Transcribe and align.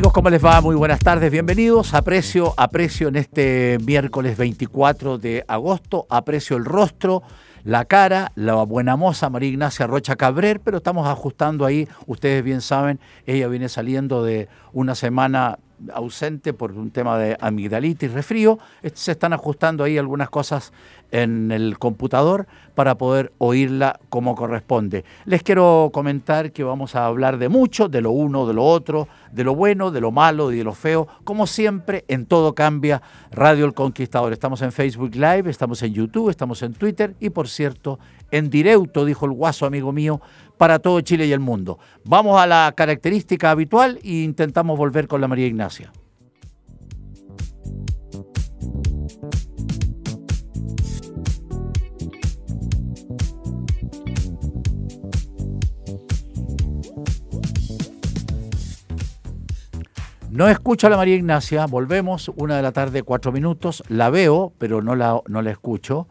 Amigos, 0.00 0.14
¿cómo 0.14 0.30
les 0.30 0.42
va? 0.42 0.62
Muy 0.62 0.76
buenas 0.76 1.00
tardes, 1.00 1.30
bienvenidos. 1.30 1.92
Aprecio, 1.92 2.54
aprecio 2.56 3.08
en 3.08 3.16
este 3.16 3.76
miércoles 3.84 4.38
24 4.38 5.18
de 5.18 5.44
agosto, 5.46 6.06
aprecio 6.08 6.56
el 6.56 6.64
rostro, 6.64 7.22
la 7.64 7.84
cara, 7.84 8.32
la 8.34 8.54
buena 8.62 8.96
moza 8.96 9.28
María 9.28 9.50
Ignacia 9.50 9.86
Rocha 9.86 10.16
Cabrer, 10.16 10.60
pero 10.60 10.78
estamos 10.78 11.06
ajustando 11.06 11.66
ahí, 11.66 11.86
ustedes 12.06 12.42
bien 12.42 12.62
saben, 12.62 12.98
ella 13.26 13.46
viene 13.48 13.68
saliendo 13.68 14.24
de 14.24 14.48
una 14.72 14.94
semana 14.94 15.58
ausente 15.92 16.52
por 16.52 16.72
un 16.72 16.90
tema 16.90 17.18
de 17.18 17.36
amigdalitis, 17.40 18.12
resfrío, 18.12 18.58
se 18.94 19.12
están 19.12 19.32
ajustando 19.32 19.84
ahí 19.84 19.98
algunas 19.98 20.30
cosas 20.30 20.72
en 21.10 21.50
el 21.50 21.78
computador 21.78 22.46
para 22.74 22.96
poder 22.96 23.32
oírla 23.38 23.98
como 24.08 24.34
corresponde. 24.34 25.04
Les 25.24 25.42
quiero 25.42 25.90
comentar 25.92 26.52
que 26.52 26.64
vamos 26.64 26.94
a 26.94 27.06
hablar 27.06 27.38
de 27.38 27.48
mucho, 27.48 27.88
de 27.88 28.00
lo 28.00 28.10
uno, 28.10 28.46
de 28.46 28.54
lo 28.54 28.64
otro, 28.64 29.08
de 29.32 29.44
lo 29.44 29.54
bueno, 29.54 29.90
de 29.90 30.00
lo 30.00 30.12
malo 30.12 30.52
y 30.52 30.58
de 30.58 30.64
lo 30.64 30.72
feo. 30.72 31.08
Como 31.24 31.46
siempre, 31.46 32.04
en 32.08 32.26
todo 32.26 32.54
cambia 32.54 33.02
Radio 33.30 33.64
El 33.64 33.74
Conquistador. 33.74 34.32
Estamos 34.32 34.62
en 34.62 34.72
Facebook 34.72 35.14
Live, 35.14 35.50
estamos 35.50 35.82
en 35.82 35.92
YouTube, 35.92 36.30
estamos 36.30 36.62
en 36.62 36.74
Twitter 36.74 37.14
y 37.20 37.30
por 37.30 37.48
cierto, 37.48 37.98
en 38.30 38.50
directo, 38.50 39.04
dijo 39.04 39.26
el 39.26 39.32
guaso 39.32 39.66
amigo 39.66 39.92
mío, 39.92 40.20
para 40.58 40.78
todo 40.78 41.00
Chile 41.00 41.26
y 41.26 41.32
el 41.32 41.40
mundo. 41.40 41.78
Vamos 42.04 42.40
a 42.40 42.46
la 42.46 42.72
característica 42.76 43.50
habitual 43.50 43.98
e 44.02 44.22
intentamos 44.22 44.76
volver 44.76 45.08
con 45.08 45.20
la 45.20 45.28
María 45.28 45.46
Ignacia. 45.46 45.92
No 60.30 60.48
escucho 60.48 60.86
a 60.86 60.90
la 60.90 60.96
María 60.96 61.16
Ignacia, 61.16 61.66
volvemos, 61.66 62.30
una 62.36 62.56
de 62.56 62.62
la 62.62 62.72
tarde, 62.72 63.02
cuatro 63.02 63.32
minutos, 63.32 63.82
la 63.88 64.10
veo, 64.10 64.52
pero 64.58 64.80
no 64.80 64.94
la, 64.94 65.20
no 65.26 65.42
la 65.42 65.50
escucho, 65.50 66.06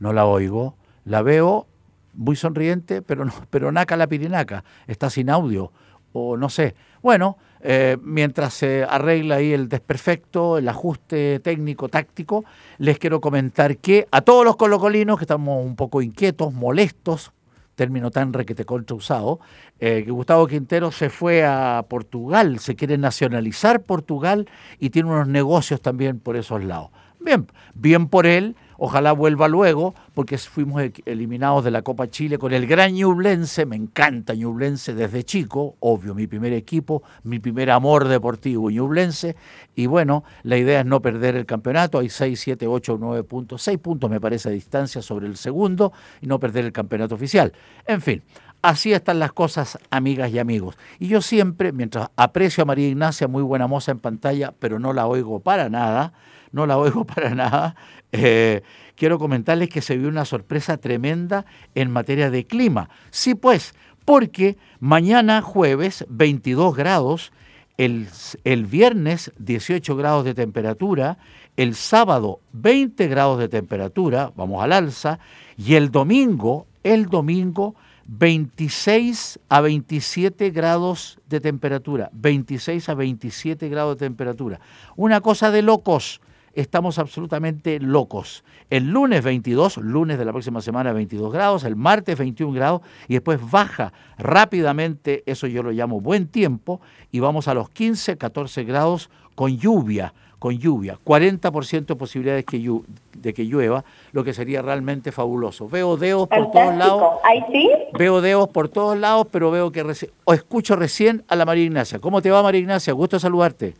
no 0.00 0.12
la 0.12 0.26
oigo, 0.26 0.76
la 1.04 1.22
veo 1.22 1.66
muy 2.14 2.36
sonriente, 2.36 3.02
pero, 3.02 3.24
no, 3.24 3.32
pero 3.50 3.72
naca 3.72 3.96
la 3.96 4.06
pirinaca, 4.06 4.64
está 4.86 5.10
sin 5.10 5.30
audio, 5.30 5.72
o 6.12 6.36
no 6.36 6.48
sé. 6.48 6.74
Bueno, 7.02 7.38
eh, 7.60 7.96
mientras 8.02 8.54
se 8.54 8.84
arregla 8.84 9.36
ahí 9.36 9.52
el 9.52 9.68
desperfecto, 9.68 10.58
el 10.58 10.68
ajuste 10.68 11.40
técnico, 11.40 11.88
táctico, 11.88 12.44
les 12.78 12.98
quiero 12.98 13.20
comentar 13.20 13.76
que 13.76 14.06
a 14.10 14.22
todos 14.22 14.44
los 14.44 14.56
colocolinos 14.56 15.18
que 15.18 15.24
estamos 15.24 15.64
un 15.64 15.76
poco 15.76 16.02
inquietos, 16.02 16.52
molestos, 16.52 17.32
término 17.74 18.10
tan 18.10 18.34
requete 18.34 18.66
usado, 18.92 19.40
eh, 19.78 20.02
que 20.04 20.10
Gustavo 20.10 20.46
Quintero 20.46 20.92
se 20.92 21.08
fue 21.08 21.44
a 21.46 21.86
Portugal, 21.88 22.58
se 22.58 22.76
quiere 22.76 22.98
nacionalizar 22.98 23.82
Portugal 23.82 24.50
y 24.78 24.90
tiene 24.90 25.08
unos 25.08 25.28
negocios 25.28 25.80
también 25.80 26.18
por 26.18 26.36
esos 26.36 26.62
lados. 26.62 26.90
Bien, 27.20 27.46
bien 27.74 28.08
por 28.08 28.26
él, 28.26 28.54
Ojalá 28.82 29.12
vuelva 29.12 29.46
luego, 29.46 29.94
porque 30.14 30.38
fuimos 30.38 30.80
e-, 30.80 30.94
eliminados 31.04 31.62
de 31.62 31.70
la 31.70 31.82
Copa 31.82 32.08
Chile 32.08 32.38
con 32.38 32.54
el 32.54 32.66
gran 32.66 32.94
Ñublense. 32.94 33.66
Me 33.66 33.76
encanta 33.76 34.32
Ñublense 34.32 34.94
desde 34.94 35.22
chico, 35.22 35.76
obvio, 35.80 36.14
mi 36.14 36.26
primer 36.26 36.54
equipo, 36.54 37.02
mi 37.22 37.40
primer 37.40 37.70
amor 37.70 38.08
deportivo 38.08 38.70
Ñublense. 38.70 39.36
Y 39.74 39.84
bueno, 39.84 40.24
la 40.44 40.56
idea 40.56 40.80
es 40.80 40.86
no 40.86 41.02
perder 41.02 41.36
el 41.36 41.44
campeonato. 41.44 41.98
Hay 41.98 42.08
6, 42.08 42.40
7, 42.40 42.66
8, 42.66 42.96
9 42.98 43.22
puntos, 43.24 43.60
6 43.60 43.76
puntos 43.80 44.08
me 44.08 44.18
parece 44.18 44.48
a 44.48 44.52
distancia 44.52 45.02
sobre 45.02 45.26
el 45.26 45.36
segundo 45.36 45.92
y 46.22 46.26
no 46.26 46.40
perder 46.40 46.64
el 46.64 46.72
campeonato 46.72 47.14
oficial. 47.14 47.52
En 47.86 48.00
fin, 48.00 48.22
Así 48.62 48.92
están 48.92 49.18
las 49.18 49.32
cosas, 49.32 49.78
amigas 49.88 50.30
y 50.32 50.38
amigos. 50.38 50.76
Y 50.98 51.08
yo 51.08 51.22
siempre, 51.22 51.72
mientras 51.72 52.08
aprecio 52.14 52.62
a 52.62 52.66
María 52.66 52.88
Ignacia, 52.88 53.26
muy 53.26 53.42
buena 53.42 53.66
moza 53.66 53.90
en 53.90 54.00
pantalla, 54.00 54.52
pero 54.58 54.78
no 54.78 54.92
la 54.92 55.06
oigo 55.06 55.40
para 55.40 55.70
nada, 55.70 56.12
no 56.52 56.66
la 56.66 56.78
oigo 56.78 57.04
para 57.06 57.34
nada, 57.34 57.76
eh, 58.12 58.62
quiero 58.96 59.18
comentarles 59.18 59.68
que 59.68 59.82
se 59.82 59.96
vio 59.96 60.08
una 60.08 60.24
sorpresa 60.24 60.76
tremenda 60.76 61.44
en 61.74 61.90
materia 61.90 62.30
de 62.30 62.46
clima. 62.46 62.88
Sí, 63.10 63.34
pues, 63.34 63.74
porque 64.04 64.56
mañana 64.80 65.42
jueves 65.42 66.04
22 66.08 66.76
grados, 66.76 67.32
el, 67.76 68.08
el, 68.44 68.66
viernes 68.66 69.32
18 69.38 69.96
grados 69.96 70.24
de 70.24 70.34
temperatura, 70.34 71.18
el 71.56 71.74
sábado 71.74 72.40
20 72.52 73.08
grados 73.08 73.38
de 73.38 73.48
temperatura, 73.48 74.32
vamos 74.36 74.62
al 74.62 74.72
alza, 74.72 75.18
y 75.56 75.74
el 75.74 75.90
domingo, 75.90 76.66
el 76.82 77.06
domingo 77.06 77.74
26 78.06 79.38
a 79.48 79.60
27 79.60 80.50
grados 80.50 81.20
de 81.28 81.40
temperatura, 81.40 82.10
26 82.12 82.88
a 82.88 82.94
27 82.94 83.68
grados 83.68 83.96
de 83.96 84.06
temperatura. 84.06 84.60
Una 84.96 85.20
cosa 85.20 85.50
de 85.52 85.62
locos 85.62 86.20
estamos 86.54 86.98
absolutamente 86.98 87.78
locos. 87.80 88.44
El 88.70 88.90
lunes 88.90 89.22
22, 89.24 89.78
lunes 89.78 90.18
de 90.18 90.24
la 90.24 90.32
próxima 90.32 90.60
semana 90.60 90.92
22 90.92 91.32
grados, 91.32 91.64
el 91.64 91.76
martes 91.76 92.18
21 92.18 92.52
grados 92.52 92.82
y 93.08 93.14
después 93.14 93.38
baja 93.50 93.92
rápidamente, 94.18 95.22
eso 95.26 95.46
yo 95.46 95.62
lo 95.62 95.70
llamo 95.70 96.00
buen 96.00 96.28
tiempo, 96.28 96.80
y 97.10 97.20
vamos 97.20 97.48
a 97.48 97.54
los 97.54 97.70
15, 97.70 98.16
14 98.16 98.64
grados 98.64 99.10
con 99.34 99.56
lluvia, 99.56 100.12
con 100.38 100.56
lluvia, 100.58 100.98
40% 101.04 101.86
de 101.86 101.96
posibilidades 101.96 102.44
de 102.46 103.34
que 103.34 103.44
llueva, 103.44 103.84
lo 104.12 104.24
que 104.24 104.32
sería 104.32 104.62
realmente 104.62 105.12
fabuloso. 105.12 105.68
Veo 105.68 105.96
dedos 105.96 106.28
por 106.28 106.50
todos 106.50 106.76
lados. 106.76 107.02
¿Ahí 107.24 107.40
sí? 107.52 107.70
Veo 107.98 108.20
dedos 108.20 108.48
por 108.48 108.68
todos 108.68 108.96
lados, 108.96 109.26
pero 109.30 109.50
veo 109.50 109.70
que 109.70 109.84
o 110.24 110.32
escucho 110.32 110.76
recién 110.76 111.24
a 111.28 111.36
la 111.36 111.44
María 111.44 111.64
Ignacia. 111.64 111.98
¿Cómo 111.98 112.22
te 112.22 112.30
va 112.30 112.42
María 112.42 112.60
Ignacia? 112.60 112.92
Gusto 112.94 113.18
saludarte. 113.18 113.74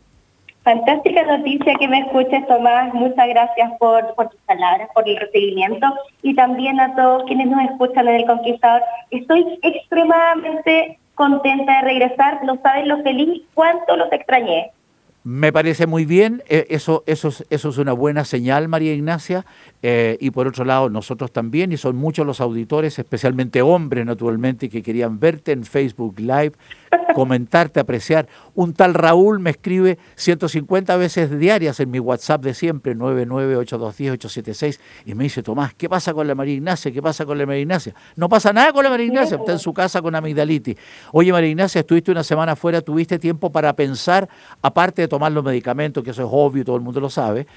Fantástica 0.63 1.23
noticia 1.23 1.73
que 1.79 1.87
me 1.87 1.99
escuches, 1.99 2.45
Tomás. 2.47 2.93
Muchas 2.93 3.27
gracias 3.29 3.71
por, 3.79 4.13
tus 4.29 4.39
palabras, 4.41 4.89
por 4.93 5.09
el 5.09 5.17
recibimiento 5.17 5.87
y 6.21 6.35
también 6.35 6.79
a 6.79 6.95
todos 6.95 7.23
quienes 7.23 7.47
nos 7.47 7.63
escuchan 7.63 8.07
en 8.07 8.15
El 8.15 8.25
Conquistador. 8.27 8.83
Estoy 9.09 9.59
extremadamente 9.63 10.99
contenta 11.15 11.77
de 11.77 11.81
regresar. 11.81 12.43
No 12.43 12.57
saben 12.61 12.89
lo 12.89 13.01
feliz 13.01 13.41
cuánto 13.55 13.95
los 13.95 14.11
extrañé. 14.11 14.71
Me 15.23 15.53
parece 15.53 15.85
muy 15.85 16.05
bien, 16.05 16.41
eh, 16.49 16.65
eso, 16.69 17.03
eso, 17.05 17.29
eso 17.51 17.69
es 17.69 17.77
una 17.77 17.93
buena 17.93 18.25
señal, 18.25 18.67
María 18.67 18.91
Ignacia, 18.91 19.45
eh, 19.83 20.17
y 20.19 20.31
por 20.31 20.47
otro 20.47 20.65
lado 20.65 20.89
nosotros 20.89 21.31
también, 21.31 21.71
y 21.71 21.77
son 21.77 21.95
muchos 21.95 22.25
los 22.25 22.41
auditores, 22.41 22.97
especialmente 22.97 23.61
hombres 23.61 24.03
naturalmente, 24.03 24.67
que 24.67 24.81
querían 24.81 25.19
verte 25.19 25.51
en 25.51 25.63
Facebook 25.63 26.19
Live, 26.19 26.53
comentarte, 27.13 27.79
apreciar. 27.79 28.27
Un 28.53 28.73
tal 28.73 28.93
Raúl 28.93 29.39
me 29.39 29.51
escribe 29.51 29.97
150 30.15 30.97
veces 30.97 31.37
diarias 31.39 31.79
en 31.79 31.89
mi 31.89 31.99
WhatsApp 31.99 32.43
de 32.43 32.53
siempre, 32.53 32.95
998210876, 32.95 34.79
y 35.05 35.15
me 35.15 35.23
dice, 35.25 35.41
Tomás, 35.41 35.73
¿qué 35.73 35.87
pasa 35.87 36.13
con 36.13 36.27
la 36.27 36.35
María 36.35 36.55
Ignacia? 36.55 36.91
¿Qué 36.91 37.01
pasa 37.01 37.25
con 37.25 37.37
la 37.37 37.45
María 37.45 37.61
Ignacia? 37.61 37.95
No 38.15 38.27
pasa 38.29 38.51
nada 38.51 38.73
con 38.73 38.83
la 38.83 38.89
María 38.89 39.05
Ignacia, 39.05 39.37
está 39.37 39.53
en 39.53 39.59
su 39.59 39.73
casa 39.73 40.01
con 40.01 40.15
amigdalitis. 40.15 40.75
Oye, 41.13 41.31
María 41.31 41.49
Ignacia, 41.49 41.79
estuviste 41.79 42.11
una 42.11 42.23
semana 42.23 42.51
afuera, 42.53 42.81
tuviste 42.81 43.17
tiempo 43.19 43.51
para 43.51 43.73
pensar, 43.73 44.27
aparte 44.61 45.01
de 45.03 45.07
tomar 45.07 45.31
los 45.31 45.43
medicamentos, 45.43 46.03
que 46.03 46.11
eso 46.11 46.23
es 46.23 46.29
obvio, 46.31 46.65
todo 46.65 46.75
el 46.75 46.81
mundo 46.81 46.99
lo 46.99 47.09
sabe, 47.09 47.47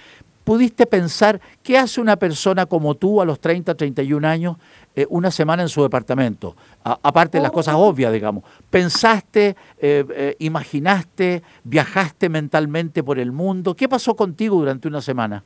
¿Pudiste 0.44 0.84
pensar 0.84 1.40
qué 1.62 1.78
hace 1.78 2.02
una 2.02 2.16
persona 2.16 2.66
como 2.66 2.94
tú 2.94 3.22
a 3.22 3.24
los 3.24 3.40
30, 3.40 3.74
31 3.74 4.28
años 4.28 4.56
eh, 4.94 5.06
una 5.08 5.30
semana 5.30 5.62
en 5.62 5.70
su 5.70 5.82
departamento? 5.82 6.54
aparte 6.84 7.38
de 7.38 7.42
las 7.42 7.50
cosas 7.50 7.76
obvias, 7.78 8.12
digamos. 8.12 8.44
¿Pensaste, 8.68 9.56
eh, 9.78 10.04
eh, 10.14 10.36
imaginaste, 10.38 11.42
viajaste 11.64 12.28
mentalmente 12.28 13.02
por 13.02 13.18
el 13.18 13.32
mundo? 13.32 13.74
¿Qué 13.74 13.88
pasó 13.88 14.14
contigo 14.14 14.56
durante 14.56 14.86
una 14.86 15.00
semana? 15.00 15.42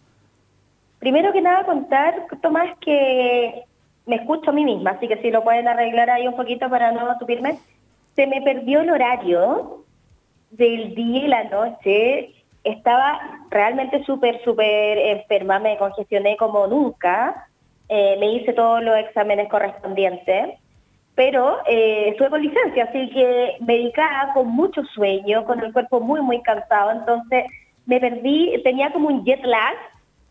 Primero 0.99 1.33
que 1.33 1.41
nada 1.41 1.65
contar, 1.65 2.27
Tomás, 2.43 2.77
que 2.81 3.63
me 4.07 4.17
escucho 4.17 4.51
a 4.51 4.53
mí 4.53 4.65
misma, 4.65 4.91
así 4.91 5.07
que 5.07 5.23
si 5.23 5.31
lo 5.31 5.45
pueden 5.45 5.69
arreglar 5.69 6.11
ahí 6.11 6.27
un 6.27 6.35
poquito 6.35 6.69
para 6.69 6.91
no 6.91 7.17
tupirme. 7.19 7.59
Se 8.17 8.27
me 8.27 8.43
perdió 8.43 8.81
el 8.81 8.91
horario 8.91 9.85
del 10.51 10.97
día 10.97 11.25
y 11.25 11.29
la 11.29 11.45
noche 11.45 12.35
estaba 12.71 13.21
realmente 13.51 14.03
súper, 14.05 14.43
súper 14.45 14.99
enferma, 14.99 15.59
me 15.59 15.77
congestioné 15.79 16.37
como 16.37 16.67
nunca. 16.67 17.47
eh, 17.89 18.17
me 18.21 18.33
hice 18.33 18.53
todos 18.53 18.83
los 18.83 18.97
exámenes 18.99 19.49
correspondientes, 19.49 20.59
pero 21.15 21.59
eh, 21.67 22.11
estuve 22.11 22.29
con 22.31 22.43
licencia, 22.43 22.85
así 22.85 23.09
que 23.11 23.57
medicada 23.61 24.33
con 24.35 24.49
mucho 24.49 24.83
sueño, 24.95 25.45
con 25.47 25.59
el 25.65 25.73
cuerpo 25.73 25.99
muy, 26.01 26.21
muy 26.21 26.43
cansado, 26.43 26.91
entonces 26.93 27.45
me 27.87 27.99
perdí, 27.99 28.61
tenía 28.63 28.93
como 28.93 29.09
un 29.09 29.25
jet 29.25 29.43
lag, 29.45 29.75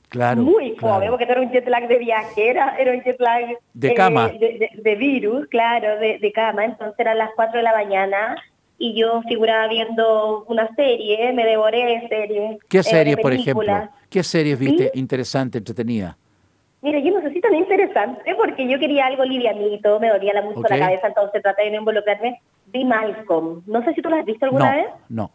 Claro. 0.10 0.42
muy 0.42 0.74
claro. 0.75 0.95
fome, 0.95 1.10
porque 1.10 1.25
no 1.25 1.31
era 1.34 1.42
un 1.42 1.51
jet 1.51 1.68
lag 1.68 1.88
de 1.88 1.98
viajera, 1.98 2.75
era 2.80 2.92
un 2.94 3.01
jet 3.04 3.19
lag 3.19 3.57
De 3.74 3.88
eh, 3.89 3.94
cama. 3.95 4.30
de, 4.30 4.38
de- 4.60 4.69
de 4.74 4.95
virus, 4.95 5.48
claro, 5.48 5.98
de, 6.00 6.19
de 6.19 6.31
cama. 6.31 6.63
Entonces 6.63 6.98
eran 7.00 7.18
las 7.18 7.31
4 7.36 7.57
de 7.57 7.63
la 7.63 7.74
mañana 7.74 8.36
y 8.77 8.94
yo 8.94 9.21
figuraba 9.24 9.68
viendo 9.68 10.45
una 10.47 10.68
serie, 10.75 11.33
me 11.33 11.45
devoré 11.45 12.07
series. 12.09 12.59
¿Qué 12.69 12.79
eh, 12.79 12.83
series, 12.83 13.15
de 13.15 13.21
por 13.21 13.33
ejemplo? 13.33 13.89
¿Qué 14.09 14.24
series 14.24 14.59
viste 14.59 14.91
¿Sí? 14.94 15.00
interesante, 15.00 15.57
entretenida? 15.57 16.18
Mira, 16.81 17.00
yo 17.00 17.12
no 17.12 17.21
sé 17.21 17.33
si 17.33 17.41
tan 17.41 17.56
interesante 17.56 18.35
porque 18.35 18.68
yo 18.68 18.77
quería 18.79 19.07
algo 19.07 19.25
livianito, 19.25 20.00
me 20.00 20.09
dolía 20.09 20.33
la 20.33 20.44
mucho 20.44 20.59
Ok. 20.59 20.69
la 20.69 20.79
cabeza, 20.79 21.07
entonces 21.07 21.41
traté 21.41 21.63
de 21.63 21.71
no 21.71 21.77
involucrarme. 21.77 22.39
Vi 22.68 22.85
Malcolm. 22.85 23.63
No 23.65 23.83
sé 23.83 23.94
si 23.94 24.01
tú 24.01 24.09
la 24.09 24.19
has 24.19 24.25
visto 24.25 24.45
alguna 24.45 24.71
no, 24.71 24.77
vez. 24.77 24.88
no. 25.09 25.31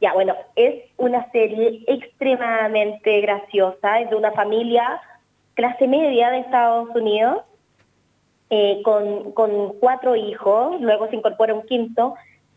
Ya, 0.00 0.12
bueno, 0.12 0.34
es 0.56 0.82
una 0.96 1.30
serie 1.30 1.84
extremadamente 1.86 3.20
graciosa, 3.20 4.00
es 4.00 4.10
de 4.10 4.16
una 4.16 4.32
familia 4.32 5.00
clase 5.54 5.86
media 5.86 6.30
de 6.30 6.38
Estados 6.38 6.88
Unidos, 6.94 7.42
eh, 8.48 8.80
con, 8.82 9.32
con 9.32 9.74
cuatro 9.78 10.16
hijos, 10.16 10.80
luego 10.80 11.08
se 11.08 11.16
incorpora 11.16 11.54
un 11.54 11.62
quinto, 11.62 12.14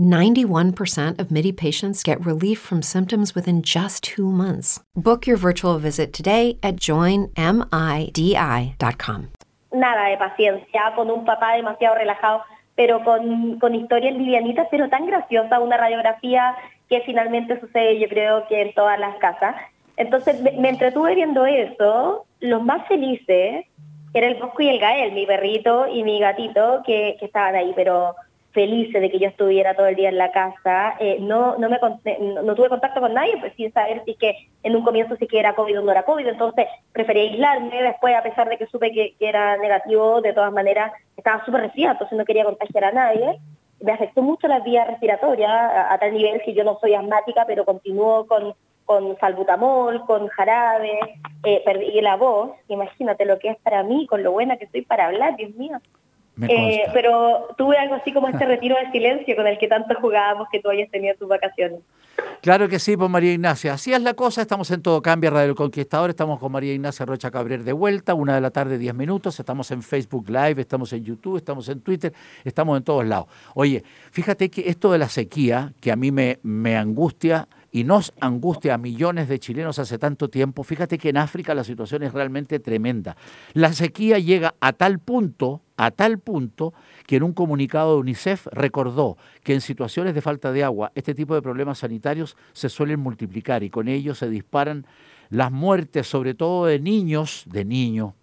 91% 0.00 1.18
of 1.20 1.30
MIDI 1.30 1.52
patients 1.52 2.02
get 2.02 2.24
relief 2.24 2.58
from 2.58 2.82
symptoms 2.82 3.34
within 3.34 3.62
just 3.62 4.02
two 4.02 4.30
months. 4.30 4.80
Book 4.94 5.26
your 5.26 5.36
virtual 5.36 5.78
visit 5.78 6.12
today 6.12 6.58
at 6.62 6.76
joinmidi.com. 6.76 7.32
nada 9.76 10.08
de 10.08 10.16
paciencia, 10.16 10.92
con 10.94 11.10
un 11.10 11.24
papá 11.24 11.54
demasiado 11.54 11.94
relajado, 11.94 12.42
pero 12.74 13.02
con, 13.04 13.58
con 13.58 13.74
historias 13.74 14.14
livianitas, 14.14 14.68
pero 14.70 14.88
tan 14.88 15.06
graciosa, 15.06 15.60
una 15.60 15.76
radiografía 15.76 16.56
que 16.88 17.00
finalmente 17.02 17.58
sucede 17.60 17.98
yo 17.98 18.08
creo 18.08 18.46
que 18.48 18.62
en 18.62 18.74
todas 18.74 18.98
las 18.98 19.16
casas. 19.16 19.56
Entonces 19.96 20.40
me, 20.40 20.52
me 20.52 20.70
entretuve 20.70 21.14
viendo 21.14 21.46
eso, 21.46 22.26
los 22.40 22.62
más 22.62 22.86
felices 22.86 23.64
era 24.12 24.26
el 24.26 24.36
Bosco 24.36 24.62
y 24.62 24.68
el 24.68 24.78
Gael, 24.78 25.12
mi 25.12 25.26
perrito 25.26 25.86
y 25.88 26.02
mi 26.02 26.20
gatito 26.20 26.82
que, 26.86 27.16
que 27.18 27.26
estaban 27.26 27.54
ahí, 27.54 27.72
pero 27.74 28.14
felices 28.56 29.02
de 29.02 29.10
que 29.10 29.18
yo 29.18 29.28
estuviera 29.28 29.74
todo 29.74 29.86
el 29.86 29.96
día 29.96 30.08
en 30.08 30.16
la 30.16 30.32
casa. 30.32 30.96
Eh, 30.98 31.18
no, 31.20 31.58
no, 31.58 31.68
me, 31.68 31.78
no, 31.78 32.42
no 32.42 32.54
tuve 32.54 32.70
contacto 32.70 33.02
con 33.02 33.12
nadie, 33.12 33.36
pues 33.38 33.52
sin 33.54 33.70
saber 33.70 34.02
si 34.06 34.12
es 34.12 34.16
que 34.16 34.48
en 34.62 34.74
un 34.74 34.82
comienzo 34.82 35.14
sí 35.16 35.26
que 35.26 35.38
era 35.38 35.54
COVID 35.54 35.78
o 35.78 35.82
no 35.82 35.92
era 35.92 36.04
COVID, 36.04 36.26
entonces 36.26 36.66
preferí 36.90 37.20
aislarme, 37.20 37.82
después 37.82 38.16
a 38.16 38.22
pesar 38.22 38.48
de 38.48 38.56
que 38.56 38.66
supe 38.66 38.90
que, 38.92 39.14
era 39.20 39.58
negativo, 39.58 40.22
de 40.22 40.32
todas 40.32 40.52
maneras 40.52 40.90
estaba 41.18 41.44
súper 41.44 41.60
resfriada, 41.60 41.92
entonces 41.92 42.16
no 42.16 42.24
quería 42.24 42.44
contagiar 42.44 42.84
a 42.84 42.92
nadie. 42.92 43.38
Me 43.80 43.92
afectó 43.92 44.22
mucho 44.22 44.48
las 44.48 44.64
vías 44.64 44.88
respiratorias, 44.88 45.50
a, 45.50 45.92
a 45.92 45.98
tal 45.98 46.14
nivel 46.14 46.40
que 46.42 46.54
yo 46.54 46.64
no 46.64 46.78
soy 46.80 46.94
asmática, 46.94 47.44
pero 47.46 47.66
continúo 47.66 48.26
con, 48.26 48.54
con 48.86 49.18
salbutamol, 49.18 50.06
con 50.06 50.28
jarabe, 50.28 50.98
eh, 51.44 51.62
perdí 51.62 52.00
la 52.00 52.16
voz, 52.16 52.52
imagínate 52.68 53.26
lo 53.26 53.38
que 53.38 53.50
es 53.50 53.58
para 53.58 53.82
mí, 53.82 54.06
con 54.06 54.22
lo 54.22 54.32
buena 54.32 54.56
que 54.56 54.68
soy 54.68 54.80
para 54.80 55.08
hablar, 55.08 55.36
Dios 55.36 55.54
mío. 55.56 55.78
Eh, 56.42 56.82
pero 56.92 57.48
tuve 57.56 57.78
algo 57.78 57.94
así 57.94 58.12
como 58.12 58.28
este 58.28 58.44
retiro 58.46 58.76
de 58.76 58.90
silencio 58.90 59.34
con 59.36 59.46
el 59.46 59.58
que 59.58 59.68
tanto 59.68 59.94
jugábamos 60.00 60.48
que 60.50 60.60
tú 60.60 60.68
hayas 60.68 60.90
tenido 60.90 61.14
tus 61.16 61.28
vacaciones. 61.28 61.80
Claro 62.40 62.68
que 62.68 62.78
sí, 62.78 62.96
pues 62.96 63.10
María 63.10 63.32
Ignacia. 63.32 63.74
Así 63.74 63.92
es 63.92 64.00
la 64.00 64.14
cosa, 64.14 64.42
estamos 64.42 64.70
en 64.70 64.82
Todo 64.82 65.02
Cambia, 65.02 65.30
Radio 65.30 65.50
El 65.50 65.54
Conquistador, 65.54 66.10
estamos 66.10 66.38
con 66.38 66.52
María 66.52 66.72
Ignacia 66.72 67.04
Rocha 67.04 67.30
Cabrera 67.30 67.62
de 67.62 67.72
vuelta, 67.72 68.14
una 68.14 68.34
de 68.34 68.40
la 68.40 68.50
tarde, 68.50 68.78
10 68.78 68.94
minutos, 68.94 69.38
estamos 69.40 69.70
en 69.70 69.82
Facebook 69.82 70.28
Live, 70.28 70.60
estamos 70.60 70.92
en 70.92 71.04
YouTube, 71.04 71.36
estamos 71.36 71.68
en 71.68 71.80
Twitter, 71.80 72.12
estamos 72.44 72.76
en 72.76 72.84
todos 72.84 73.04
lados. 73.04 73.26
Oye, 73.54 73.82
fíjate 74.10 74.50
que 74.50 74.68
esto 74.68 74.92
de 74.92 74.98
la 74.98 75.08
sequía, 75.08 75.72
que 75.80 75.90
a 75.90 75.96
mí 75.96 76.12
me, 76.12 76.38
me 76.42 76.76
angustia 76.76 77.48
y 77.76 77.84
nos 77.84 78.14
angustia 78.20 78.72
a 78.72 78.78
millones 78.78 79.28
de 79.28 79.38
chilenos 79.38 79.78
hace 79.78 79.98
tanto 79.98 80.30
tiempo, 80.30 80.64
fíjate 80.64 80.96
que 80.96 81.10
en 81.10 81.18
África 81.18 81.54
la 81.54 81.62
situación 81.62 82.04
es 82.04 82.14
realmente 82.14 82.58
tremenda. 82.58 83.18
La 83.52 83.70
sequía 83.74 84.18
llega 84.18 84.54
a 84.60 84.72
tal 84.72 84.98
punto, 84.98 85.60
a 85.76 85.90
tal 85.90 86.18
punto, 86.18 86.72
que 87.06 87.16
en 87.16 87.22
un 87.22 87.34
comunicado 87.34 87.92
de 87.92 88.00
UNICEF 88.00 88.46
recordó 88.46 89.18
que 89.44 89.52
en 89.52 89.60
situaciones 89.60 90.14
de 90.14 90.22
falta 90.22 90.52
de 90.52 90.64
agua 90.64 90.90
este 90.94 91.14
tipo 91.14 91.34
de 91.34 91.42
problemas 91.42 91.80
sanitarios 91.80 92.34
se 92.54 92.70
suelen 92.70 93.00
multiplicar 93.00 93.62
y 93.62 93.68
con 93.68 93.88
ello 93.88 94.14
se 94.14 94.30
disparan 94.30 94.86
las 95.28 95.52
muertes, 95.52 96.06
sobre 96.06 96.32
todo 96.32 96.64
de 96.64 96.80
niños, 96.80 97.44
de 97.44 97.66
niños, 97.66 98.14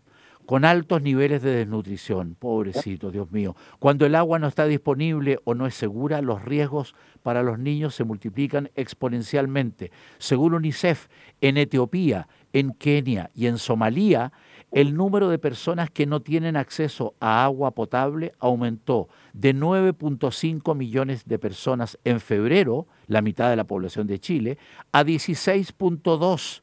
con 0.45 0.66
altos 0.66 1.01
niveles 1.01 1.42
de 1.42 1.56
desnutrición. 1.56 2.36
Pobrecito, 2.36 3.12
Dios 3.12 3.31
mío. 3.31 3.56
Cuando 3.80 4.06
el 4.06 4.16
agua 4.16 4.40
no 4.40 4.48
está 4.48 4.66
disponible 4.66 5.40
o 5.44 5.54
no 5.54 5.66
es 5.66 5.75
segura, 5.75 6.22
los 6.22 6.44
riesgos 6.44 6.95
para 7.22 7.44
los 7.44 7.60
niños 7.60 7.95
se 7.95 8.04
multiplican 8.04 8.69
exponencialmente. 8.75 9.92
Según 10.18 10.54
UNICEF, 10.54 11.07
en 11.42 11.57
Etiopía, 11.57 12.28
en 12.51 12.74
Kenia 12.74 13.31
y 13.34 13.48
en 13.48 13.57
Somalia, 13.57 14.31
el 14.72 14.95
número 14.95 15.30
de 15.30 15.38
personas 15.38 15.90
que 15.90 16.06
no 16.06 16.22
tienen 16.22 16.57
acceso 16.57 17.13
a 17.19 17.44
agua 17.44 17.72
potable 17.72 18.34
aumentó 18.40 19.07
de 19.34 19.56
9.5 19.56 20.75
millones 20.75 21.25
de 21.25 21.40
personas 21.40 21.98
en 22.04 22.19
febrero, 22.19 22.88
la 23.07 23.22
mitad 23.22 23.50
de 23.50 23.56
la 23.56 23.66
población 23.66 24.07
de 24.07 24.19
Chile, 24.19 24.57
a 24.92 25.04
16.2 25.04 26.62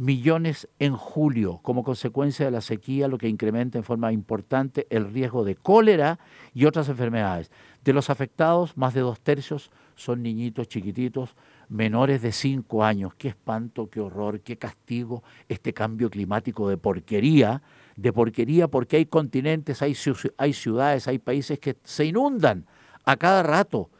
millones 0.00 0.66
en 0.78 0.96
julio 0.96 1.60
como 1.62 1.84
consecuencia 1.84 2.46
de 2.46 2.50
la 2.50 2.62
sequía, 2.62 3.06
lo 3.06 3.18
que 3.18 3.28
incrementa 3.28 3.76
en 3.76 3.84
forma 3.84 4.10
importante 4.12 4.86
el 4.88 5.12
riesgo 5.12 5.44
de 5.44 5.56
cólera 5.56 6.18
y 6.54 6.64
otras 6.64 6.88
enfermedades. 6.88 7.50
De 7.84 7.92
los 7.92 8.08
afectados, 8.08 8.78
más 8.78 8.94
de 8.94 9.02
dos 9.02 9.20
tercios 9.20 9.70
son 9.96 10.22
niñitos 10.22 10.68
chiquititos, 10.68 11.36
menores 11.68 12.22
de 12.22 12.32
cinco 12.32 12.82
años. 12.82 13.12
Qué 13.14 13.28
espanto, 13.28 13.90
qué 13.90 14.00
horror, 14.00 14.40
qué 14.40 14.56
castigo 14.56 15.22
este 15.50 15.74
cambio 15.74 16.08
climático 16.08 16.66
de 16.70 16.78
porquería, 16.78 17.62
de 17.94 18.10
porquería 18.10 18.68
porque 18.68 18.96
hay 18.96 19.04
continentes, 19.04 19.82
hay, 19.82 19.94
hay 20.38 20.52
ciudades, 20.54 21.08
hay 21.08 21.18
países 21.18 21.58
que 21.58 21.76
se 21.84 22.06
inundan 22.06 22.64
a 23.04 23.16
cada 23.16 23.42
rato 23.42 23.90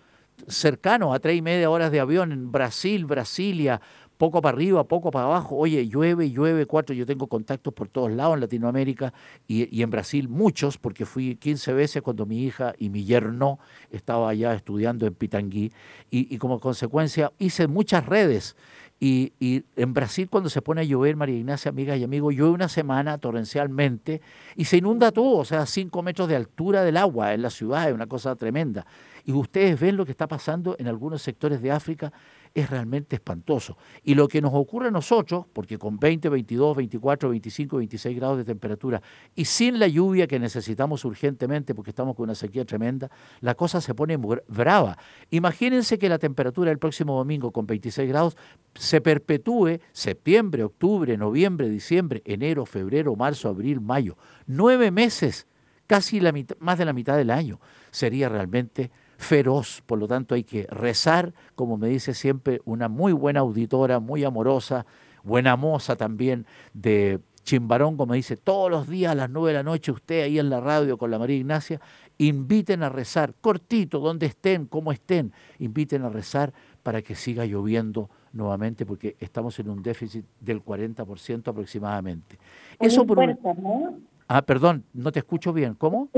cercano 0.48 1.12
a 1.12 1.18
tres 1.18 1.36
y 1.36 1.42
media 1.42 1.70
horas 1.70 1.92
de 1.92 2.00
avión 2.00 2.32
en 2.32 2.50
Brasil, 2.50 3.04
Brasilia, 3.04 3.80
poco 4.20 4.42
para 4.42 4.54
arriba, 4.54 4.84
poco 4.84 5.10
para 5.10 5.24
abajo. 5.24 5.56
Oye, 5.56 5.88
llueve, 5.88 6.30
llueve, 6.30 6.66
cuatro. 6.66 6.94
Yo 6.94 7.06
tengo 7.06 7.26
contactos 7.26 7.72
por 7.72 7.88
todos 7.88 8.12
lados 8.12 8.34
en 8.34 8.40
Latinoamérica 8.40 9.14
y, 9.48 9.80
en 9.80 9.90
Brasil 9.90 10.28
muchos, 10.28 10.76
porque 10.76 11.06
fui 11.06 11.36
15 11.36 11.72
veces 11.72 12.02
cuando 12.02 12.26
mi 12.26 12.44
hija 12.44 12.74
y 12.78 12.90
mi 12.90 13.04
yerno 13.06 13.58
estaba 13.90 14.28
allá 14.28 14.52
estudiando 14.52 15.06
en 15.06 15.14
Pitangui 15.14 15.72
y, 16.10 16.36
como 16.36 16.60
consecuencia 16.60 17.32
hice 17.38 17.66
muchas 17.66 18.04
redes. 18.04 18.56
Y, 19.02 19.32
y 19.40 19.64
en 19.76 19.94
Brasil 19.94 20.28
cuando 20.28 20.50
se 20.50 20.60
pone 20.60 20.82
a 20.82 20.84
llover, 20.84 21.16
María 21.16 21.38
Ignacia, 21.38 21.70
amigas 21.70 21.98
y 21.98 22.04
amigos, 22.04 22.34
llueve 22.34 22.52
una 22.52 22.68
semana 22.68 23.16
torrencialmente 23.16 24.20
y 24.54 24.66
se 24.66 24.76
inunda 24.76 25.12
todo, 25.12 25.38
o 25.38 25.44
sea, 25.46 25.64
cinco 25.64 26.02
metros 26.02 26.28
de 26.28 26.36
altura 26.36 26.84
del 26.84 26.98
agua 26.98 27.32
en 27.32 27.40
la 27.40 27.48
ciudad, 27.48 27.88
es 27.88 27.94
una 27.94 28.06
cosa 28.06 28.36
tremenda. 28.36 28.84
Y 29.24 29.32
ustedes 29.32 29.80
ven 29.80 29.96
lo 29.96 30.04
que 30.04 30.10
está 30.10 30.26
pasando 30.26 30.76
en 30.78 30.88
algunos 30.88 31.22
sectores 31.22 31.62
de 31.62 31.70
África, 31.70 32.12
es 32.54 32.68
realmente 32.68 33.16
espantoso. 33.16 33.76
Y 34.02 34.14
lo 34.14 34.26
que 34.28 34.40
nos 34.40 34.52
ocurre 34.54 34.88
a 34.88 34.90
nosotros, 34.90 35.46
porque 35.52 35.78
con 35.78 35.98
20, 35.98 36.28
22, 36.28 36.76
24, 36.76 37.30
25, 37.30 37.76
26 37.76 38.16
grados 38.16 38.38
de 38.38 38.44
temperatura 38.44 39.00
y 39.34 39.44
sin 39.44 39.78
la 39.78 39.86
lluvia 39.86 40.26
que 40.26 40.38
necesitamos 40.38 41.04
urgentemente 41.04 41.74
porque 41.74 41.90
estamos 41.90 42.16
con 42.16 42.24
una 42.24 42.34
sequía 42.34 42.64
tremenda, 42.64 43.10
la 43.40 43.54
cosa 43.54 43.80
se 43.80 43.94
pone 43.94 44.18
br- 44.18 44.42
brava. 44.48 44.98
Imagínense 45.30 45.98
que 45.98 46.08
la 46.08 46.18
temperatura 46.18 46.70
el 46.70 46.78
próximo 46.78 47.16
domingo 47.16 47.52
con 47.52 47.66
26 47.66 48.08
grados 48.08 48.36
se 48.74 49.00
perpetúe 49.00 49.78
septiembre, 49.92 50.64
octubre, 50.64 51.16
noviembre, 51.16 51.68
diciembre, 51.68 52.22
enero, 52.24 52.66
febrero, 52.66 53.14
marzo, 53.16 53.48
abril, 53.48 53.80
mayo. 53.80 54.16
Nueve 54.46 54.90
meses, 54.90 55.46
casi 55.86 56.20
la 56.20 56.32
mitad, 56.32 56.56
más 56.58 56.78
de 56.78 56.84
la 56.84 56.92
mitad 56.92 57.16
del 57.16 57.30
año. 57.30 57.60
Sería 57.90 58.28
realmente 58.28 58.90
feroz, 59.20 59.82
por 59.84 59.98
lo 59.98 60.08
tanto 60.08 60.34
hay 60.34 60.44
que 60.44 60.66
rezar, 60.70 61.34
como 61.54 61.76
me 61.76 61.88
dice 61.88 62.14
siempre 62.14 62.62
una 62.64 62.88
muy 62.88 63.12
buena 63.12 63.40
auditora, 63.40 64.00
muy 64.00 64.24
amorosa, 64.24 64.86
buena 65.22 65.56
moza 65.56 65.94
también 65.94 66.46
de 66.72 67.20
Chimbarón, 67.44 67.98
como 67.98 68.14
dice, 68.14 68.38
todos 68.38 68.70
los 68.70 68.88
días 68.88 69.12
a 69.12 69.14
las 69.14 69.28
nueve 69.28 69.48
de 69.48 69.54
la 69.58 69.62
noche 69.62 69.92
usted 69.92 70.22
ahí 70.22 70.38
en 70.38 70.48
la 70.48 70.60
radio 70.60 70.96
con 70.96 71.10
la 71.10 71.18
María 71.18 71.36
Ignacia, 71.36 71.80
inviten 72.16 72.82
a 72.82 72.88
rezar, 72.88 73.34
cortito, 73.40 73.98
donde 73.98 74.26
estén, 74.26 74.64
como 74.64 74.90
estén, 74.90 75.32
inviten 75.58 76.02
a 76.02 76.08
rezar 76.08 76.54
para 76.82 77.02
que 77.02 77.14
siga 77.14 77.44
lloviendo 77.44 78.08
nuevamente, 78.32 78.86
porque 78.86 79.16
estamos 79.20 79.58
en 79.58 79.68
un 79.68 79.82
déficit 79.82 80.24
del 80.40 80.64
40% 80.64 81.48
aproximadamente. 81.48 82.38
Eso 82.78 83.06
por 83.06 83.16
fuerza, 83.16 83.52
¿no? 83.54 83.98
Ah, 84.32 84.42
perdón, 84.42 84.84
no 84.92 85.10
te 85.10 85.18
escucho 85.18 85.52
bien. 85.52 85.74
¿Cómo? 85.74 86.08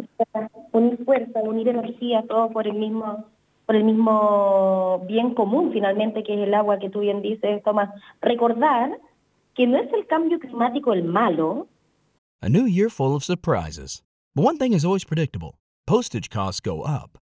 Unir 0.72 1.02
fuerza, 1.02 1.40
unir 1.40 1.68
energía, 1.68 2.22
todo 2.28 2.50
por 2.50 2.66
el 2.66 2.74
mismo 2.74 3.24
por 3.64 3.74
el 3.74 3.84
mismo 3.84 5.02
bien 5.08 5.34
común 5.34 5.72
finalmente 5.72 6.22
que 6.22 6.34
es 6.34 6.46
el 6.46 6.52
agua 6.52 6.78
que 6.78 6.90
tú 6.90 7.00
bien 7.00 7.22
dices, 7.22 7.62
Tomás. 7.62 7.88
Recordar 8.20 9.00
que 9.54 9.66
no 9.66 9.78
es 9.78 9.90
el 9.94 10.06
cambio 10.06 10.38
climático 10.38 10.92
el 10.92 11.04
malo. 11.04 11.68
A 12.42 12.50
new 12.50 12.66
year 12.66 12.90
full 12.90 13.14
of 13.14 13.24
surprises. 13.24 14.02
But 14.34 14.44
one 14.44 14.58
thing 14.58 14.74
is 14.74 14.84
always 14.84 15.04
predictable. 15.04 15.54
Postage 15.86 16.28
costs 16.28 16.60
go 16.60 16.82
up. 16.82 17.16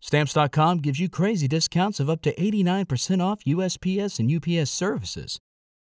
Stamps.com 0.00 0.78
gives 0.78 0.98
you 0.98 1.08
crazy 1.08 1.46
discounts 1.46 2.00
of 2.00 2.10
up 2.10 2.20
to 2.22 2.34
89% 2.34 3.20
off 3.22 3.44
USPS 3.44 4.18
and 4.18 4.28
UPS 4.28 4.72
services. 4.72 5.38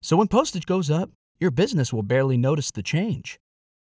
So 0.01 0.15
when 0.15 0.29
postage 0.29 0.65
goes 0.65 0.89
up, 0.89 1.09
your 1.37 1.51
business 1.51 1.91
will 1.91 2.03
barely 2.03 2.37
notice 2.37 2.71
the 2.71 2.81
change. 2.81 3.37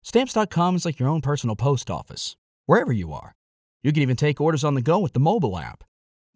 Stamps.com 0.05 0.75
is 0.75 0.85
like 0.85 0.99
your 0.99 1.09
own 1.09 1.19
personal 1.19 1.55
post 1.55 1.89
office, 1.89 2.37
wherever 2.67 2.93
you 2.93 3.11
are. 3.11 3.33
You 3.81 3.91
can 3.91 4.03
even 4.03 4.15
take 4.15 4.39
orders 4.39 4.63
on 4.63 4.75
the 4.75 4.83
go 4.83 4.99
with 4.99 5.13
the 5.13 5.19
mobile 5.19 5.57
app. 5.57 5.83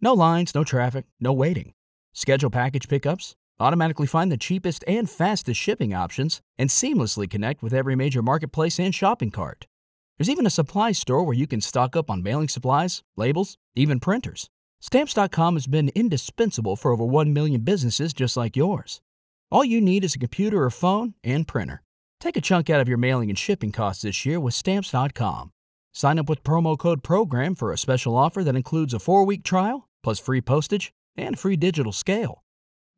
No 0.00 0.12
lines, 0.12 0.56
no 0.56 0.64
traffic, 0.64 1.04
no 1.20 1.32
waiting. 1.32 1.72
Schedule 2.12 2.50
package 2.50 2.88
pickups, 2.88 3.36
automatically 3.60 4.08
find 4.08 4.32
the 4.32 4.36
cheapest 4.36 4.82
and 4.88 5.08
fastest 5.08 5.60
shipping 5.60 5.94
options, 5.94 6.40
and 6.58 6.68
seamlessly 6.68 7.30
connect 7.30 7.62
with 7.62 7.72
every 7.72 7.94
major 7.94 8.22
marketplace 8.22 8.80
and 8.80 8.92
shopping 8.92 9.30
cart. 9.30 9.68
There's 10.18 10.28
even 10.30 10.46
a 10.46 10.50
supply 10.50 10.90
store 10.90 11.22
where 11.22 11.36
you 11.36 11.46
can 11.46 11.60
stock 11.60 11.94
up 11.94 12.10
on 12.10 12.24
mailing 12.24 12.48
supplies, 12.48 13.04
labels, 13.16 13.56
even 13.76 14.00
printers. 14.00 14.50
Stamps.com 14.80 15.54
has 15.54 15.68
been 15.68 15.92
indispensable 15.94 16.74
for 16.74 16.90
over 16.90 17.04
1 17.04 17.32
million 17.32 17.60
businesses 17.60 18.12
just 18.12 18.36
like 18.36 18.56
yours. 18.56 19.00
All 19.48 19.64
you 19.64 19.80
need 19.80 20.02
is 20.02 20.16
a 20.16 20.18
computer 20.18 20.64
or 20.64 20.70
phone 20.70 21.14
and 21.22 21.46
printer. 21.46 21.82
Take 22.20 22.36
a 22.36 22.40
chunk 22.40 22.68
out 22.68 22.80
of 22.80 22.88
your 22.88 22.98
mailing 22.98 23.30
and 23.30 23.38
shipping 23.38 23.72
costs 23.72 24.02
this 24.02 24.26
year 24.26 24.38
with 24.38 24.54
Stamps.com. 24.54 25.50
Sign 25.92 26.18
up 26.18 26.28
with 26.28 26.44
promo 26.44 26.78
code 26.78 27.02
PROGRAM 27.02 27.54
for 27.54 27.72
a 27.72 27.78
special 27.78 28.14
offer 28.14 28.44
that 28.44 28.54
includes 28.54 28.94
a 28.94 28.98
four 28.98 29.24
week 29.24 29.42
trial, 29.42 29.88
plus 30.02 30.20
free 30.20 30.40
postage 30.40 30.92
and 31.16 31.38
free 31.38 31.56
digital 31.56 31.92
scale. 31.92 32.44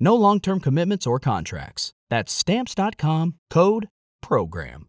No 0.01 0.17
long 0.17 0.41
term 0.41 0.61
commitments 0.61 1.07
or 1.07 1.19
contracts. 1.21 1.93
That's 2.11 2.33
Stamps.com 2.33 3.37
code 3.49 3.89
PROGRAM. 4.21 4.89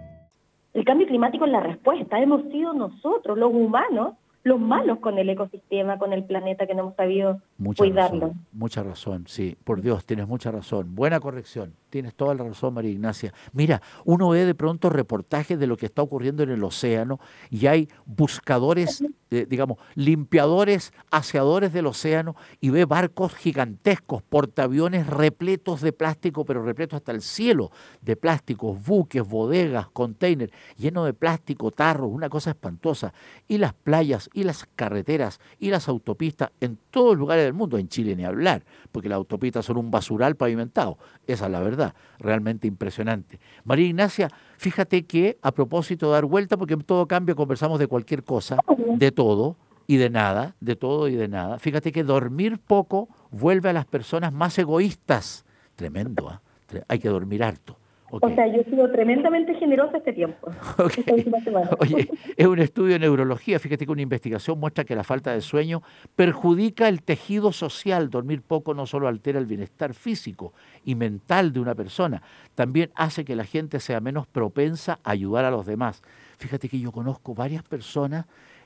El 0.73 0.85
cambio 0.85 1.07
climático 1.07 1.45
es 1.45 1.51
la 1.51 1.59
respuesta. 1.59 2.19
Hemos 2.19 2.43
sido 2.51 2.73
nosotros, 2.73 3.37
los 3.37 3.53
humanos, 3.53 4.15
los 4.43 4.59
malos 4.59 4.99
con 4.99 5.17
el 5.17 5.29
ecosistema, 5.29 5.97
con 5.97 6.13
el 6.13 6.23
planeta 6.23 6.65
que 6.65 6.73
no 6.73 6.81
hemos 6.81 6.95
sabido 6.95 7.41
cuidarlo. 7.75 8.33
mucha 8.53 8.81
razón, 8.81 9.25
sí. 9.27 9.57
Por 9.63 9.81
Dios, 9.81 10.05
tienes 10.05 10.27
mucha 10.27 10.51
razón. 10.51 10.95
Buena 10.95 11.19
corrección. 11.19 11.73
Tienes 11.91 12.15
toda 12.15 12.33
la 12.33 12.45
razón, 12.45 12.73
María 12.73 12.89
Ignacia. 12.89 13.33
Mira, 13.51 13.81
uno 14.05 14.29
ve 14.29 14.45
de 14.45 14.55
pronto 14.55 14.89
reportajes 14.89 15.59
de 15.59 15.67
lo 15.67 15.75
que 15.75 15.87
está 15.87 16.01
ocurriendo 16.01 16.41
en 16.41 16.49
el 16.49 16.63
océano 16.63 17.19
y 17.49 17.67
hay 17.67 17.89
buscadores, 18.05 19.03
eh, 19.29 19.45
digamos, 19.47 19.77
limpiadores, 19.95 20.93
aseadores 21.11 21.73
del 21.73 21.87
océano 21.87 22.37
y 22.61 22.69
ve 22.69 22.85
barcos 22.85 23.35
gigantescos, 23.35 24.23
portaaviones 24.23 25.05
repletos 25.05 25.81
de 25.81 25.91
plástico, 25.91 26.45
pero 26.45 26.63
repletos 26.63 26.95
hasta 26.95 27.11
el 27.11 27.21
cielo 27.21 27.71
de 27.99 28.15
plásticos, 28.15 28.81
buques, 28.81 29.27
bodegas, 29.27 29.89
containers, 29.89 30.53
llenos 30.77 31.05
de 31.05 31.13
plástico, 31.13 31.71
tarros, 31.71 32.09
una 32.09 32.29
cosa 32.29 32.51
espantosa. 32.51 33.13
Y 33.49 33.57
las 33.57 33.73
playas, 33.73 34.29
y 34.33 34.45
las 34.45 34.65
carreteras, 34.77 35.41
y 35.59 35.71
las 35.71 35.89
autopistas 35.89 36.51
en 36.61 36.77
todos 36.89 37.09
los 37.09 37.19
lugares 37.19 37.43
del 37.43 37.53
mundo, 37.53 37.77
en 37.77 37.89
Chile 37.89 38.15
ni 38.15 38.23
hablar, 38.23 38.63
porque 38.93 39.09
las 39.09 39.17
autopistas 39.17 39.65
son 39.65 39.75
un 39.75 39.91
basural 39.91 40.37
pavimentado. 40.37 40.97
Esa 41.27 41.47
es 41.47 41.51
la 41.51 41.59
verdad 41.59 41.80
realmente 42.19 42.67
impresionante. 42.67 43.39
María 43.63 43.87
Ignacia, 43.87 44.29
fíjate 44.57 45.03
que 45.03 45.37
a 45.41 45.51
propósito 45.51 46.07
de 46.07 46.13
dar 46.13 46.25
vuelta, 46.25 46.57
porque 46.57 46.73
en 46.73 46.81
todo 46.81 47.07
cambio 47.07 47.35
conversamos 47.35 47.79
de 47.79 47.87
cualquier 47.87 48.23
cosa, 48.23 48.57
de 48.95 49.11
todo 49.11 49.57
y 49.87 49.97
de 49.97 50.09
nada, 50.09 50.55
de 50.59 50.75
todo 50.75 51.07
y 51.07 51.15
de 51.15 51.27
nada, 51.27 51.59
fíjate 51.59 51.91
que 51.91 52.03
dormir 52.03 52.59
poco 52.59 53.09
vuelve 53.31 53.69
a 53.69 53.73
las 53.73 53.85
personas 53.85 54.31
más 54.31 54.57
egoístas. 54.57 55.45
Tremendo, 55.75 56.29
¿ah? 56.29 56.41
hay 56.87 56.99
que 56.99 57.09
dormir 57.09 57.43
harto. 57.43 57.77
O 58.11 58.29
sea, 58.29 58.47
yo 58.47 58.61
he 58.61 58.63
sido 58.65 58.91
tremendamente 58.91 59.53
generosa 59.55 59.97
este 59.97 60.13
tiempo. 60.13 60.51
Oye, 61.79 62.09
es 62.35 62.47
un 62.47 62.59
estudio 62.59 62.93
de 62.93 62.99
neurología. 62.99 63.59
Fíjate 63.59 63.85
que 63.85 63.91
una 63.91 64.01
investigación 64.01 64.59
muestra 64.59 64.83
que 64.83 64.95
la 64.95 65.03
falta 65.03 65.31
de 65.33 65.41
sueño 65.41 65.81
perjudica 66.15 66.87
el 66.87 67.03
tejido 67.03 67.51
social. 67.51 68.09
Dormir 68.09 68.41
poco 68.41 68.73
no 68.73 68.85
solo 68.85 69.07
altera 69.07 69.39
el 69.39 69.45
bienestar 69.45 69.93
físico 69.93 70.53
y 70.83 70.95
mental 70.95 71.53
de 71.53 71.59
una 71.59 71.75
persona, 71.75 72.21
también 72.55 72.91
hace 72.95 73.23
que 73.23 73.35
la 73.35 73.45
gente 73.45 73.79
sea 73.79 74.01
menos 74.01 74.27
propensa 74.27 74.99
a 75.03 75.11
ayudar 75.11 75.45
a 75.45 75.51
los 75.51 75.65
demás. 75.65 76.01
Fíjate 76.37 76.69
que 76.69 76.79
yo 76.79 76.91
conozco 76.91 77.33
varias 77.33 77.63
personas 77.63 78.25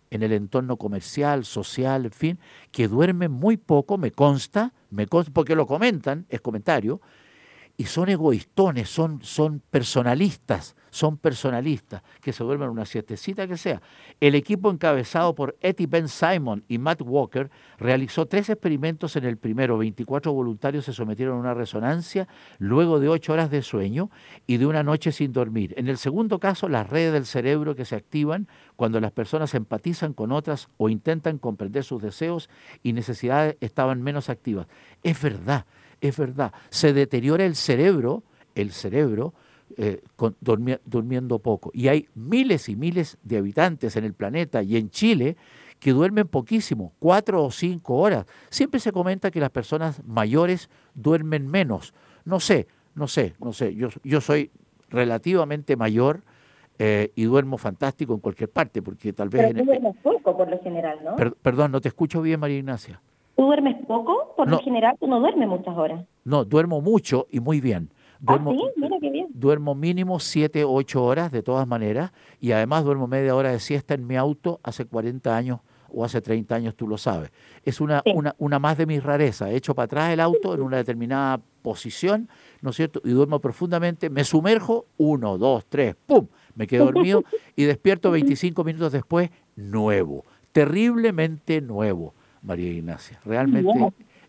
en 0.09 0.23
el 0.23 0.33
entorno 0.33 0.77
comercial, 0.77 1.45
social, 1.45 2.05
en 2.05 2.11
fin, 2.11 2.39
que 2.71 2.87
duermen 2.87 3.31
muy 3.31 3.57
poco, 3.57 3.97
me 3.97 4.11
consta, 4.11 4.73
me 4.89 5.07
consta 5.07 5.31
porque 5.33 5.55
lo 5.55 5.65
comentan, 5.65 6.25
es 6.29 6.41
comentario, 6.41 7.01
y 7.77 7.85
son 7.85 8.09
egoístones, 8.09 8.89
son, 8.89 9.21
son 9.21 9.61
personalistas, 9.69 10.75
son 10.91 11.17
personalistas, 11.17 12.03
que 12.21 12.31
se 12.31 12.43
duermen 12.43 12.69
una 12.69 12.85
siestecita 12.85 13.47
que 13.47 13.57
sea. 13.57 13.81
El 14.21 14.33
equipo 14.33 14.71
encabezado 14.71 15.35
por 15.35 15.57
Etty 15.59 15.85
Ben 15.85 16.07
Simon 16.07 16.63
y 16.69 16.77
Matt 16.77 17.01
Walker 17.01 17.49
realizó 17.77 18.27
tres 18.27 18.49
experimentos 18.49 19.17
en 19.17 19.25
el 19.25 19.37
primero. 19.37 19.77
24 19.77 20.31
voluntarios 20.31 20.85
se 20.85 20.93
sometieron 20.93 21.35
a 21.35 21.39
una 21.39 21.53
resonancia 21.53 22.29
luego 22.59 23.01
de 23.01 23.09
ocho 23.09 23.33
horas 23.33 23.51
de 23.51 23.61
sueño 23.61 24.09
y 24.47 24.55
de 24.55 24.65
una 24.67 24.83
noche 24.83 25.11
sin 25.11 25.33
dormir. 25.33 25.73
En 25.75 25.89
el 25.89 25.97
segundo 25.97 26.39
caso, 26.39 26.69
las 26.69 26.89
redes 26.89 27.11
del 27.11 27.25
cerebro 27.25 27.75
que 27.75 27.83
se 27.83 27.95
activan 27.95 28.47
cuando 28.77 29.01
las 29.01 29.11
personas 29.11 29.53
empatizan 29.53 30.13
con 30.13 30.31
otras 30.31 30.69
o 30.77 30.87
intentan 30.87 31.39
comprender 31.39 31.83
sus 31.83 32.01
deseos 32.01 32.49
y 32.83 32.93
necesidades 32.93 33.57
estaban 33.59 34.01
menos 34.01 34.29
activas. 34.29 34.67
Es 35.03 35.21
verdad 35.21 35.65
es 36.07 36.17
verdad, 36.17 36.53
se 36.69 36.93
deteriora 36.93 37.45
el 37.45 37.55
cerebro, 37.55 38.23
el 38.55 38.71
cerebro, 38.71 39.33
eh, 39.77 40.01
durmiendo 40.85 41.39
poco. 41.39 41.71
Y 41.73 41.87
hay 41.87 42.07
miles 42.13 42.69
y 42.69 42.75
miles 42.75 43.17
de 43.23 43.37
habitantes 43.37 43.95
en 43.95 44.05
el 44.05 44.13
planeta 44.13 44.61
y 44.63 44.77
en 44.77 44.89
Chile 44.89 45.35
que 45.79 45.91
duermen 45.91 46.27
poquísimo, 46.27 46.93
cuatro 46.99 47.43
o 47.43 47.51
cinco 47.51 47.95
horas. 47.95 48.25
Siempre 48.49 48.79
se 48.79 48.91
comenta 48.91 49.31
que 49.31 49.39
las 49.39 49.49
personas 49.49 50.01
mayores 50.05 50.69
duermen 50.93 51.47
menos. 51.47 51.93
No 52.23 52.39
sé, 52.39 52.67
no 52.93 53.07
sé, 53.07 53.35
no 53.39 53.53
sé. 53.53 53.75
Yo, 53.75 53.89
yo 54.03 54.21
soy 54.21 54.51
relativamente 54.89 55.75
mayor 55.75 56.21
eh, 56.77 57.11
y 57.15 57.23
duermo 57.23 57.57
fantástico 57.57 58.13
en 58.13 58.19
cualquier 58.19 58.49
parte, 58.49 58.81
porque 58.81 59.13
tal 59.13 59.29
vez... 59.29 59.47
Pero 59.47 59.65
duermes 59.65 59.95
poco 60.01 60.37
por 60.37 60.49
lo 60.49 60.59
general, 60.61 60.99
¿no? 61.03 61.15
perdón, 61.41 61.71
no 61.71 61.81
te 61.81 61.89
escucho 61.89 62.21
bien, 62.21 62.39
María 62.39 62.57
Ignacia. 62.57 63.01
¿Tú 63.35 63.43
duermes 63.43 63.75
poco? 63.85 64.33
Por 64.37 64.49
lo 64.49 64.59
general, 64.59 64.95
tú 64.99 65.07
no 65.07 65.19
duermes 65.19 65.47
muchas 65.47 65.75
horas. 65.77 66.05
No, 66.23 66.45
duermo 66.45 66.81
mucho 66.81 67.27
y 67.29 67.39
muy 67.39 67.59
bien. 67.59 67.89
¿Ah, 68.25 68.37
duermo, 68.37 68.53
sí? 68.53 68.63
Mira 68.77 68.97
qué 69.01 69.09
bien. 69.09 69.27
Duermo 69.29 69.75
mínimo 69.75 70.19
7, 70.19 70.63
8 70.63 71.03
horas 71.03 71.31
de 71.31 71.43
todas 71.43 71.67
maneras 71.67 72.11
y 72.39 72.53
además 72.53 72.85
duermo 72.85 73.07
media 73.07 73.35
hora 73.35 73.51
de 73.51 73.59
siesta 73.59 73.93
en 73.93 74.07
mi 74.07 74.15
auto 74.15 74.59
hace 74.63 74.85
40 74.85 75.35
años 75.35 75.59
o 75.93 76.03
hace 76.03 76.21
30 76.21 76.55
años, 76.55 76.75
tú 76.75 76.87
lo 76.87 76.97
sabes. 76.97 77.31
Es 77.63 77.79
una, 77.79 78.03
una, 78.13 78.35
una 78.37 78.59
más 78.59 78.77
de 78.77 78.85
mis 78.85 79.03
rarezas. 79.03 79.51
He 79.51 79.55
hecho 79.55 79.75
para 79.75 79.85
atrás 79.85 80.11
el 80.11 80.19
auto 80.19 80.53
en 80.53 80.61
una 80.61 80.77
determinada 80.77 81.39
posición, 81.61 82.29
¿no 82.61 82.71
es 82.71 82.75
cierto? 82.75 83.01
Y 83.03 83.11
duermo 83.11 83.39
profundamente, 83.39 84.09
me 84.09 84.23
sumerjo, 84.23 84.85
uno, 84.97 85.37
dos, 85.37 85.65
tres, 85.67 85.95
¡pum! 86.05 86.27
Me 86.55 86.67
quedo 86.67 86.85
dormido 86.85 87.23
y 87.55 87.63
despierto 87.63 88.11
25 88.11 88.63
minutos 88.63 88.91
después, 88.91 89.29
nuevo, 89.55 90.25
terriblemente 90.51 91.61
nuevo. 91.61 92.13
María 92.45 92.71
Ignacia. 92.71 93.19
Realmente... 93.25 93.73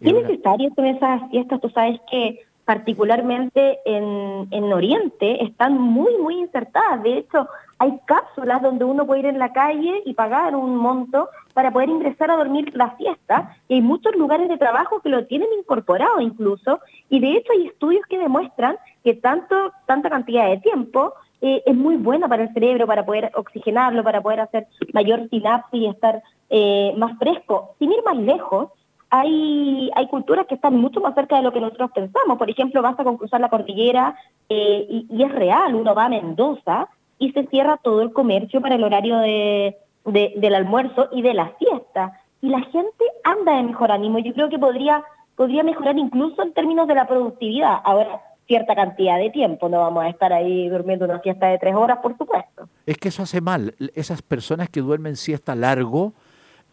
¿Qué 0.01 0.11
es 0.11 0.15
necesario 0.15 0.75
con 0.75 0.85
esas 0.85 1.31
fiestas? 1.31 1.61
Tú 1.61 1.71
sabes 1.71 1.99
que 2.11 2.47
particularmente 2.67 3.79
en, 3.85 4.49
en 4.51 4.73
Oriente, 4.73 5.45
están 5.45 5.79
muy, 5.81 6.19
muy 6.19 6.41
insertadas. 6.41 7.01
De 7.05 7.19
hecho, 7.19 7.49
hay 7.79 7.97
cápsulas 8.07 8.61
donde 8.61 8.85
uno 8.85 9.07
puede 9.07 9.21
ir 9.21 9.27
en 9.27 9.39
la 9.39 9.53
calle 9.53 10.03
y 10.05 10.15
pagar 10.15 10.57
un 10.57 10.77
monto 10.77 11.29
para 11.55 11.71
poder 11.71 11.89
ingresar 11.89 12.29
a 12.29 12.37
dormir 12.37 12.73
la 12.75 12.97
siesta. 12.97 13.57
Y 13.69 13.75
hay 13.75 13.83
muchos 13.83 14.17
lugares 14.17 14.49
de 14.49 14.59
trabajo 14.59 15.01
que 15.01 15.11
lo 15.11 15.27
tienen 15.27 15.49
incorporado 15.57 16.21
incluso. 16.21 16.81
Y 17.09 17.21
de 17.21 17.37
hecho 17.37 17.53
hay 17.53 17.69
estudios 17.69 18.05
que 18.09 18.19
demuestran 18.19 18.77
que 19.05 19.15
tanto, 19.15 19.73
tanta 19.87 20.11
cantidad 20.11 20.51
de 20.51 20.59
tiempo 20.59 21.15
eh, 21.41 21.63
es 21.67 21.77
muy 21.77 21.97
buena 21.97 22.27
para 22.27 22.43
el 22.43 22.53
cerebro, 22.53 22.89
para 22.89 23.07
poder 23.07 23.31
oxigenarlo, 23.37 24.03
para 24.03 24.23
poder 24.23 24.41
hacer 24.41 24.67
mayor 24.93 25.29
sinapsis 25.29 25.81
y 25.83 25.87
estar 25.87 26.21
eh, 26.51 26.95
más 26.97 27.19
fresco. 27.19 27.75
Sin 27.79 27.93
ir 27.93 28.03
más 28.05 28.17
lejos, 28.17 28.71
hay, 29.11 29.91
hay 29.95 30.09
culturas 30.09 30.47
que 30.47 30.57
están 30.57 30.77
mucho 30.77 31.01
más 31.01 31.15
cerca 31.15 31.37
de 31.37 31.43
lo 31.43 31.53
que 31.53 31.61
nosotros 31.61 31.91
pensamos. 31.95 32.39
Por 32.39 32.51
ejemplo, 32.51 32.83
basta 32.83 33.05
con 33.05 33.17
cruzar 33.17 33.41
la 33.41 33.49
cordillera 33.49 34.17
eh, 34.49 34.87
y, 34.89 35.23
es 35.23 35.33
real, 35.33 35.75
uno 35.75 35.95
va 35.95 36.07
a 36.07 36.09
Mendoza 36.09 36.89
y 37.19 37.33
se 37.33 37.47
cierra 37.47 37.79
todo 37.79 38.03
el 38.03 38.13
comercio 38.13 38.61
para 38.61 38.75
el 38.75 38.85
horario 38.85 39.19
de, 39.19 39.77
del 40.05 40.55
almuerzo 40.55 41.09
y 41.13 41.23
de 41.23 41.35
la 41.35 41.53
siesta. 41.59 42.21
Y 42.43 42.49
la 42.49 42.61
gente 42.61 43.05
anda 43.25 43.57
de 43.57 43.63
mejor 43.63 43.91
ánimo. 43.91 44.19
Yo 44.19 44.35
creo 44.35 44.49
que 44.49 44.59
podría, 44.59 45.03
podría 45.35 45.63
mejorar 45.63 45.97
incluso 45.99 46.43
en 46.43 46.53
términos 46.53 46.87
de 46.87 46.95
la 46.95 47.07
productividad. 47.07 47.81
Ahora, 47.85 48.21
cierta 48.47 48.75
cantidad 48.75 49.19
de 49.19 49.31
tiempo, 49.31 49.69
no 49.69 49.81
vamos 49.81 50.05
a 50.05 50.09
estar 50.09 50.33
ahí 50.33 50.69
durmiendo 50.69 51.05
una 51.05 51.21
siesta 51.21 51.49
de 51.49 51.59
tres 51.59 51.75
horas, 51.75 51.99
por 51.99 52.17
supuesto. 52.17 52.69
Es 52.87 52.97
que 52.99 53.09
eso 53.09 53.23
hace 53.23 53.41
mal. 53.41 53.75
Esas 53.95 54.23
personas 54.23 54.69
que 54.69 54.81
duermen 54.81 55.17
siesta 55.17 55.55
largo, 55.55 56.13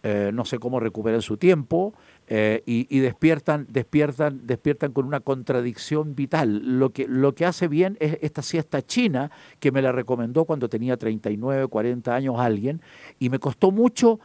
eh, 0.06 0.32
no 0.34 0.44
sé 0.44 0.60
cómo 0.60 0.82
recuperan 0.82 1.22
su 1.22 1.38
tiempo 1.38 1.94
eh, 2.28 2.62
y, 2.66 3.00
despiertan, 3.00 3.66
despiertan, 3.70 4.46
despiertan 4.46 4.92
con 4.92 5.06
una 5.06 5.22
contradicción 5.22 6.14
vital. 6.14 6.78
Lo 6.78 6.90
que, 6.90 7.08
lo 7.08 7.34
que 7.36 7.46
hace 7.46 7.70
bien 7.70 7.96
es 8.02 8.18
esta 8.22 8.42
siesta 8.42 8.82
china 8.82 9.32
que 9.62 9.72
me 9.72 9.82
la 9.82 9.94
recomendó 9.94 10.44
cuando 10.44 10.68
tenía 10.68 10.98
39, 10.98 11.68
40 11.68 12.14
años 12.14 12.36
alguien 12.38 12.82
y 13.18 13.30
me 13.30 13.40
costó 13.40 13.72
mucho 13.72 14.20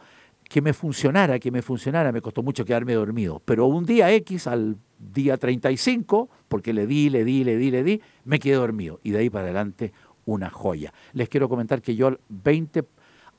que 0.49 0.61
me 0.61 0.73
funcionara, 0.73 1.39
que 1.39 1.49
me 1.49 1.61
funcionara, 1.61 2.11
me 2.11 2.21
costó 2.21 2.43
mucho 2.43 2.65
quedarme 2.65 2.93
dormido. 2.95 3.41
Pero 3.45 3.67
un 3.67 3.85
día 3.85 4.11
X, 4.11 4.47
al 4.47 4.75
día 4.97 5.37
35, 5.37 6.29
porque 6.49 6.73
le 6.73 6.87
di, 6.87 7.09
le 7.09 7.23
di, 7.23 7.45
le 7.45 7.55
di, 7.55 7.71
le 7.71 7.83
di, 7.83 8.01
me 8.25 8.39
quedé 8.39 8.55
dormido. 8.55 8.99
Y 9.01 9.11
de 9.11 9.19
ahí 9.19 9.29
para 9.29 9.45
adelante, 9.45 9.93
una 10.25 10.49
joya. 10.49 10.91
Les 11.13 11.29
quiero 11.29 11.47
comentar 11.47 11.81
que 11.81 11.95
yo 11.95 12.17
20, 12.27 12.83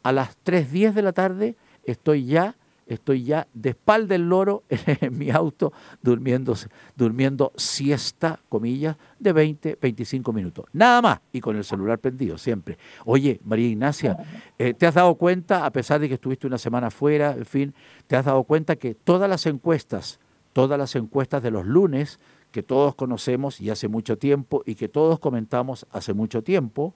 a 0.05 0.13
las 0.13 0.39
3.10 0.45 0.93
de 0.93 1.03
la 1.03 1.13
tarde 1.13 1.57
estoy 1.85 2.25
ya, 2.25 2.57
estoy 2.87 3.25
ya 3.25 3.47
de 3.55 3.71
espalda 3.71 4.15
del 4.15 4.29
loro 4.29 4.65
en 4.69 5.17
mi 5.17 5.31
auto 5.31 5.73
durmiendo, 6.03 6.55
durmiendo 6.97 7.53
siesta, 7.57 8.41
comillas, 8.49 8.97
de 9.19 9.33
20, 9.33 9.79
25 9.81 10.33
minutos. 10.33 10.67
Nada 10.73 11.01
más. 11.01 11.21
Y 11.33 11.41
con 11.41 11.57
el 11.57 11.65
celular 11.65 11.99
prendido, 11.99 12.39
siempre. 12.39 12.79
Oye, 13.05 13.41
María 13.45 13.69
Ignacia, 13.69 14.17
eh, 14.59 14.75
¿te 14.75 14.87
has 14.87 14.95
dado 14.95 15.15
cuenta, 15.15 15.65
a 15.65 15.71
pesar 15.71 16.01
de 16.01 16.09
que 16.09 16.15
estuviste 16.15 16.47
una 16.47 16.59
semana 16.59 16.91
fuera, 16.91 17.33
en 17.33 17.47
fin, 17.47 17.75
te 18.07 18.17
has 18.17 18.25
dado 18.25 18.43
cuenta 18.45 18.77
que 18.77 18.95
todas 18.95 19.29
las 19.29 19.47
encuestas, 19.47 20.19
todas 20.53 20.79
las 20.79 20.95
encuestas 20.97 21.43
de 21.43 21.51
los 21.51 21.67
lunes, 21.67 22.19
que 22.51 22.63
todos 22.63 22.95
conocemos 22.95 23.61
y 23.61 23.71
hace 23.71 23.89
mucho 23.89 24.19
tiempo 24.19 24.63
y 24.67 24.75
que 24.75 24.89
todos 24.89 25.21
comentamos 25.21 25.87
hace 25.93 26.13
mucho 26.15 26.43
tiempo, 26.43 26.95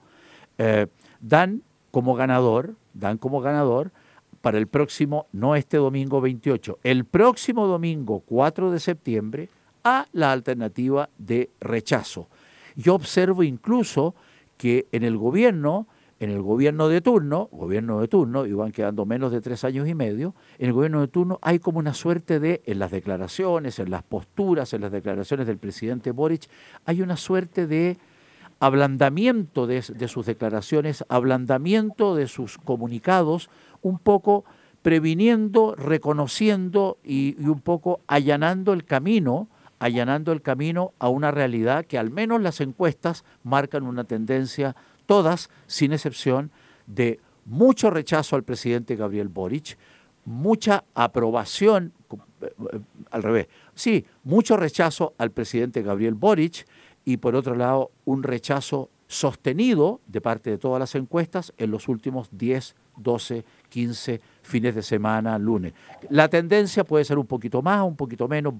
eh, 0.57 0.87
dan 1.21 1.61
como 1.91 2.15
ganador, 2.15 2.75
dan 2.93 3.17
como 3.17 3.39
ganador 3.39 3.91
para 4.45 4.59
el 4.59 4.67
próximo, 4.67 5.25
no 5.31 5.55
este 5.55 5.77
domingo 5.77 6.21
28, 6.21 6.77
el 6.83 7.05
próximo 7.05 7.65
domingo 7.65 8.19
4 8.27 8.69
de 8.69 8.79
septiembre, 8.79 9.49
a 9.83 10.05
la 10.11 10.31
alternativa 10.31 11.09
de 11.17 11.49
rechazo. 11.59 12.27
Yo 12.75 12.93
observo 12.93 13.41
incluso 13.41 14.13
que 14.55 14.85
en 14.91 15.03
el 15.03 15.17
gobierno, 15.17 15.87
en 16.19 16.29
el 16.29 16.43
gobierno 16.43 16.89
de 16.89 17.01
turno, 17.01 17.49
gobierno 17.51 17.99
de 17.99 18.07
turno, 18.07 18.45
y 18.45 18.53
van 18.53 18.71
quedando 18.71 19.03
menos 19.07 19.31
de 19.31 19.41
tres 19.41 19.63
años 19.63 19.87
y 19.87 19.95
medio, 19.95 20.35
en 20.59 20.67
el 20.67 20.73
gobierno 20.73 21.01
de 21.01 21.07
turno 21.07 21.39
hay 21.41 21.57
como 21.57 21.79
una 21.79 21.95
suerte 21.95 22.39
de, 22.39 22.61
en 22.67 22.77
las 22.77 22.91
declaraciones, 22.91 23.79
en 23.79 23.89
las 23.89 24.03
posturas, 24.03 24.75
en 24.75 24.81
las 24.81 24.91
declaraciones 24.91 25.47
del 25.47 25.57
presidente 25.57 26.11
Boric, 26.11 26.43
hay 26.85 27.01
una 27.01 27.17
suerte 27.17 27.65
de 27.65 27.97
ablandamiento 28.59 29.67
de, 29.67 29.81
sus 29.81 30.25
declaraciones, 30.25 31.03
ablandamiento 31.09 32.15
de 32.15 32.27
sus 32.27 32.57
comunicados, 32.57 33.49
un 33.81 33.99
poco 33.99 34.45
previniendo, 34.81 35.75
reconociendo 35.75 36.97
y, 37.03 37.35
un 37.43 37.59
poco 37.59 38.01
allanando 38.07 38.73
el 38.73 38.85
camino, 38.85 39.47
allanando 39.79 40.31
el 40.31 40.41
camino 40.41 40.93
a 40.99 41.09
una 41.09 41.31
realidad 41.31 41.85
que 41.85 41.97
al 41.97 42.11
menos 42.11 42.41
las 42.41 42.61
encuestas 42.61 43.25
marcan 43.43 43.83
una 43.83 44.05
tendencia, 44.05 44.75
todas, 45.05 45.49
sin 45.67 45.91
excepción, 45.91 46.51
de 46.87 47.19
mucho 47.45 47.89
rechazo 47.89 48.35
al 48.35 48.43
presidente 48.43 48.95
Gabriel 48.95 49.27
Boric, 49.27 49.77
mucha 50.25 50.83
aprobación, 50.93 51.93
eh, 52.41 52.47
eh, 52.73 52.79
al 53.11 53.23
revés, 53.23 53.47
sí, 53.75 54.05
mucho 54.23 54.57
rechazo 54.57 55.13
al 55.17 55.31
presidente 55.31 55.83
Gabriel 55.83 56.15
Boric, 56.15 56.65
y 57.05 57.17
por 57.17 57.35
otro 57.35 57.55
lado 57.55 57.91
un 58.03 58.23
rechazo 58.23 58.89
sostenido 59.07 60.01
de 60.07 60.19
parte 60.19 60.49
de 60.49 60.57
todas 60.57 60.79
las 60.79 60.95
encuestas 60.95 61.53
en 61.57 61.69
los 61.71 61.87
últimos 61.87 62.29
10, 62.31 62.75
12, 62.97 63.45
15 63.69 64.21
fines 64.41 64.75
de 64.75 64.81
semana, 64.81 65.37
lunes. 65.37 65.73
La 66.09 66.27
tendencia 66.27 66.83
puede 66.83 67.05
ser 67.05 67.19
un 67.19 67.27
poquito 67.27 67.61
más, 67.61 67.83
un 67.83 67.95
poquito 67.95 68.27
menos, 68.27 68.53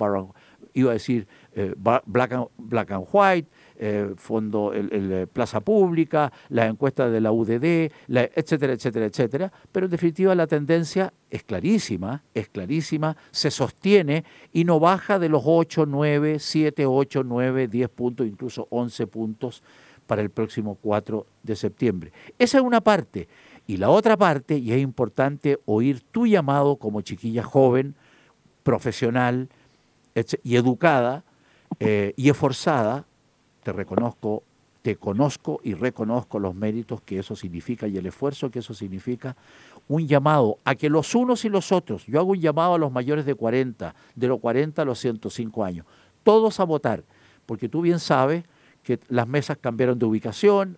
iba 0.74 0.92
a 0.92 0.94
decir 0.94 1.28
eh, 1.54 1.74
black, 2.06 2.34
and, 2.34 3.08
white, 3.12 3.50
eh, 3.78 4.14
fondo, 4.16 4.74
el, 4.74 4.90
eh, 4.92 5.28
Plaza 5.28 5.60
Pública, 5.60 6.32
las 6.50 6.70
encuestas 6.70 7.12
de 7.12 7.22
la 7.22 7.32
UDD, 7.32 7.92
etcétera, 8.08 8.74
etcétera, 8.74 9.06
etcétera. 9.06 9.52
Pero 9.72 9.86
en 9.86 9.92
definitiva 9.92 10.36
la 10.36 10.48
tendencia 10.48 11.14
es 11.30 11.44
clarísima, 11.44 12.24
es 12.34 12.50
clarísima, 12.50 13.18
se 13.32 13.52
sostiene 13.52 14.24
y 14.54 14.64
no 14.64 14.80
baja 14.80 15.20
de 15.20 15.30
los 15.30 15.44
8, 15.46 15.86
9, 15.86 16.40
7, 16.40 16.86
8, 16.86 17.24
9, 17.24 17.68
10 17.68 17.90
puntos, 17.90 18.28
incluso 18.28 18.68
11 18.70 19.08
puntos 19.08 19.64
para 20.08 20.22
el 20.22 20.30
próximo 20.30 20.78
4 20.82 21.26
de 21.44 21.56
septiembre. 21.56 22.12
Esa 22.40 22.58
es 22.60 22.64
una 22.64 22.82
parte. 22.82 23.28
Y 23.68 23.78
la 23.78 23.90
otra 23.90 24.16
parte, 24.16 24.58
y 24.58 24.72
es 24.72 24.80
importante 24.80 25.60
oír 25.66 26.02
tu 26.02 26.28
llamado 26.28 26.76
como 26.76 27.02
chiquilla 27.02 27.44
joven, 27.44 27.96
profesional 28.64 29.50
y 30.44 30.56
educada 30.56 31.24
eh, 31.80 32.14
y 32.16 32.30
esforzada, 32.30 33.06
te 33.66 33.74
reconozco, 33.74 34.44
te 34.84 34.96
conozco 34.96 35.60
y 35.64 35.74
reconozco 35.74 36.38
los 36.38 36.54
méritos 36.54 37.02
que 37.02 37.18
eso 37.18 37.36
significa 37.36 37.88
y 37.88 37.98
el 37.98 38.06
esfuerzo 38.06 38.52
que 38.52 38.60
eso 38.60 38.76
significa, 38.76 39.36
un 39.88 40.08
llamado 40.08 40.60
a 40.64 40.76
que 40.76 40.88
los 40.88 41.16
unos 41.16 41.46
y 41.46 41.50
los 41.50 41.72
otros, 41.72 42.06
yo 42.06 42.20
hago 42.20 42.34
un 42.34 42.40
llamado 42.40 42.76
a 42.76 42.78
los 42.78 42.92
mayores 42.92 43.26
de 43.26 43.34
40, 43.34 43.96
de 44.14 44.28
los 44.28 44.40
40 44.40 44.84
a 44.84 44.86
los 44.86 45.00
105 45.00 45.64
años, 45.64 45.88
todos 46.22 46.60
a 46.60 46.64
votar, 46.64 47.04
porque 47.48 47.68
tú 47.68 47.82
bien 47.82 47.98
sabes 47.98 48.44
que 48.84 49.00
las 49.10 49.28
mesas 49.28 49.58
cambiaron 49.60 49.98
de 49.98 50.06
ubicación, 50.06 50.78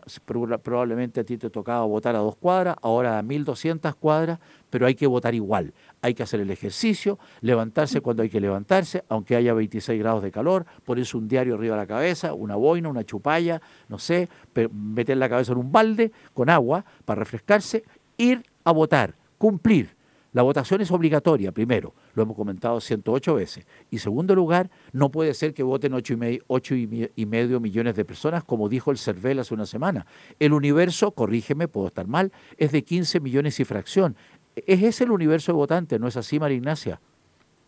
probablemente 0.63 1.19
a 1.19 1.23
ti 1.25 1.37
te 1.37 1.49
tocaba 1.49 1.83
votar 1.83 2.15
a 2.15 2.19
dos 2.19 2.37
cuadras, 2.37 2.77
ahora 2.81 3.19
a 3.19 3.21
1200 3.21 3.93
cuadras, 3.95 4.39
pero 4.69 4.85
hay 4.85 4.95
que 4.95 5.07
votar 5.07 5.35
igual. 5.35 5.73
Hay 6.01 6.13
que 6.13 6.23
hacer 6.23 6.39
el 6.39 6.51
ejercicio, 6.51 7.17
levantarse 7.41 8.01
cuando 8.01 8.23
hay 8.23 8.29
que 8.29 8.39
levantarse, 8.39 9.03
aunque 9.09 9.35
haya 9.35 9.53
26 9.53 9.99
grados 9.99 10.23
de 10.23 10.31
calor, 10.31 10.65
ponerse 10.85 11.17
un 11.17 11.27
diario 11.27 11.55
arriba 11.55 11.75
de 11.75 11.81
la 11.81 11.87
cabeza, 11.87 12.33
una 12.33 12.55
boina, 12.55 12.89
una 12.89 13.03
chupalla, 13.03 13.61
no 13.89 13.97
sé, 13.97 14.29
meter 14.71 15.17
la 15.17 15.29
cabeza 15.29 15.53
en 15.53 15.57
un 15.57 15.71
balde 15.71 16.11
con 16.33 16.49
agua 16.49 16.85
para 17.05 17.19
refrescarse, 17.19 17.83
ir 18.17 18.43
a 18.63 18.71
votar, 18.71 19.15
cumplir. 19.37 19.97
La 20.33 20.43
votación 20.43 20.81
es 20.81 20.91
obligatoria, 20.91 21.51
primero, 21.51 21.95
lo 22.13 22.21
hemos 22.21 22.35
comentado 22.35 22.79
108 22.79 23.33
veces. 23.33 23.65
Y 23.89 23.97
segundo 23.97 24.35
lugar, 24.35 24.69
no 24.91 25.09
puede 25.09 25.33
ser 25.33 25.53
que 25.53 25.63
voten 25.63 25.95
8 25.95 26.13
y, 26.13 26.17
medio, 26.17 27.09
y 27.15 27.25
medio 27.25 27.59
millones 27.59 27.95
de 27.95 28.05
personas, 28.05 28.43
como 28.43 28.69
dijo 28.69 28.91
el 28.91 28.99
CERVEL 28.99 29.39
hace 29.39 29.55
una 29.55 29.65
semana. 29.65 30.05
El 30.37 30.53
universo, 30.53 31.09
corrígeme, 31.11 31.67
puedo 31.67 31.87
estar 31.87 32.07
mal, 32.07 32.31
es 32.57 32.71
de 32.71 32.83
15 32.83 33.19
millones 33.19 33.59
y 33.59 33.65
fracción. 33.65 34.15
Es 34.65 34.81
ese 34.81 35.03
el 35.03 35.11
universo 35.11 35.51
de 35.51 35.57
votantes, 35.57 35.99
¿no 35.99 36.07
es 36.07 36.17
así, 36.17 36.39
María 36.39 36.57
Ignacia? 36.57 36.99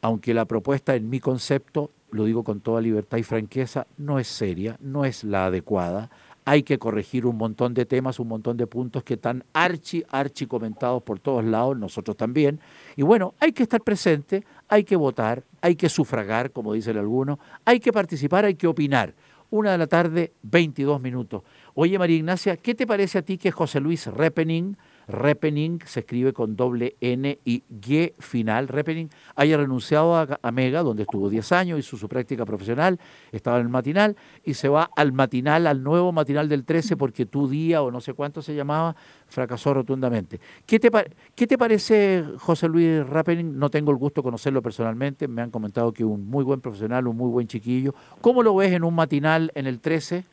aunque 0.02 0.34
la 0.34 0.46
propuesta 0.46 0.96
en 0.96 1.10
mi 1.10 1.20
concepto, 1.20 1.90
lo 2.12 2.26
digo 2.26 2.44
con 2.44 2.62
toda 2.62 2.80
libertad 2.82 3.18
y 3.18 3.24
franqueza, 3.24 3.88
no 3.98 4.20
es 4.20 4.28
seria, 4.28 4.78
no 4.80 5.06
es 5.06 5.24
la 5.24 5.48
adecuada 5.48 6.10
hay 6.46 6.64
que 6.64 6.80
corregir 6.80 7.26
un 7.26 7.38
montón 7.38 7.74
de 7.74 7.86
temas, 7.86 8.20
un 8.20 8.28
montón 8.28 8.58
de 8.58 8.68
puntos 8.68 9.04
que 9.04 9.14
están 9.14 9.44
archi, 9.54 10.04
archi 10.10 10.48
comentados 10.48 11.04
por 11.04 11.20
todos 11.20 11.46
lados, 11.46 11.78
nosotros 11.78 12.18
también. 12.18 12.60
Y 12.96 13.04
bueno, 13.04 13.34
hay 13.40 13.52
que 13.52 13.64
estar 13.64 13.82
presente, 13.82 14.44
hay 14.72 14.86
que 14.86 14.96
votar, 14.96 15.44
hay 15.60 15.76
que 15.76 15.90
sufragar, 15.90 16.52
como 16.52 16.72
dicen 16.72 16.98
algunos, 16.98 17.40
hay 17.66 17.82
que 17.82 17.92
participar, 17.92 18.46
hay 18.46 18.56
que 18.56 18.68
opinar. 18.68 19.14
Una 19.50 19.74
de 19.74 19.78
la 19.78 19.88
tarde, 19.88 20.32
22 20.44 21.02
minutos. 21.02 21.44
Oye, 21.74 22.00
María 22.00 22.16
Ignacia, 22.16 22.56
¿qué 22.56 22.74
te 22.74 22.88
parece 22.88 23.18
a 23.18 23.22
ti 23.22 23.38
que 23.38 23.52
José 23.52 23.82
Luis 23.82 24.08
Repening 24.08 24.78
Repening 25.12 25.80
se 25.86 26.02
escribe 26.02 26.34
con 26.34 26.56
doble 26.56 26.95
N 27.02 27.38
y 27.45 27.63
G 27.69 28.13
final, 28.19 28.67
Repening, 28.67 29.10
haya 29.36 29.58
renunciado 29.58 30.15
a, 30.15 30.52
Mega, 30.52 30.82
donde 30.84 31.04
estuvo 31.04 31.30
10 31.30 31.52
años, 31.52 31.80
hizo 31.80 31.97
su 31.97 32.10
práctica 32.10 32.45
profesional, 32.45 33.00
estaba 33.32 33.58
en 33.58 33.63
el 33.63 33.69
matinal, 33.69 34.15
y 34.43 34.54
se 34.54 34.69
va 34.69 34.89
al 34.95 35.13
matinal, 35.13 35.67
al 35.67 35.84
nuevo 35.84 36.12
matinal 36.12 36.50
del 36.50 36.65
13, 36.65 36.97
porque 36.97 37.26
tu 37.26 37.47
día, 37.47 37.82
o 37.82 37.91
no 37.91 38.02
sé 38.02 38.13
cuánto 38.13 38.41
se 38.41 38.56
llamaba, 38.56 38.95
fracasó 39.28 39.74
rotundamente. 39.74 40.39
¿Qué 40.65 40.80
te, 40.80 40.89
¿Qué 41.36 41.47
te 41.47 41.58
parece 41.58 42.24
José 42.38 42.67
Luis 42.67 43.08
Repening? 43.08 43.58
No 43.58 43.69
tengo 43.69 43.91
el 43.91 43.97
gusto 43.97 44.21
de 44.21 44.26
conocerlo 44.26 44.62
personalmente, 44.62 45.28
me 45.28 45.41
han 45.41 45.52
comentado 45.52 45.91
que 45.91 46.04
un 46.04 46.30
muy 46.30 46.43
buen 46.43 46.62
profesional, 46.62 47.08
un 47.08 47.17
muy 47.17 47.30
buen 47.30 47.47
chiquillo. 47.47 47.93
¿Cómo 48.21 48.43
lo 48.43 48.56
ves 48.56 48.74
en 48.74 48.84
un 48.84 48.95
matinal 48.95 49.52
en 49.56 49.67
el 49.67 49.80
13? 49.80 50.24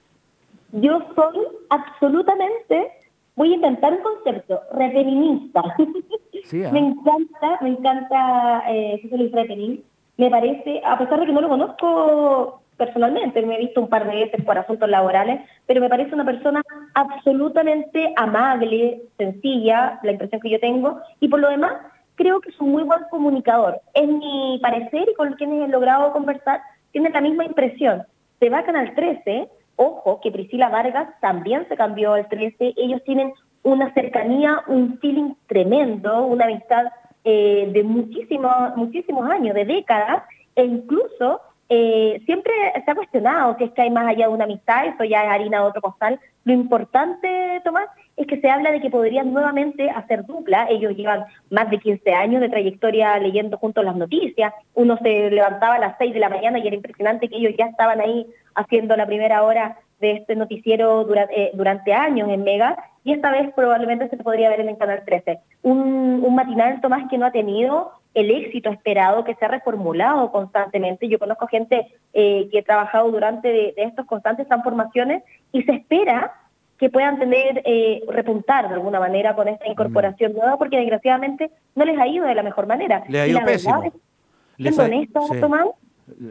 Yo 0.73 0.99
soy 1.15 1.39
absolutamente 1.71 2.98
voy 3.39 3.53
a 3.53 3.55
inventar 3.55 3.93
un 3.93 4.03
concepto, 4.03 4.61
repeningista. 4.73 5.63
¿ah? 5.65 5.77
me 6.73 6.81
encanta, 6.81 7.59
me 7.63 7.69
encanta 7.71 8.65
eh, 8.69 9.01
José 9.03 9.17
Luis. 9.17 9.81
Me 10.17 10.29
parece, 10.29 10.83
a 10.85 10.99
pesar 10.99 11.21
de 11.21 11.27
que 11.27 11.33
no 11.33 11.41
lo 11.41 11.49
conozco 11.49 12.61
personalmente, 12.77 13.41
me 13.43 13.55
he 13.55 13.59
visto 13.59 13.81
un 13.81 13.89
par 13.89 14.11
de 14.11 14.25
veces 14.25 14.45
por 14.45 14.59
asuntos 14.59 14.89
laborales, 14.89 15.41
pero 15.67 15.81
me 15.81 15.89
parece 15.89 16.15
una 16.15 16.25
persona 16.25 16.63
absolutamente 16.95 18.13
amable, 18.17 19.03
sencilla, 19.17 20.01
la 20.03 20.13
impresión 20.13 20.41
que 20.41 20.51
yo 20.51 20.59
tengo, 20.59 21.01
y 21.21 21.29
por 21.29 21.39
lo 21.39 21.49
demás 21.49 21.75
creo 22.17 22.41
que 22.41 22.51
es 22.51 22.61
un 22.61 22.73
muy 22.73 22.83
buen 22.83 23.05
comunicador. 23.11 23.81
En 23.95 24.19
mi 24.19 24.59
parecer 24.61 25.09
y 25.09 25.15
con 25.15 25.35
quienes 25.35 25.69
he 25.69 25.69
logrado 25.69 26.13
conversar, 26.13 26.61
tiene 26.91 27.11
la 27.11 27.21
misma 27.21 27.45
impresión. 27.45 28.03
Se 28.41 28.51
va 28.51 28.59
a 28.59 28.65
Canal 28.65 28.95
13 28.97 29.49
Ojo 29.81 30.21
que 30.21 30.33
Priscila 30.33 30.69
Vargas 30.71 31.09
también 31.21 31.67
se 31.69 31.77
cambió 31.77 32.15
al 32.15 32.29
13, 32.29 32.75
ellos 32.77 33.01
tienen 33.05 33.33
una 33.63 33.95
cercanía, 33.95 34.65
un 34.67 34.99
feeling 34.99 35.35
tremendo, 35.47 36.27
una 36.27 36.47
amistad 36.47 36.87
eh, 37.23 37.71
de 37.73 37.85
muchísimos, 37.85 38.77
muchísimos 38.77 39.31
años, 39.31 39.55
de 39.55 39.65
décadas, 39.65 40.25
e 40.57 40.65
incluso 40.65 41.41
eh, 41.69 42.21
siempre 42.25 42.53
se 42.85 42.91
ha 42.91 42.95
cuestionado 42.97 43.57
si 43.57 43.65
es 43.65 43.71
que 43.71 43.83
hay 43.83 43.91
más 43.91 44.09
allá 44.09 44.27
de 44.27 44.35
una 44.35 44.45
amistad, 44.45 44.87
eso 44.87 45.05
ya 45.05 45.23
es 45.23 45.31
harina 45.31 45.59
de 45.59 45.65
otro 45.65 45.81
costal. 45.81 46.19
Lo 46.45 46.53
importante, 46.55 47.61
Tomás, 47.63 47.89
es 48.17 48.27
que 48.27 48.41
se 48.41 48.51
habla 48.51 48.73
de 48.73 48.81
que 48.81 48.91
podrían 48.91 49.33
nuevamente 49.33 49.91
hacer 49.91 50.25
dupla. 50.25 50.67
Ellos 50.69 50.97
llevan 50.97 51.27
más 51.51 51.71
de 51.71 51.79
15 51.79 52.15
años 52.15 52.41
de 52.41 52.49
trayectoria 52.49 53.17
leyendo 53.19 53.59
juntos 53.59 53.85
las 53.85 53.95
noticias. 53.95 54.53
Uno 54.75 54.99
se 55.03 55.31
levantaba 55.31 55.75
a 55.75 55.79
las 55.79 55.99
6 55.99 56.15
de 56.15 56.21
la 56.21 56.29
mañana 56.29 56.59
y 56.59 56.67
era 56.67 56.75
impresionante 56.75 57.29
que 57.29 57.37
ellos 57.37 57.55
ya 57.57 57.67
estaban 57.67 58.01
ahí 58.01 58.27
haciendo 58.59 58.97
la 58.97 59.07
primera 59.07 59.43
hora 59.43 59.79
de 60.01 60.13
este 60.13 60.37
noticiero 60.37 61.07
eh, 61.31 61.51
durante, 61.55 61.93
años 61.93 62.29
en 62.29 62.45
Mega 62.45 62.77
y 63.05 63.13
esta 63.13 63.31
vez 63.31 63.53
probablemente 63.55 64.09
se 64.09 64.17
podría 64.17 64.51
ver 64.51 64.61
en 64.61 64.69
el 64.69 64.77
Canal 64.77 65.03
13. 65.05 65.41
Un, 65.63 66.23
un 66.25 66.35
matinal, 66.35 66.81
Tomás, 66.81 67.09
que 67.09 67.19
no 67.19 67.27
ha 67.27 67.33
tenido 67.33 67.93
el 68.15 68.31
éxito 68.31 68.71
esperado, 68.71 69.25
que 69.25 69.35
se 69.35 69.45
ha 69.45 69.49
reformulado 69.49 70.31
constantemente. 70.33 71.09
Yo 71.09 71.19
conozco 71.19 71.47
gente 71.47 71.87
eh, 72.13 72.49
que 72.51 72.59
ha 72.61 72.65
trabajado 72.65 73.11
durante 73.11 73.49
de, 73.49 73.75
estos 73.77 74.07
constantes 74.07 74.47
transformaciones 74.49 75.23
y 75.53 75.63
se 75.63 75.73
espera 75.73 76.33
que 76.79 76.91
puedan 76.91 77.19
tener, 77.19 77.63
eh, 77.65 78.03
repuntar 78.09 78.69
de 78.69 78.75
alguna 78.75 79.01
manera 79.01 79.35
con 79.35 79.49
esta 79.49 79.67
incorporación 79.67 80.33
nueva, 80.33 80.59
porque 80.59 80.79
desgraciadamente 80.79 81.51
no 81.75 81.85
les 81.85 81.99
ha 81.99 82.07
ido 82.07 82.25
de 82.25 82.35
la 82.35 82.43
mejor 82.43 82.67
manera. 82.67 83.03
Le 83.09 83.21
ha 83.21 83.27
ido 83.27 83.41
pésimo. 83.45 83.83
Tomás, 85.41 85.67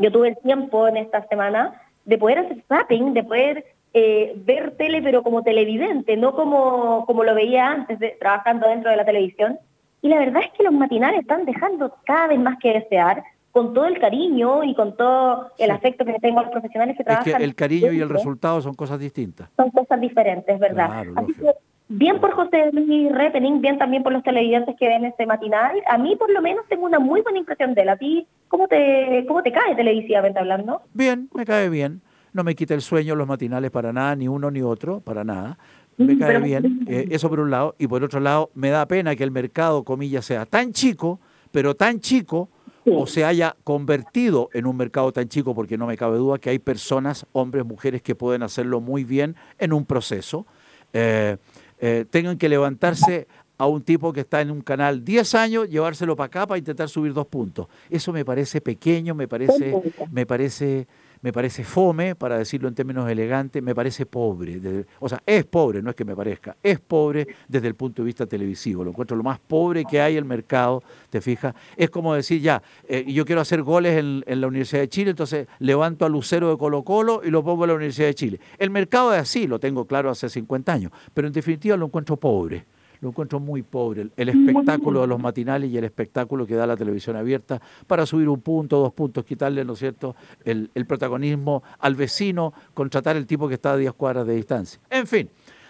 yo 0.02 0.12
tuve 0.12 0.30
el 0.30 0.38
tiempo 0.38 0.88
en 0.88 0.98
esta 0.98 1.28
semana 1.28 1.82
de 2.08 2.18
poder 2.18 2.40
hacer 2.40 2.64
zapping, 2.68 3.14
de 3.14 3.24
poder 3.24 3.66
eh, 3.94 4.34
ver 4.38 4.76
tele, 4.78 5.02
pero 5.02 5.24
como 5.24 5.44
televidente, 5.44 6.16
no 6.18 6.34
como, 6.34 7.06
como 7.06 7.24
lo 7.24 7.36
veía 7.36 7.68
antes, 7.68 8.00
de, 8.00 8.18
trabajando 8.20 8.68
dentro 8.68 8.90
de 8.90 8.98
la 8.98 9.06
televisión. 9.06 9.60
Y 10.02 10.08
la 10.08 10.20
verdad 10.20 10.44
es 10.44 10.52
que 10.58 10.64
los 10.64 10.74
matinales 10.74 11.22
están 11.22 11.46
dejando 11.46 11.94
cada 12.06 12.28
vez 12.28 12.40
más 12.40 12.58
que 12.60 12.74
desear, 12.74 13.24
con 13.52 13.74
todo 13.74 13.88
el 13.88 14.00
cariño 14.00 14.64
y 14.64 14.76
con 14.76 14.96
todo 14.96 15.52
el 15.58 15.72
afecto 15.72 16.06
que 16.06 16.14
tengo 16.20 16.40
a 16.40 16.44
los 16.44 16.52
profesionales 16.52 16.96
que 16.96 17.04
trabajan. 17.04 17.28
Es 17.28 17.38
que 17.38 17.44
el 17.44 17.56
cariño 17.56 17.92
y 17.92 18.00
el 18.00 18.10
resultado 18.10 18.62
son 18.62 18.76
cosas 18.76 19.00
distintas. 19.00 19.50
Son 19.58 19.72
cosas 19.72 20.00
diferentes, 20.00 20.60
¿verdad? 20.60 21.08
Así 21.16 21.34
que, 21.34 21.52
bien 21.90 22.20
por 22.20 22.32
José 22.32 22.72
Luis 22.72 23.12
Repening, 23.12 23.62
bien 23.62 23.78
también 23.78 24.04
por 24.04 24.14
los 24.14 24.24
televidentes 24.24 24.76
que 24.78 24.88
ven 24.88 25.06
este 25.06 25.26
matinal. 25.26 25.82
A 25.88 25.98
mí, 25.98 26.16
por 26.16 26.30
lo 26.30 26.42
menos, 26.42 26.66
tengo 26.68 26.86
una 26.86 27.00
muy 27.00 27.22
buena 27.22 27.40
impresión 27.40 27.74
de 27.74 27.82
él. 27.82 27.90
¿A 27.90 27.98
ti 27.98 28.28
cómo 28.48 28.68
te, 28.68 29.26
cómo 29.28 29.44
te 29.44 29.52
cae 29.52 29.76
televisivamente 29.76 30.40
hablando? 30.40 30.82
Bien, 30.94 31.30
me 31.34 31.46
cae 31.46 31.70
bien. 31.70 32.02
No 32.34 32.44
me 32.44 32.56
quita 32.56 32.74
el 32.74 32.82
sueño 32.82 33.16
los 33.16 33.28
matinales 33.28 33.72
para 33.72 33.92
nada, 33.94 34.16
ni 34.16 34.28
uno 34.28 34.52
ni 34.52 34.62
otro, 34.62 35.00
para 35.00 35.24
nada 35.24 35.58
me 35.98 36.16
mm, 36.16 36.20
cae 36.20 36.40
bien, 36.40 36.86
eh, 36.88 37.08
eso 37.12 37.30
por 37.30 37.40
un 37.40 37.50
lado, 37.50 37.76
y 37.78 37.88
por 37.88 38.04
otro 38.04 38.20
lado, 38.20 38.52
me 38.54 38.70
da 38.70 38.86
pena 38.88 39.16
que 39.16 39.24
el 39.24 39.32
mercado, 39.32 39.84
comillas, 39.84 40.26
sea 40.26 40.46
tan 40.46 40.72
chico, 40.72 41.20
pero 41.52 41.76
tan 41.76 42.00
chico, 42.00 42.50
o 42.90 43.06
se 43.06 43.26
haya 43.26 43.58
convertido 43.66 44.50
en 44.54 44.66
un 44.66 44.78
mercado 44.78 45.12
tan 45.12 45.28
chico, 45.28 45.54
porque 45.54 45.78
no 45.78 45.88
me 45.88 45.98
cabe 45.98 46.18
duda 46.18 46.38
que 46.38 46.52
hay 46.52 46.60
personas, 46.60 47.26
hombres, 47.34 47.66
mujeres, 47.66 48.02
que 48.02 48.16
pueden 48.16 48.44
hacerlo 48.44 48.80
muy 48.80 49.04
bien 49.04 49.36
en 49.60 49.74
un 49.74 49.86
proceso, 49.86 50.46
eh, 50.94 51.36
eh, 51.80 52.06
tengan 52.10 52.38
que 52.38 52.50
levantarse 52.50 53.28
a 53.58 53.66
un 53.66 53.82
tipo 53.82 54.14
que 54.14 54.22
está 54.22 54.42
en 54.42 54.52
un 54.52 54.62
canal 54.62 55.04
10 55.04 55.36
años, 55.36 55.70
llevárselo 55.70 56.16
para 56.16 56.28
acá 56.28 56.48
para 56.48 56.58
intentar 56.58 56.90
subir 56.90 57.14
dos 57.14 57.28
puntos. 57.28 57.68
Eso 57.90 58.14
me 58.14 58.24
parece 58.24 58.62
pequeño, 58.62 59.16
me 59.16 59.28
parece, 59.28 59.76
me 60.12 60.26
parece 60.26 60.88
me 61.22 61.34
parece 61.34 61.64
fome, 61.64 62.16
para 62.16 62.38
decirlo 62.38 62.68
en 62.68 62.76
términos 62.76 63.10
elegantes, 63.10 63.62
me 63.62 63.74
parece 63.74 64.06
pobre. 64.06 64.86
o 65.00 65.10
sea, 65.10 65.22
es 65.26 65.46
pobre, 65.46 65.82
no 65.82 65.90
es 65.90 65.96
que 65.96 66.06
me 66.06 66.16
parezca, 66.16 66.56
es 66.62 66.80
pobre 66.80 67.28
desde 67.48 67.68
el 67.68 67.76
punto 67.76 68.02
de 68.02 68.06
vista 68.06 68.26
televisivo. 68.26 68.84
Lo 68.84 68.92
encuentro 68.92 69.18
lo 69.18 69.24
más 69.24 69.40
pobre 69.40 69.86
que 69.86 70.00
hay 70.00 70.14
en 70.14 70.20
el 70.20 70.26
mercado, 70.26 70.84
¿te 71.10 71.22
fijas? 71.22 71.54
Es 71.76 71.90
como 71.90 72.14
decir, 72.14 72.42
ya, 72.42 72.62
eh, 72.88 73.06
yo 73.12 73.26
quiero 73.26 73.42
hacer 73.42 73.62
goles 73.62 73.98
en, 73.98 74.24
en, 74.28 74.42
la 74.42 74.48
Universidad 74.48 74.82
de 74.82 74.90
Chile, 74.90 75.12
entonces 75.12 75.48
levanto 75.60 76.06
a 76.06 76.10
Lucero 76.10 76.50
de 76.50 76.58
Colo 76.58 76.84
Colo 76.84 77.22
y 77.24 77.30
lo 77.30 77.44
pongo 77.44 77.64
en 77.64 77.70
la 77.70 77.76
Universidad 77.76 78.08
de 78.08 78.16
Chile. 78.16 78.40
El 78.58 78.70
mercado 78.70 79.14
es 79.14 79.22
así, 79.22 79.48
lo 79.48 79.60
tengo 79.60 79.86
claro 79.86 80.10
hace 80.10 80.30
50 80.30 80.72
años, 80.72 80.92
pero 81.14 81.28
en 81.28 81.34
definitiva 81.34 81.76
lo 81.78 81.88
encuentro 81.88 82.18
pobre 82.18 82.66
lo 83.02 83.10
encuentro 83.10 83.40
muy 83.40 83.62
pobre. 83.62 84.10
El 84.16 84.30
espectáculo 84.30 85.02
de 85.02 85.08
los 85.08 85.20
matinales 85.20 85.70
y 85.70 85.78
el 85.78 85.84
espectáculo 85.84 86.46
que 86.46 86.56
da 86.56 86.68
la 86.68 86.78
televisión 86.78 87.16
abierta 87.16 87.62
para 87.86 88.06
subir 88.06 88.30
un 88.30 88.42
punto, 88.42 88.80
dos 88.80 88.94
puntos, 88.94 89.26
quitarle, 89.26 89.64
¿no 89.64 89.74
es 89.74 89.80
cierto?, 89.80 90.16
el, 90.46 90.70
protagonismo 90.88 91.64
al 91.80 91.96
vecino, 91.96 92.54
contratar 92.74 93.16
el 93.18 93.26
tipo 93.26 93.48
que 93.48 93.56
está 93.56 93.74
a 93.74 93.78
10 93.78 93.94
cuadras 93.94 94.26
de 94.26 94.36
distancia. 94.36 94.80
En 94.90 95.06
fin, 95.06 95.30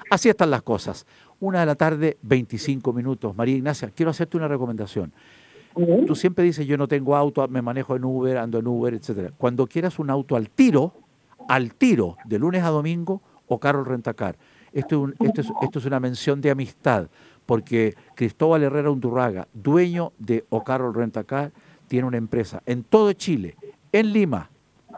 así 0.09 0.29
están 0.29 0.51
las 0.51 0.61
cosas. 0.61 1.05
Una 1.39 1.61
de 1.61 1.65
la 1.65 1.75
tarde, 1.75 2.17
25 2.21 2.93
minutos. 2.93 3.35
María 3.35 3.55
Ignacia, 3.55 3.91
quiero 3.95 4.11
hacerte 4.11 4.37
una 4.37 4.47
recomendación. 4.47 5.11
Tú 6.07 6.15
siempre 6.15 6.43
dices, 6.43 6.65
yo 6.65 6.75
no 6.75 6.87
tengo 6.87 7.15
auto, 7.15 7.47
me 7.47 7.61
manejo 7.61 7.95
en 7.95 8.03
Uber, 8.03 8.37
ando 8.37 8.57
en 8.57 8.65
Uber, 8.65 8.95
etcétera. 8.95 9.31
Cuando 9.37 9.67
quieras 9.67 9.99
un 9.99 10.09
auto 10.09 10.35
al 10.35 10.49
tiro, 10.49 10.93
al 11.47 11.75
tiro, 11.75 12.17
de 12.25 12.39
lunes 12.39 12.63
a 12.63 12.69
domingo, 12.69 13.21
o 13.47 13.59
Carol 13.59 13.85
Rentacar 13.85 14.37
esto 14.73 15.10
es, 15.75 15.86
una 15.86 15.99
mención 15.99 16.41
de 16.41 16.51
amistad, 16.51 17.08
porque 17.45 17.95
Cristóbal 18.15 18.63
Herrera 18.63 18.91
Undurraga, 18.91 19.47
dueño 19.53 20.12
de 20.19 20.45
Ocarol 20.49 20.93
Rentacar, 20.93 21.51
tiene 21.88 22.08
una 22.08 22.17
empresa 22.17 22.62
en 22.65 22.84
todo 22.84 23.13
Chile, 23.13 23.56
en 23.91 24.12
Lima, 24.12 24.49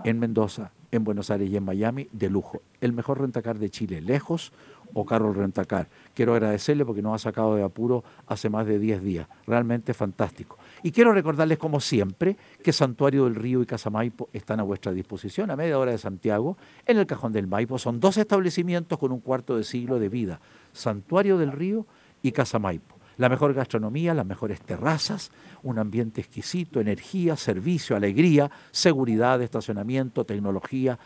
en 0.03 0.19
Mendoza, 0.19 0.71
en 0.91 1.03
Buenos 1.03 1.29
Aires 1.29 1.49
y 1.49 1.58
en 1.58 1.63
Miami, 1.63 2.08
de 2.12 2.29
lujo. 2.29 2.62
El 2.82 2.93
mejor 2.93 3.19
rentacar 3.19 3.60
de 3.60 3.69
Chile, 3.69 4.01
lejos, 4.01 4.51
o 4.93 5.05
Carol 5.05 5.36
Rentacar. 5.36 5.88
Quiero 6.19 6.34
agradecerle 6.34 6.84
porque 6.84 7.01
nos 7.01 7.15
ha 7.15 7.29
sacado 7.29 7.55
de 7.55 7.63
apuro 7.63 8.03
hace 8.27 8.49
más 8.49 8.67
de 8.67 8.77
10 8.77 9.01
días. 9.01 9.29
Realmente 9.47 9.93
fantástico. 9.93 10.58
Y 10.84 10.91
quiero 10.91 11.13
recordarles, 11.13 11.58
como 11.58 11.79
siempre, 11.79 12.36
que 12.62 12.73
Santuario 12.73 13.23
del 13.23 13.36
Río 13.36 13.62
y 13.62 13.65
Casa 13.65 13.89
Maipo 13.89 14.27
están 14.34 14.60
a 14.60 14.63
vuestra 14.63 14.91
disposición, 14.91 15.49
a 15.49 15.55
media 15.55 15.79
hora 15.79 15.93
de 15.93 15.97
Santiago, 15.97 16.58
en 16.86 16.97
el 16.97 17.05
Cajón 17.05 17.32
del 17.32 17.47
Maipo. 17.47 17.79
Son 17.79 18.01
dos 18.01 18.17
establecimientos 18.17 18.99
con 18.99 19.13
un 19.13 19.21
cuarto 19.21 19.55
de 19.55 19.63
siglo 19.63 19.97
de 19.97 20.10
vida. 20.10 20.41
Santuario 20.73 21.38
del 21.38 21.53
Río 21.53 21.86
y 22.21 22.34
Casa 22.34 22.60
Maipo 22.60 22.97
la 23.15 23.27
mejor 23.27 23.53
gastronomía, 23.53 24.13
las 24.13 24.25
mejores 24.25 24.62
terrazas, 24.62 25.32
un 25.62 25.77
ambiente 25.77 26.21
exquisito, 26.21 26.79
energía, 26.79 27.36
servicio, 27.36 27.97
alegría, 27.97 28.49
seguridad, 28.71 29.41
estacionamiento, 29.41 30.23
tecnología. 30.23 30.97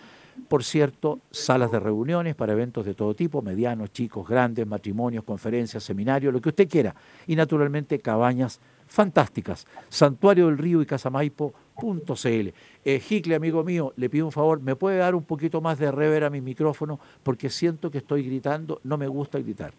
Por 0.48 0.64
cierto, 0.64 1.20
salas 1.32 1.72
de 1.72 1.80
reuniones 1.80 2.36
para 2.36 2.54
eventos 2.54 2.86
de 2.86 2.94
todo 2.94 3.16
tipo, 3.16 3.42
medianos, 3.42 3.92
chicos, 3.92 4.28
grandes, 4.28 4.66
matrimonios, 4.68 5.24
conferencias, 5.24 5.84
seminarios, 5.84 6.34
lo 6.34 6.42
que 6.42 6.50
usted 6.50 6.68
quiera. 6.68 6.96
Y 7.28 7.36
naturalmente 7.36 8.00
cabañas 8.00 8.60
fantásticas. 8.88 9.66
Santuario 9.90 10.48
del 10.48 10.58
Río 10.58 10.82
y 10.82 10.86
Casamaipo.cl. 10.86 12.54
Eh, 12.86 13.00
Jicle, 13.00 13.36
amigo 13.36 13.64
mío, 13.64 13.94
le 13.96 14.10
pido 14.10 14.26
un 14.26 14.32
favor, 14.32 14.62
¿me 14.62 14.76
puede 14.76 14.98
dar 14.98 15.16
un 15.16 15.24
poquito 15.24 15.62
más 15.62 15.80
de 15.80 15.92
rever 15.92 16.24
a 16.24 16.30
mi 16.30 16.42
micrófono? 16.42 17.00
Porque 17.24 17.50
siento 17.50 17.90
que 17.90 18.00
estoy 18.00 18.24
gritando, 18.24 18.80
no 18.84 18.98
me 18.98 19.08
gusta 19.08 19.40
gritar. 19.40 19.74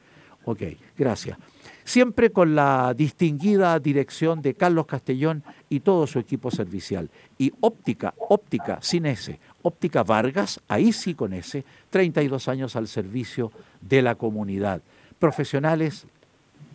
Ok, 0.45 0.62
gracias 0.97 1.38
siempre 1.85 2.31
con 2.31 2.55
la 2.55 2.95
distinguida 2.97 3.79
dirección 3.79 4.43
de 4.43 4.55
Carlos 4.55 4.87
Castellón 4.87 5.45
y 5.69 5.81
todo 5.81 6.07
su 6.07 6.19
equipo 6.19 6.51
servicial. 6.51 7.11
Y 7.38 7.53
óptica, 7.61 8.14
óptica, 8.29 8.79
sin 8.81 9.07
S, 9.07 9.38
óptica 9.64 10.03
Vargas, 10.03 10.61
ahí 10.68 10.92
sí 10.92 11.14
con 11.14 11.33
S, 11.33 11.64
32 11.90 12.48
años 12.48 12.77
al 12.77 12.87
servicio 12.87 13.50
de 13.81 14.03
la 14.03 14.14
comunidad. 14.14 14.83
Profesionales 15.18 16.07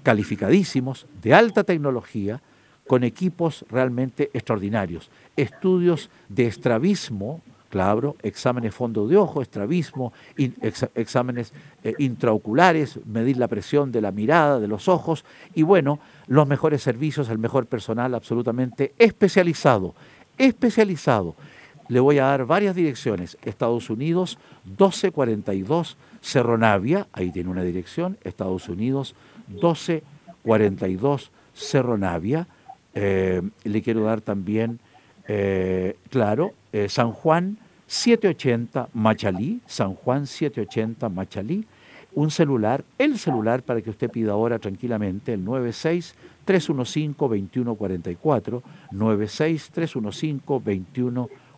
calificadísimos, 0.03 1.05
de 1.21 1.33
alta 1.33 1.63
tecnología, 1.63 2.41
con 2.87 3.03
equipos 3.03 3.63
realmente 3.69 4.31
extraordinarios. 4.33 5.11
Estudios 5.37 6.09
de 6.29 6.47
estrabismo, 6.47 7.41
claro, 7.69 8.15
exámenes 8.23 8.73
fondo 8.73 9.07
de 9.07 9.17
ojo, 9.17 9.43
estrabismo, 9.43 10.11
exámenes 10.95 11.53
eh, 11.83 11.93
intraoculares, 11.99 12.99
medir 13.05 13.37
la 13.37 13.47
presión 13.47 13.91
de 13.91 14.01
la 14.01 14.11
mirada, 14.11 14.59
de 14.59 14.67
los 14.67 14.87
ojos 14.87 15.23
y 15.53 15.61
bueno, 15.61 15.99
los 16.25 16.47
mejores 16.47 16.81
servicios, 16.81 17.29
el 17.29 17.37
mejor 17.37 17.67
personal 17.67 18.15
absolutamente 18.15 18.93
especializado, 18.97 19.93
especializado. 20.39 21.35
Le 21.89 21.99
voy 21.99 22.19
a 22.19 22.25
dar 22.25 22.45
varias 22.45 22.75
direcciones. 22.75 23.37
Estados 23.43 23.89
Unidos 23.89 24.37
1242 24.65 25.97
Cerro 26.21 26.57
Navia, 26.57 27.07
ahí 27.13 27.31
tiene 27.31 27.49
una 27.49 27.63
dirección, 27.63 28.17
Estados 28.23 28.69
Unidos 28.69 29.15
1242 29.47 31.31
Cerro 31.53 31.97
Navia. 31.97 32.47
Eh, 32.93 33.41
le 33.63 33.81
quiero 33.81 34.03
dar 34.03 34.21
también 34.21 34.79
eh, 35.27 35.95
claro, 36.09 36.53
eh, 36.73 36.89
San 36.89 37.11
Juan 37.11 37.57
780 37.87 38.89
Machalí, 38.93 39.59
San 39.65 39.95
Juan 39.95 40.27
780 40.27 41.09
Machalí, 41.09 41.65
un 42.13 42.29
celular, 42.31 42.83
el 42.97 43.17
celular 43.17 43.63
para 43.63 43.81
que 43.81 43.89
usted 43.89 44.09
pida 44.09 44.31
ahora 44.31 44.59
tranquilamente, 44.59 45.33
el 45.33 45.43
96 45.43 46.15
315 46.45 47.15
2144, 47.17 48.63
96 48.91 49.69
315 49.71 50.41
2144. 50.45 51.48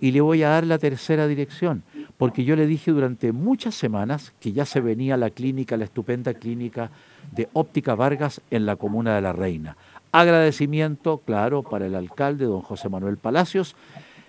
Y 0.00 0.12
le 0.12 0.20
voy 0.20 0.42
a 0.42 0.50
dar 0.50 0.66
la 0.66 0.78
tercera 0.78 1.26
dirección, 1.26 1.82
porque 2.16 2.44
yo 2.44 2.54
le 2.54 2.66
dije 2.66 2.90
durante 2.90 3.32
muchas 3.32 3.74
semanas 3.74 4.32
que 4.40 4.52
ya 4.52 4.64
se 4.64 4.80
venía 4.80 5.16
la 5.16 5.30
clínica, 5.30 5.76
la 5.76 5.84
estupenda 5.84 6.34
clínica 6.34 6.90
de 7.32 7.48
Óptica 7.52 7.94
Vargas 7.94 8.40
en 8.50 8.66
la 8.66 8.76
comuna 8.76 9.14
de 9.14 9.22
La 9.22 9.32
Reina. 9.32 9.76
Agradecimiento, 10.12 11.18
claro, 11.18 11.62
para 11.62 11.86
el 11.86 11.94
alcalde, 11.94 12.46
don 12.46 12.62
José 12.62 12.88
Manuel 12.88 13.18
Palacios. 13.18 13.76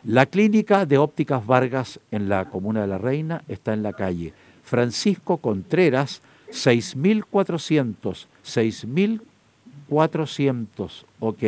La 0.03 0.25
clínica 0.25 0.85
de 0.85 0.97
ópticas 0.97 1.45
Vargas 1.45 1.99
en 2.11 2.29
la 2.29 2.45
Comuna 2.45 2.81
de 2.81 2.87
la 2.87 2.97
Reina 2.97 3.43
está 3.49 3.73
en 3.73 3.83
la 3.83 3.91
calle 3.91 4.31
Francisco 4.63 5.35
Contreras, 5.37 6.21
6400, 6.51 8.29
6400, 8.43 11.05
ok. 11.19 11.43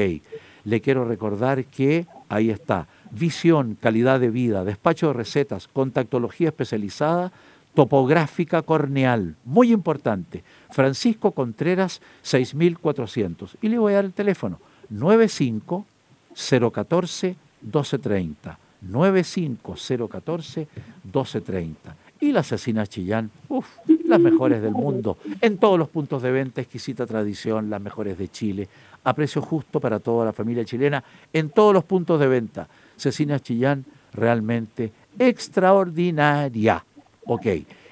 Le 0.64 0.80
quiero 0.82 1.06
recordar 1.06 1.66
que 1.66 2.06
ahí 2.32 2.50
está, 2.50 2.88
visión, 3.12 3.78
calidad 3.80 4.20
de 4.20 4.30
vida, 4.30 4.64
despacho 4.64 5.08
de 5.08 5.14
recetas, 5.14 5.68
contactología 5.68 6.48
especializada, 6.48 7.32
topográfica 7.74 8.62
corneal, 8.62 9.36
muy 9.44 9.72
importante. 9.72 10.44
Francisco 10.72 11.32
Contreras 11.32 12.02
6400. 12.22 13.58
Y 13.62 13.68
le 13.68 13.78
voy 13.80 13.94
a 13.94 13.98
dar 13.98 14.06
el 14.06 14.14
teléfono 14.14 14.60
95 14.90 15.86
014 16.34 17.36
1230. 17.62 18.58
95 18.82 19.76
014 20.10 20.68
1230. 21.04 21.96
Y 22.22 22.32
la 22.32 22.40
asesina 22.40 22.88
Chillán, 22.88 23.30
uff, 23.50 23.68
las 24.12 24.20
mejores 24.20 24.62
del 24.62 24.74
mundo, 24.74 25.18
en 25.42 25.58
todos 25.58 25.80
los 25.80 25.90
puntos 25.90 26.22
de 26.22 26.32
venta, 26.32 26.62
exquisita 26.62 27.06
tradición, 27.08 27.70
las 27.70 27.82
mejores 27.82 28.18
de 28.18 28.28
Chile, 28.28 28.68
a 29.04 29.14
precio 29.14 29.42
justo 29.42 29.80
para 29.80 30.00
toda 30.00 30.26
la 30.26 30.34
familia 30.34 30.64
chilena, 30.64 31.04
en 31.34 31.50
todos 31.50 31.74
los 31.74 31.84
puntos 31.84 32.20
de 32.20 32.28
venta. 32.28 32.68
Cecina 32.98 33.40
Chillán, 33.40 33.84
realmente 34.14 34.92
extraordinaria. 35.18 36.86
Ok. 37.26 37.46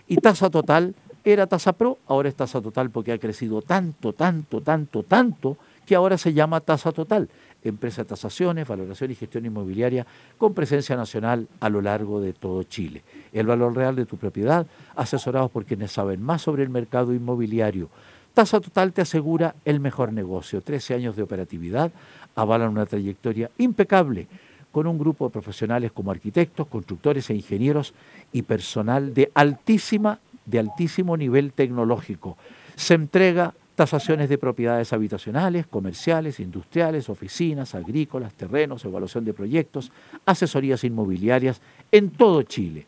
Y 0.08 0.18
tasa 0.18 0.50
total 0.50 0.94
era 1.24 1.48
tasa 1.48 1.74
pro, 1.74 1.98
ahora 2.08 2.30
es 2.30 2.36
tasa 2.36 2.62
total 2.62 2.90
porque 2.90 3.12
ha 3.12 3.18
crecido 3.18 3.62
tanto, 3.62 4.14
tanto, 4.14 4.62
tanto, 4.62 5.04
tanto, 5.04 5.58
que 5.86 5.96
ahora 5.96 6.18
se 6.18 6.34
llama 6.34 6.60
tasa 6.62 6.92
total. 6.92 7.30
Empresa 7.64 8.04
de 8.04 8.10
tasaciones, 8.10 8.68
valoración 8.68 9.12
y 9.12 9.16
gestión 9.16 9.46
inmobiliaria 9.46 10.06
con 10.38 10.54
presencia 10.54 10.96
nacional 10.96 11.48
a 11.60 11.70
lo 11.70 11.82
largo 11.82 12.22
de 12.22 12.34
todo 12.34 12.64
Chile. 12.64 13.04
El 13.34 13.48
valor 13.48 13.76
real 13.76 13.96
de 13.96 14.06
tu 14.06 14.18
propiedad, 14.18 14.66
asesorados 14.96 15.52
por 15.52 15.66
quienes 15.66 15.92
saben 15.92 16.22
más 16.22 16.42
sobre 16.42 16.64
el 16.64 16.70
mercado 16.70 17.14
inmobiliario. 17.14 17.90
Tasa 18.34 18.60
Total 18.60 18.94
te 18.94 19.02
asegura 19.02 19.56
el 19.66 19.80
mejor 19.80 20.14
negocio. 20.14 20.62
13 20.62 20.94
años 20.94 21.16
de 21.16 21.24
operatividad 21.24 21.92
avalan 22.36 22.70
una 22.70 22.86
trayectoria 22.86 23.52
impecable 23.58 24.28
con 24.72 24.88
un 24.88 24.98
grupo 24.98 25.26
de 25.26 25.32
profesionales 25.32 25.92
como 25.92 26.12
arquitectos, 26.12 26.68
constructores 26.68 27.30
e 27.30 27.36
ingenieros 27.36 27.94
y 28.32 28.44
personal 28.44 29.14
de 29.14 29.32
altísima 29.34 30.20
de 30.50 30.60
altísimo 30.60 31.16
nivel 31.16 31.54
tecnológico. 31.54 32.38
Se 32.76 32.96
entrega 32.96 33.54
tasaciones 33.80 34.28
de 34.28 34.38
propiedades 34.38 34.92
habitacionales, 34.92 35.66
comerciales, 35.66 36.42
industriales, 36.42 37.08
oficinas, 37.08 37.76
agrícolas, 37.76 38.34
terrenos, 38.34 38.84
evaluación 38.84 39.24
de 39.24 39.34
proyectos, 39.34 39.94
asesorías 40.26 40.84
inmobiliarias 40.84 41.62
en 41.90 42.10
todo 42.10 42.44
Chile. 42.44 42.86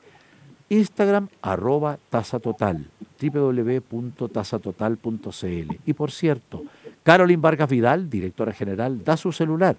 Instagram 0.67 1.29
arroba 1.41 1.97
tasa 2.09 2.41
total, 2.41 2.89
www.tasatotal.cl. 3.21 5.79
Y 5.85 5.93
por 5.93 6.11
cierto, 6.11 6.65
Carolyn 7.03 7.41
Vargas 7.41 7.69
Vidal, 7.69 8.09
directora 8.09 8.51
general, 8.51 9.01
da 9.01 9.15
su 9.15 9.31
celular. 9.31 9.77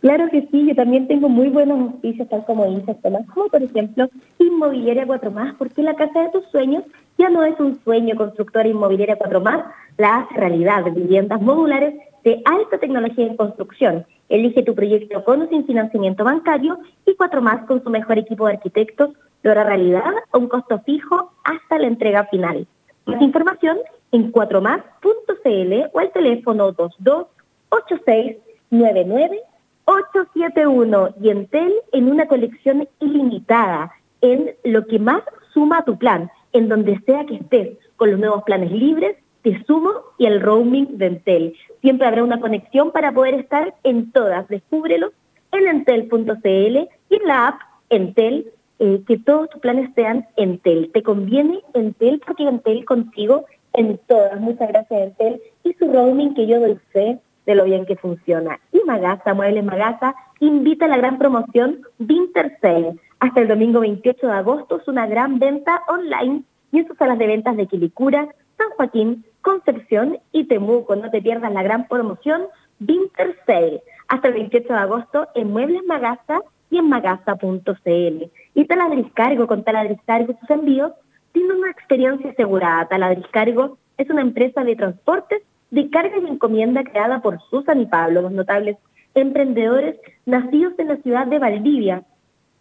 Claro 0.00 0.30
que 0.30 0.48
sí, 0.50 0.66
yo 0.66 0.74
también 0.74 1.06
tengo 1.06 1.28
muy 1.28 1.48
buenos 1.48 1.78
auspicios, 1.78 2.26
tal 2.30 2.46
como 2.46 2.64
dices, 2.74 2.96
Tomás, 3.02 3.26
como 3.34 3.48
por 3.48 3.62
ejemplo 3.62 4.08
Inmobiliaria 4.38 5.06
4 5.06 5.30
Más, 5.30 5.54
porque 5.56 5.82
la 5.82 5.94
casa 5.94 6.22
de 6.22 6.30
tus 6.30 6.46
sueños 6.46 6.84
ya 7.18 7.28
no 7.28 7.44
es 7.44 7.60
un 7.60 7.78
sueño 7.84 8.16
constructora 8.16 8.66
Inmobiliaria 8.66 9.16
4 9.16 9.40
Más, 9.42 9.66
la 9.98 10.20
hace 10.20 10.34
realidad, 10.34 10.84
viviendas 10.94 11.42
modulares 11.42 11.94
de 12.24 12.40
alta 12.46 12.78
tecnología 12.78 13.26
en 13.26 13.36
construcción. 13.36 14.06
Elige 14.30 14.62
tu 14.62 14.74
proyecto 14.74 15.22
con 15.24 15.42
o 15.42 15.48
sin 15.48 15.66
financiamiento 15.66 16.24
bancario 16.24 16.78
y 17.04 17.14
4 17.16 17.42
Más 17.42 17.66
con 17.66 17.82
su 17.82 17.90
mejor 17.90 18.16
equipo 18.16 18.46
de 18.46 18.54
arquitectos 18.54 19.10
logra 19.42 19.64
realidad 19.64 20.14
a 20.32 20.38
un 20.38 20.48
costo 20.48 20.80
fijo 20.86 21.32
hasta 21.44 21.78
la 21.78 21.88
entrega 21.88 22.24
final. 22.26 22.66
Más 23.06 23.20
información 23.20 23.76
en 24.12 24.32
4más.cl 24.32 25.90
o 25.92 25.98
al 25.98 26.12
teléfono 26.12 26.70
228699 26.72 29.40
871 29.84 31.14
y 31.20 31.28
Entel 31.30 31.74
en 31.92 32.08
una 32.08 32.26
colección 32.26 32.88
ilimitada 33.00 33.92
en 34.20 34.54
lo 34.64 34.86
que 34.86 35.00
más 35.00 35.22
suma 35.52 35.78
a 35.78 35.84
tu 35.84 35.98
plan, 35.98 36.30
en 36.52 36.68
donde 36.68 37.00
sea 37.06 37.26
que 37.26 37.34
estés, 37.36 37.70
con 37.96 38.10
los 38.12 38.20
nuevos 38.20 38.44
planes 38.44 38.70
libres, 38.70 39.16
te 39.42 39.62
sumo 39.64 39.90
y 40.18 40.26
el 40.26 40.40
roaming 40.40 40.98
de 40.98 41.06
Entel. 41.06 41.54
Siempre 41.80 42.06
habrá 42.06 42.24
una 42.24 42.40
conexión 42.40 42.90
para 42.90 43.12
poder 43.12 43.34
estar 43.34 43.74
en 43.84 44.12
todas. 44.12 44.48
Descúbrelo 44.48 45.12
en 45.52 45.68
entel.cl 45.68 46.46
y 46.46 47.14
en 47.14 47.26
la 47.26 47.48
app 47.48 47.60
Entel, 47.88 48.52
eh, 48.78 49.02
que 49.06 49.18
todos 49.18 49.50
tus 49.50 49.60
planes 49.60 49.90
sean 49.94 50.26
Entel. 50.36 50.90
Te 50.92 51.02
conviene 51.02 51.60
Entel 51.74 52.20
porque 52.24 52.44
Entel 52.44 52.84
contigo 52.84 53.46
en 53.72 53.98
todas. 54.06 54.40
Muchas 54.40 54.68
gracias 54.68 55.00
Entel 55.00 55.40
y 55.64 55.72
su 55.74 55.90
roaming 55.92 56.34
que 56.34 56.46
yo 56.46 56.60
doy 56.60 56.78
fe 56.92 57.18
de 57.46 57.54
lo 57.54 57.64
bien 57.64 57.86
que 57.86 57.96
funciona. 57.96 58.60
Y 58.72 58.80
Magasa, 58.86 59.34
Muebles 59.34 59.64
Magasa, 59.64 60.14
invita 60.40 60.84
a 60.84 60.88
la 60.88 60.98
gran 60.98 61.18
promoción 61.18 61.80
Winter 61.98 62.56
Sale. 62.60 62.96
Hasta 63.18 63.40
el 63.40 63.48
domingo 63.48 63.80
28 63.80 64.26
de 64.26 64.32
agosto 64.32 64.80
es 64.80 64.88
una 64.88 65.06
gran 65.06 65.38
venta 65.38 65.82
online 65.88 66.42
y 66.72 66.78
en 66.78 66.86
sus 66.86 66.96
salas 66.96 67.18
de 67.18 67.26
ventas 67.26 67.56
de 67.56 67.66
Quilicura, 67.66 68.28
San 68.56 68.70
Joaquín, 68.76 69.24
Concepción 69.42 70.18
y 70.32 70.44
Temuco. 70.44 70.96
No 70.96 71.10
te 71.10 71.22
pierdas 71.22 71.52
la 71.52 71.62
gran 71.62 71.88
promoción 71.88 72.42
Winter 72.80 73.36
Sale. 73.46 73.82
Hasta 74.08 74.28
el 74.28 74.34
28 74.34 74.68
de 74.68 74.78
agosto 74.78 75.28
en 75.34 75.50
Muebles 75.50 75.84
Magasa 75.86 76.40
y 76.70 76.78
en 76.78 76.88
magasa.cl. 76.88 78.24
Y 78.54 78.64
Taladriscargo, 78.64 79.46
con 79.46 79.64
Taladriscargo 79.64 80.34
sus 80.40 80.50
envíos, 80.50 80.92
tiene 81.32 81.54
una 81.54 81.70
experiencia 81.70 82.30
asegurada. 82.30 82.88
Taladriscargo 82.88 83.78
es 83.98 84.10
una 84.10 84.22
empresa 84.22 84.64
de 84.64 84.76
transportes 84.76 85.42
de 85.70 85.88
carga 85.90 86.16
y 86.18 86.26
encomienda 86.26 86.82
creada 86.82 87.20
por 87.20 87.40
Susan 87.50 87.80
y 87.80 87.86
Pablo, 87.86 88.22
los 88.22 88.32
notables 88.32 88.76
emprendedores 89.14 89.96
nacidos 90.26 90.74
en 90.78 90.88
la 90.88 90.96
ciudad 90.96 91.26
de 91.26 91.38
Valdivia, 91.38 92.04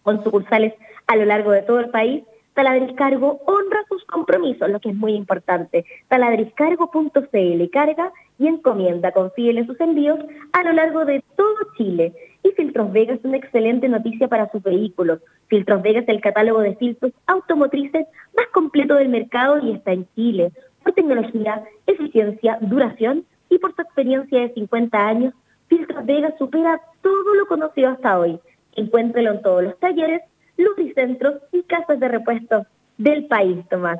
con 0.03 0.23
sucursales 0.23 0.73
a 1.07 1.15
lo 1.15 1.25
largo 1.25 1.51
de 1.51 1.61
todo 1.61 1.79
el 1.79 1.89
país. 1.89 2.23
Taladriscargo 2.59 3.39
honra 3.45 3.85
sus 3.87 4.03
compromisos, 4.03 4.69
lo 4.69 4.81
que 4.81 4.89
es 4.89 4.95
muy 4.95 5.13
importante. 5.13 5.85
Taladriscargo.cl 6.09 7.69
carga 7.71 8.11
y 8.37 8.47
encomienda, 8.47 9.13
confíele 9.13 9.65
sus 9.65 9.79
envíos 9.79 10.19
a 10.51 10.63
lo 10.65 10.73
largo 10.73 11.05
de 11.05 11.23
todo 11.37 11.55
Chile. 11.77 12.13
Y 12.43 12.49
Filtros 12.49 12.91
Vegas 12.91 13.19
es 13.19 13.23
una 13.23 13.37
excelente 13.37 13.87
noticia 13.87 14.27
para 14.27 14.51
sus 14.51 14.61
vehículos. 14.61 15.21
Filtros 15.47 15.81
Vegas 15.81 16.03
es 16.03 16.09
el 16.09 16.19
catálogo 16.19 16.59
de 16.59 16.75
filtros 16.75 17.13
automotrices 17.27 18.07
más 18.35 18.47
completo 18.47 18.95
del 18.95 19.07
mercado 19.07 19.59
y 19.59 19.71
está 19.71 19.93
en 19.93 20.05
Chile 20.13 20.51
por 20.83 20.91
tecnología, 20.91 21.63
eficiencia, 21.87 22.57
duración 22.59 23.23
y 23.49 23.59
por 23.59 23.73
su 23.73 23.83
experiencia 23.83 24.41
de 24.41 24.53
50 24.53 25.07
años, 25.07 25.33
Filtros 25.69 26.05
Vega 26.05 26.35
supera 26.37 26.81
todo 27.01 27.35
lo 27.35 27.45
conocido 27.47 27.91
hasta 27.91 28.19
hoy. 28.19 28.37
Encuéntrelo 28.75 29.31
en 29.31 29.41
todos 29.43 29.63
los 29.63 29.79
talleres, 29.79 30.23
lubricentros 30.59 31.41
y 31.51 31.63
casas 31.63 31.99
de 31.99 32.07
repuesto 32.07 32.65
del 32.97 33.25
país, 33.25 33.57
Tomás. 33.69 33.99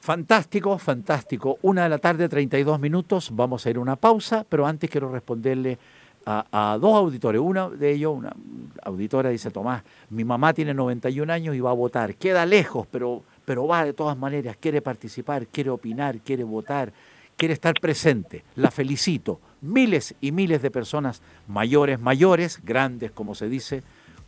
Fantástico, 0.00 0.78
fantástico. 0.78 1.58
Una 1.62 1.84
de 1.84 1.88
la 1.88 1.98
tarde, 1.98 2.28
32 2.28 2.78
minutos. 2.78 3.30
Vamos 3.34 3.64
a 3.64 3.70
ir 3.70 3.76
a 3.76 3.80
una 3.80 3.96
pausa, 3.96 4.44
pero 4.48 4.66
antes 4.66 4.90
quiero 4.90 5.10
responderle 5.10 5.78
a, 6.26 6.76
dos 6.80 6.94
auditores. 6.94 7.40
Uno 7.40 7.70
de 7.70 7.92
ellos, 7.92 8.14
una 8.14 8.34
auditora, 8.82 9.30
dice, 9.30 9.50
Tomás, 9.50 9.82
mi 10.10 10.24
mamá 10.24 10.52
tiene 10.52 10.74
91 10.74 11.32
años 11.32 11.54
y 11.56 11.60
va 11.60 11.70
a 11.70 11.74
votar. 11.74 12.14
Queda 12.16 12.44
lejos, 12.44 12.86
pero 12.90 13.22
pero 13.46 13.66
va 13.66 13.84
de 13.84 13.94
todas 13.94 14.18
maneras, 14.18 14.58
quiere 14.60 14.82
participar, 14.82 15.46
quiere 15.46 15.70
opinar, 15.70 16.18
quiere 16.18 16.44
votar, 16.44 16.92
quiere 17.36 17.54
estar 17.54 17.74
presente. 17.80 18.44
La 18.56 18.70
felicito. 18.70 19.40
Miles 19.62 20.14
y 20.20 20.32
miles 20.32 20.60
de 20.60 20.70
personas 20.70 21.22
mayores, 21.46 21.98
mayores, 21.98 22.60
grandes, 22.62 23.12
como 23.12 23.34
se 23.34 23.48
dice, 23.48 23.82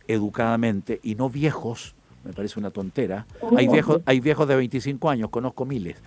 educadamente, 0.09 0.99
y 1.03 1.13
no 1.13 1.29
viejos, 1.29 1.95
me 2.23 2.33
parece 2.33 2.59
una 2.59 2.71
tontera. 2.71 3.27
Hay 3.55 3.67
viejos, 3.67 4.01
hay 4.05 4.19
viejos 4.19 4.47
de 4.47 4.55
25 4.55 5.09
años, 5.09 5.29
conozco 5.29 5.65
miles. 5.65 5.97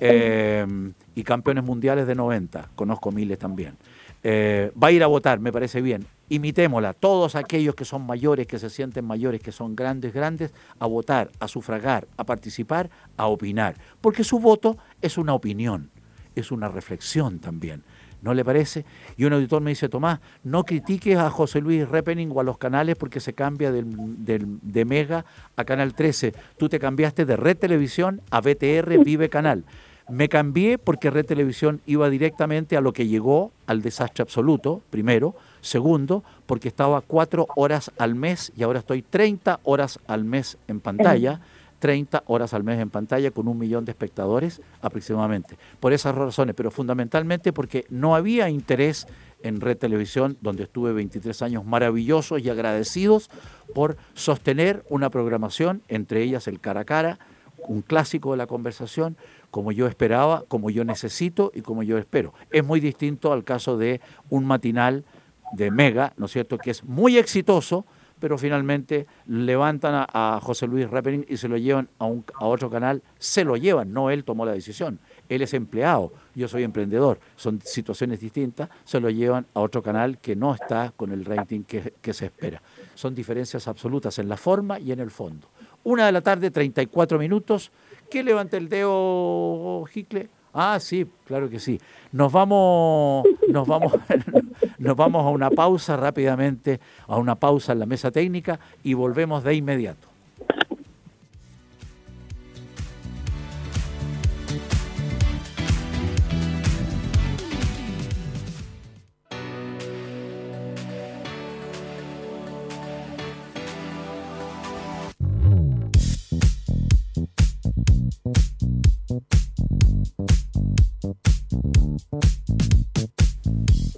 Eh, 0.00 0.66
y 1.14 1.22
campeones 1.22 1.64
mundiales 1.64 2.06
de 2.06 2.14
90, 2.16 2.70
conozco 2.74 3.12
miles 3.12 3.38
también. 3.38 3.76
Eh, 4.24 4.72
va 4.80 4.88
a 4.88 4.92
ir 4.92 5.02
a 5.02 5.06
votar, 5.06 5.38
me 5.38 5.52
parece 5.52 5.80
bien. 5.80 6.04
Imitémosla, 6.28 6.92
todos 6.92 7.36
aquellos 7.36 7.76
que 7.76 7.84
son 7.84 8.04
mayores, 8.04 8.48
que 8.48 8.58
se 8.58 8.68
sienten 8.68 9.04
mayores, 9.04 9.40
que 9.40 9.52
son 9.52 9.76
grandes, 9.76 10.12
grandes, 10.12 10.52
a 10.80 10.86
votar, 10.86 11.30
a 11.38 11.46
sufragar, 11.46 12.08
a 12.16 12.24
participar, 12.24 12.90
a 13.16 13.26
opinar. 13.26 13.76
Porque 14.00 14.24
su 14.24 14.40
voto 14.40 14.76
es 15.00 15.18
una 15.18 15.34
opinión, 15.34 15.90
es 16.34 16.50
una 16.50 16.68
reflexión 16.68 17.38
también. 17.38 17.84
¿No 18.22 18.34
le 18.34 18.44
parece? 18.44 18.84
Y 19.16 19.24
un 19.24 19.32
auditor 19.32 19.60
me 19.60 19.70
dice, 19.70 19.88
Tomás, 19.88 20.20
no 20.44 20.64
critiques 20.64 21.18
a 21.18 21.28
José 21.28 21.60
Luis 21.60 21.88
Repening 21.88 22.30
o 22.32 22.40
a 22.40 22.44
los 22.44 22.56
canales 22.56 22.96
porque 22.96 23.18
se 23.18 23.32
cambia 23.32 23.72
del, 23.72 23.86
de 24.24 24.84
Mega 24.84 25.24
a 25.56 25.64
Canal 25.64 25.94
13. 25.94 26.32
Tú 26.56 26.68
te 26.68 26.78
cambiaste 26.78 27.24
de 27.24 27.36
Red 27.36 27.58
Televisión 27.58 28.22
a 28.30 28.40
BTR 28.40 29.04
Vive 29.04 29.28
Canal. 29.28 29.64
Me 30.08 30.28
cambié 30.28 30.78
porque 30.78 31.10
Red 31.10 31.26
Televisión 31.26 31.80
iba 31.86 32.10
directamente 32.10 32.76
a 32.76 32.80
lo 32.80 32.92
que 32.92 33.06
llegó 33.06 33.52
al 33.66 33.82
desastre 33.82 34.22
absoluto, 34.22 34.82
primero. 34.90 35.34
Segundo, 35.60 36.22
porque 36.46 36.68
estaba 36.68 37.00
cuatro 37.00 37.46
horas 37.56 37.90
al 37.98 38.14
mes 38.14 38.52
y 38.56 38.62
ahora 38.62 38.80
estoy 38.80 39.02
30 39.02 39.60
horas 39.64 39.98
al 40.06 40.24
mes 40.24 40.58
en 40.68 40.80
pantalla. 40.80 41.40
30 41.82 42.22
horas 42.28 42.54
al 42.54 42.62
mes 42.62 42.78
en 42.78 42.90
pantalla 42.90 43.32
con 43.32 43.48
un 43.48 43.58
millón 43.58 43.84
de 43.84 43.90
espectadores 43.90 44.62
aproximadamente. 44.82 45.58
Por 45.80 45.92
esas 45.92 46.14
razones, 46.14 46.54
pero 46.54 46.70
fundamentalmente 46.70 47.52
porque 47.52 47.86
no 47.90 48.14
había 48.14 48.48
interés 48.48 49.08
en 49.42 49.60
Red 49.60 49.78
Televisión, 49.78 50.38
donde 50.40 50.62
estuve 50.62 50.92
23 50.92 51.42
años 51.42 51.64
maravillosos 51.64 52.40
y 52.40 52.48
agradecidos 52.48 53.30
por 53.74 53.96
sostener 54.14 54.84
una 54.90 55.10
programación, 55.10 55.82
entre 55.88 56.22
ellas 56.22 56.46
el 56.46 56.60
cara 56.60 56.82
a 56.82 56.84
cara, 56.84 57.18
un 57.66 57.82
clásico 57.82 58.30
de 58.30 58.36
la 58.36 58.46
conversación, 58.46 59.16
como 59.50 59.72
yo 59.72 59.88
esperaba, 59.88 60.44
como 60.46 60.70
yo 60.70 60.84
necesito 60.84 61.50
y 61.52 61.62
como 61.62 61.82
yo 61.82 61.98
espero. 61.98 62.32
Es 62.52 62.64
muy 62.64 62.78
distinto 62.78 63.32
al 63.32 63.42
caso 63.42 63.76
de 63.76 64.00
un 64.30 64.44
matinal 64.44 65.04
de 65.52 65.72
Mega, 65.72 66.12
¿no 66.16 66.26
es 66.26 66.32
cierto?, 66.32 66.58
que 66.58 66.70
es 66.70 66.84
muy 66.84 67.18
exitoso, 67.18 67.84
pero 68.22 68.38
finalmente 68.38 69.08
levantan 69.26 70.06
a, 70.08 70.38
José 70.40 70.68
Luis 70.68 70.88
Rappening 70.88 71.26
y 71.28 71.36
se 71.36 71.48
lo 71.48 71.56
llevan 71.56 71.88
a, 71.98 72.04
un, 72.04 72.24
a 72.34 72.46
otro 72.46 72.70
canal, 72.70 73.02
se 73.18 73.42
lo 73.42 73.56
llevan, 73.56 73.92
no 73.92 74.10
él 74.10 74.22
tomó 74.22 74.46
la 74.46 74.52
decisión, 74.52 75.00
él 75.28 75.42
es 75.42 75.52
empleado, 75.54 76.12
yo 76.36 76.46
soy 76.46 76.62
emprendedor, 76.62 77.18
son 77.34 77.60
situaciones 77.64 78.20
distintas, 78.20 78.68
se 78.84 79.00
lo 79.00 79.10
llevan 79.10 79.44
a 79.54 79.60
otro 79.60 79.82
canal 79.82 80.18
que 80.18 80.36
no 80.36 80.54
está 80.54 80.92
con 80.94 81.10
el 81.10 81.24
rating 81.24 81.64
que, 81.64 81.94
que 82.00 82.12
se 82.12 82.26
espera. 82.26 82.62
Son 82.94 83.12
diferencias 83.12 83.66
absolutas 83.66 84.16
en 84.20 84.28
la 84.28 84.36
forma 84.36 84.78
y 84.78 84.92
en 84.92 85.00
el 85.00 85.10
fondo. 85.10 85.48
Una 85.82 86.06
de 86.06 86.12
la 86.12 86.20
tarde, 86.20 86.52
34 86.52 87.18
minutos. 87.18 87.72
¿Qué 88.08 88.22
levanta 88.22 88.56
el 88.56 88.68
dedo, 88.68 89.84
Gicle? 89.86 90.28
Ah, 90.52 90.78
sí, 90.80 91.06
claro 91.24 91.48
que 91.48 91.58
sí. 91.58 91.80
Nos 92.12 92.30
vamos, 92.30 93.24
nos 93.48 93.66
vamos, 93.66 93.92
nos 94.78 94.96
vamos 94.96 95.24
a 95.24 95.30
una 95.30 95.50
pausa 95.50 95.96
rápidamente, 95.96 96.80
a 97.06 97.16
una 97.16 97.36
pausa 97.36 97.72
en 97.72 97.78
la 97.78 97.86
mesa 97.86 98.10
técnica 98.10 98.60
y 98.82 98.94
volvemos 98.94 99.44
de 99.44 99.54
inmediato. 99.54 100.11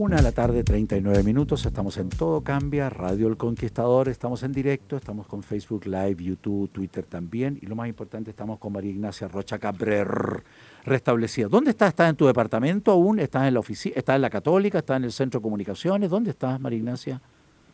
Una 0.04 0.16
de 0.16 0.22
la 0.22 0.32
tarde, 0.32 0.62
39 0.62 1.22
minutos, 1.22 1.64
estamos 1.64 1.96
en 1.96 2.10
Todo 2.10 2.42
Cambia, 2.42 2.90
Radio 2.90 3.26
El 3.26 3.38
Conquistador, 3.38 4.10
estamos 4.10 4.42
en 4.42 4.52
directo, 4.52 4.98
estamos 4.98 5.26
con 5.26 5.42
Facebook 5.42 5.86
Live, 5.86 6.16
YouTube, 6.22 6.68
Twitter 6.68 7.06
también, 7.06 7.58
y 7.62 7.64
lo 7.64 7.74
más 7.74 7.88
importante, 7.88 8.28
estamos 8.28 8.58
con 8.58 8.74
María 8.74 8.90
Ignacia 8.90 9.28
Rocha 9.28 9.58
Cabrer, 9.58 10.44
restablecida. 10.84 11.48
¿Dónde 11.48 11.70
estás? 11.70 11.88
¿Estás 11.88 12.10
en 12.10 12.16
tu 12.16 12.26
departamento 12.26 12.90
aún? 12.90 13.18
¿Estás 13.18 13.48
en 13.48 13.54
la 13.54 13.60
oficina? 13.60 13.94
¿Estás 13.96 14.16
en 14.16 14.20
la 14.20 14.28
Católica? 14.28 14.76
¿Estás 14.76 14.98
en 14.98 15.04
el 15.04 15.12
Centro 15.12 15.40
de 15.40 15.42
Comunicaciones? 15.42 16.10
¿Dónde 16.10 16.32
estás, 16.32 16.60
María 16.60 16.80
Ignacia? 16.80 17.22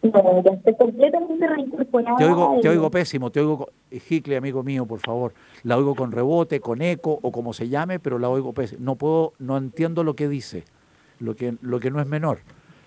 No, 0.04 0.44
ya 0.44 0.52
estoy 0.52 0.76
completamente 0.76 1.48
reincorporada. 1.48 2.16
Te 2.16 2.26
oigo, 2.26 2.58
te 2.62 2.68
oigo 2.68 2.90
pésimo, 2.92 3.30
te 3.32 3.40
oigo, 3.40 3.70
Hicle, 4.08 4.36
amigo 4.36 4.62
mío, 4.62 4.86
por 4.86 5.00
favor. 5.00 5.34
La 5.64 5.76
oigo 5.76 5.96
con 5.96 6.12
rebote, 6.12 6.60
con 6.60 6.80
eco 6.80 7.18
o 7.20 7.32
como 7.32 7.52
se 7.52 7.68
llame, 7.68 7.98
pero 7.98 8.20
la 8.20 8.28
oigo 8.28 8.52
pésimo. 8.52 8.84
No 8.84 8.94
puedo, 8.94 9.32
no 9.40 9.58
entiendo 9.58 10.04
lo 10.04 10.14
que 10.14 10.28
dice 10.28 10.62
lo 11.20 11.36
que, 11.36 11.54
lo 11.62 11.78
que 11.78 11.90
no 11.90 12.00
es 12.00 12.06
menor. 12.06 12.38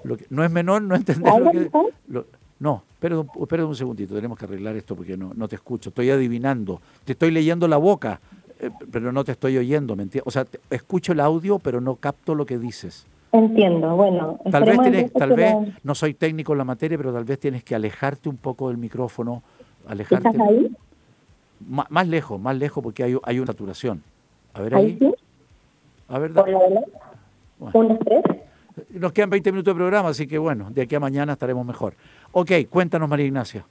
Lo 0.03 0.17
que 0.17 0.25
no 0.29 0.43
es 0.43 0.51
menor 0.51 0.81
no 0.81 0.95
entender 0.95 1.33
lo 1.39 1.51
que... 1.51 2.27
no, 2.59 2.83
espera, 2.93 3.23
espera 3.39 3.65
un 3.65 3.75
segundito, 3.75 4.13
tenemos 4.13 4.37
que 4.37 4.45
arreglar 4.45 4.75
esto 4.75 4.95
porque 4.95 5.15
no, 5.15 5.31
no 5.33 5.47
te 5.47 5.55
escucho, 5.55 5.89
estoy 5.89 6.09
adivinando, 6.09 6.81
te 7.05 7.13
estoy 7.13 7.31
leyendo 7.31 7.67
la 7.67 7.77
boca, 7.77 8.19
eh, 8.59 8.69
pero 8.91 9.11
no 9.11 9.23
te 9.23 9.31
estoy 9.31 9.57
oyendo, 9.57 9.95
¿me 9.95 10.03
entiendes? 10.03 10.27
O 10.27 10.31
sea, 10.31 10.45
escucho 10.69 11.13
el 11.13 11.21
audio, 11.21 11.59
pero 11.59 11.79
no 11.79 11.95
capto 11.95 12.35
lo 12.35 12.45
que 12.45 12.57
dices. 12.57 13.05
Entiendo, 13.31 13.95
bueno. 13.95 14.39
Tal 14.51 14.63
vez, 14.63 14.79
tienes, 14.81 15.11
tal 15.11 15.33
vez, 15.33 15.55
no 15.83 15.95
soy 15.95 16.13
técnico 16.13 16.51
en 16.51 16.59
la 16.59 16.65
materia, 16.65 16.97
pero 16.97 17.11
tal 17.11 17.23
vez 17.23 17.39
tienes 17.39 17.63
que 17.63 17.73
alejarte 17.73 18.29
un 18.29 18.37
poco 18.37 18.67
del 18.67 18.77
micrófono. 18.77 19.41
Alejarte. 19.87 20.29
¿Estás 20.29 20.47
ahí? 20.47 20.71
más 21.67 22.07
lejos, 22.07 22.39
más 22.39 22.55
lejos, 22.57 22.83
porque 22.83 23.03
hay, 23.03 23.17
hay 23.23 23.39
una 23.39 23.47
saturación. 23.47 24.03
A 24.53 24.61
ver 24.61 24.75
ahí. 24.75 24.97
sí? 24.99 25.13
A 26.09 26.19
ver, 26.19 26.31
Tres. 27.71 28.23
Nos 28.89 29.13
quedan 29.13 29.29
20 29.29 29.51
minutos 29.51 29.73
de 29.73 29.77
programa, 29.77 30.09
así 30.09 30.27
que 30.27 30.37
bueno, 30.37 30.69
de 30.71 30.81
aquí 30.81 30.95
a 30.95 30.99
mañana 30.99 31.33
estaremos 31.33 31.65
mejor. 31.65 31.93
Ok, 32.31 32.51
cuéntanos, 32.69 33.07
María 33.09 33.27
Ignacia. 33.27 33.65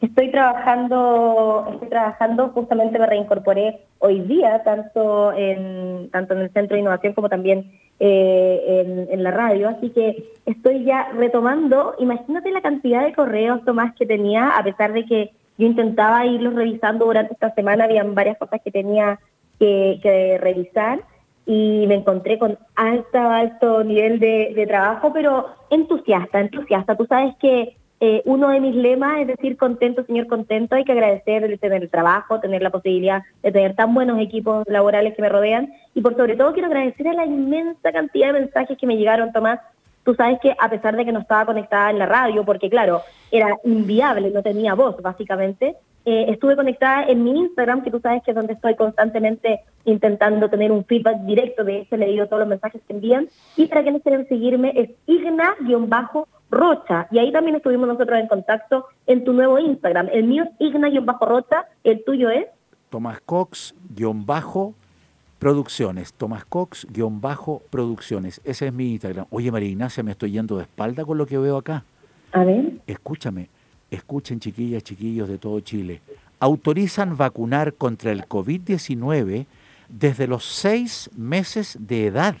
Estoy 0.00 0.32
trabajando, 0.32 1.68
estoy 1.74 1.88
trabajando, 1.88 2.48
justamente 2.48 2.98
me 2.98 3.06
reincorporé 3.06 3.82
hoy 4.00 4.18
día, 4.20 4.60
tanto 4.64 5.32
en, 5.32 6.10
tanto 6.10 6.34
en 6.34 6.40
el 6.40 6.50
Centro 6.50 6.74
de 6.74 6.80
Innovación 6.80 7.12
como 7.12 7.28
también 7.28 7.70
eh, 8.00 9.06
en, 9.08 9.22
la 9.22 9.30
radio, 9.30 9.68
así 9.68 9.90
que 9.90 10.32
estoy 10.44 10.82
ya 10.82 11.10
retomando, 11.12 11.94
imagínate 12.00 12.50
la 12.50 12.62
cantidad 12.62 13.04
de 13.04 13.12
correos, 13.12 13.64
Tomás, 13.64 13.94
que 13.94 14.04
tenía, 14.04 14.48
a 14.58 14.64
pesar 14.64 14.92
de 14.92 15.04
que 15.04 15.30
yo 15.56 15.68
intentaba 15.68 16.26
irlos 16.26 16.54
revisando 16.54 17.04
durante 17.04 17.34
esta 17.34 17.54
semana, 17.54 17.84
habían 17.84 18.16
varias 18.16 18.38
cosas 18.38 18.60
que 18.60 18.72
tenía 18.72 19.20
que, 19.60 20.00
que 20.02 20.36
revisar, 20.38 20.98
y 21.46 21.84
me 21.88 21.96
encontré 21.96 22.38
con 22.38 22.58
alto, 22.76 23.18
alto 23.18 23.84
nivel 23.84 24.18
de, 24.20 24.64
trabajo, 24.66 25.12
pero 25.12 25.46
entusiasta, 25.70 26.40
entusiasta. 26.40 26.96
Tú 26.96 27.06
sabes 27.06 27.34
que 27.40 27.76
eh, 28.00 28.22
uno 28.24 28.48
de 28.48 28.60
mis 28.60 28.74
lemas 28.74 29.20
es 29.20 29.26
decir 29.26 29.56
contento, 29.56 30.04
señor 30.04 30.26
contento. 30.26 30.74
Hay 30.74 30.84
que 30.84 30.92
agradecer 30.92 31.46
de 31.48 31.58
tener 31.58 31.82
el 31.82 31.90
trabajo, 31.90 32.40
tener 32.40 32.62
la 32.62 32.70
posibilidad 32.70 33.22
de 33.42 33.52
tener 33.52 33.74
tan 33.74 33.94
buenos 33.94 34.20
equipos 34.20 34.64
laborales 34.68 35.14
que 35.14 35.22
me 35.22 35.28
rodean. 35.28 35.72
Y 35.94 36.00
por 36.00 36.16
sobre 36.16 36.36
todo 36.36 36.52
quiero 36.52 36.68
agradecer 36.68 37.08
a 37.08 37.14
la 37.14 37.26
inmensa 37.26 37.92
cantidad 37.92 38.32
de 38.32 38.40
mensajes 38.40 38.78
que 38.78 38.86
me 38.86 38.96
llegaron, 38.96 39.32
Tomás. 39.32 39.60
Tú 40.04 40.14
sabes 40.14 40.40
que 40.40 40.54
a 40.58 40.68
pesar 40.68 40.96
de 40.96 41.04
que 41.04 41.12
no 41.12 41.20
estaba 41.20 41.46
conectada 41.46 41.90
en 41.90 41.98
la 41.98 42.06
radio, 42.06 42.44
porque 42.44 42.68
claro, 42.68 43.02
era 43.30 43.56
inviable, 43.64 44.30
no 44.30 44.42
tenía 44.42 44.74
voz 44.74 45.00
básicamente, 45.00 45.76
eh, 46.04 46.26
estuve 46.28 46.56
conectada 46.56 47.04
en 47.04 47.22
mi 47.22 47.38
Instagram, 47.38 47.82
que 47.82 47.90
tú 47.90 48.00
sabes 48.00 48.22
que 48.22 48.32
es 48.32 48.34
donde 48.34 48.54
estoy 48.54 48.74
constantemente 48.74 49.60
intentando 49.84 50.48
tener 50.48 50.72
un 50.72 50.84
feedback 50.84 51.20
directo, 51.22 51.64
de 51.64 51.82
eso 51.82 51.94
he 51.94 51.98
leído 51.98 52.26
todos 52.26 52.40
los 52.40 52.48
mensajes 52.48 52.82
que 52.86 52.92
envían, 52.92 53.28
y 53.56 53.66
para 53.66 53.82
quienes 53.82 54.02
quieren 54.02 54.26
seguirme 54.28 54.72
es 54.74 54.90
igna-rocha, 55.06 57.08
y 57.10 57.18
ahí 57.18 57.32
también 57.32 57.56
estuvimos 57.56 57.88
nosotros 57.88 58.18
en 58.18 58.28
contacto 58.28 58.86
en 59.06 59.24
tu 59.24 59.32
nuevo 59.32 59.58
Instagram. 59.58 60.08
El 60.12 60.24
mío 60.24 60.44
es 60.44 60.50
igna-rocha, 60.58 61.66
el 61.84 62.04
tuyo 62.04 62.30
es... 62.30 62.46
Tomás 62.90 63.20
Cox-producciones, 63.20 66.12
Tomás 66.12 66.44
Cox-producciones, 66.44 68.40
ese 68.44 68.66
es 68.66 68.72
mi 68.72 68.92
Instagram. 68.92 69.26
Oye 69.30 69.50
María 69.50 69.70
Ignacia, 69.70 70.02
me 70.02 70.12
estoy 70.12 70.32
yendo 70.32 70.56
de 70.56 70.64
espalda 70.64 71.04
con 71.04 71.16
lo 71.16 71.26
que 71.26 71.38
veo 71.38 71.56
acá. 71.56 71.84
A 72.32 72.44
ver. 72.44 72.72
Escúchame, 72.86 73.48
escuchen 73.92 74.40
chiquillas, 74.40 74.82
chiquillos 74.82 75.28
de 75.28 75.38
todo 75.38 75.60
Chile, 75.60 76.00
autorizan 76.40 77.16
vacunar 77.16 77.74
contra 77.74 78.10
el 78.10 78.26
COVID-19 78.26 79.46
desde 79.88 80.26
los 80.26 80.44
seis 80.44 81.10
meses 81.16 81.76
de 81.78 82.06
edad. 82.06 82.36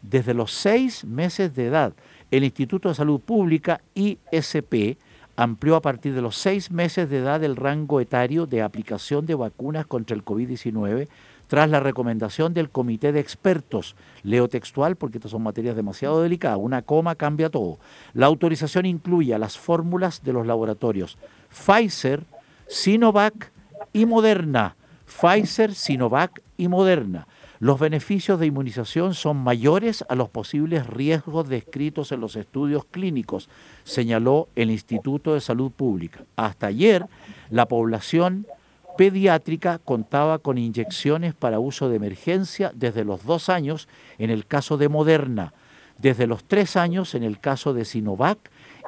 Desde 0.00 0.32
los 0.32 0.52
seis 0.52 1.04
meses 1.04 1.54
de 1.54 1.66
edad. 1.66 1.92
El 2.30 2.44
Instituto 2.44 2.88
de 2.88 2.94
Salud 2.94 3.20
Pública, 3.20 3.80
ISP, 3.94 4.96
amplió 5.34 5.76
a 5.76 5.82
partir 5.82 6.14
de 6.14 6.22
los 6.22 6.36
seis 6.36 6.70
meses 6.70 7.10
de 7.10 7.18
edad 7.18 7.42
el 7.42 7.56
rango 7.56 8.00
etario 8.00 8.46
de 8.46 8.62
aplicación 8.62 9.26
de 9.26 9.34
vacunas 9.34 9.86
contra 9.86 10.14
el 10.16 10.24
COVID-19 10.24 11.08
tras 11.48 11.68
la 11.68 11.80
recomendación 11.80 12.54
del 12.54 12.70
comité 12.70 13.10
de 13.10 13.20
expertos. 13.20 13.96
Leo 14.22 14.48
textual 14.48 14.96
porque 14.96 15.18
estas 15.18 15.32
son 15.32 15.42
materias 15.42 15.74
demasiado 15.74 16.22
delicadas. 16.22 16.58
Una 16.60 16.82
coma 16.82 17.16
cambia 17.16 17.50
todo. 17.50 17.78
La 18.14 18.26
autorización 18.26 18.86
incluye 18.86 19.36
las 19.38 19.58
fórmulas 19.58 20.22
de 20.22 20.32
los 20.32 20.46
laboratorios 20.46 21.18
Pfizer, 21.50 22.22
Sinovac 22.68 23.50
y 23.92 24.06
Moderna. 24.06 24.76
Pfizer, 25.06 25.74
Sinovac 25.74 26.42
y 26.56 26.68
Moderna. 26.68 27.26
Los 27.60 27.80
beneficios 27.80 28.38
de 28.38 28.46
inmunización 28.46 29.14
son 29.14 29.36
mayores 29.38 30.04
a 30.08 30.14
los 30.14 30.28
posibles 30.28 30.86
riesgos 30.86 31.48
descritos 31.48 32.12
en 32.12 32.20
los 32.20 32.36
estudios 32.36 32.84
clínicos, 32.84 33.48
señaló 33.82 34.48
el 34.54 34.70
Instituto 34.70 35.34
de 35.34 35.40
Salud 35.40 35.72
Pública. 35.72 36.20
Hasta 36.36 36.68
ayer, 36.68 37.06
la 37.50 37.66
población 37.66 38.46
pediátrica 38.98 39.78
contaba 39.78 40.40
con 40.40 40.58
inyecciones 40.58 41.32
para 41.32 41.60
uso 41.60 41.88
de 41.88 41.94
emergencia 41.94 42.72
desde 42.74 43.04
los 43.04 43.24
dos 43.24 43.48
años 43.48 43.88
en 44.18 44.28
el 44.28 44.44
caso 44.44 44.76
de 44.76 44.88
Moderna, 44.88 45.52
desde 45.98 46.26
los 46.26 46.42
tres 46.42 46.76
años 46.76 47.14
en 47.14 47.22
el 47.22 47.38
caso 47.38 47.72
de 47.72 47.84
Sinovac 47.84 48.38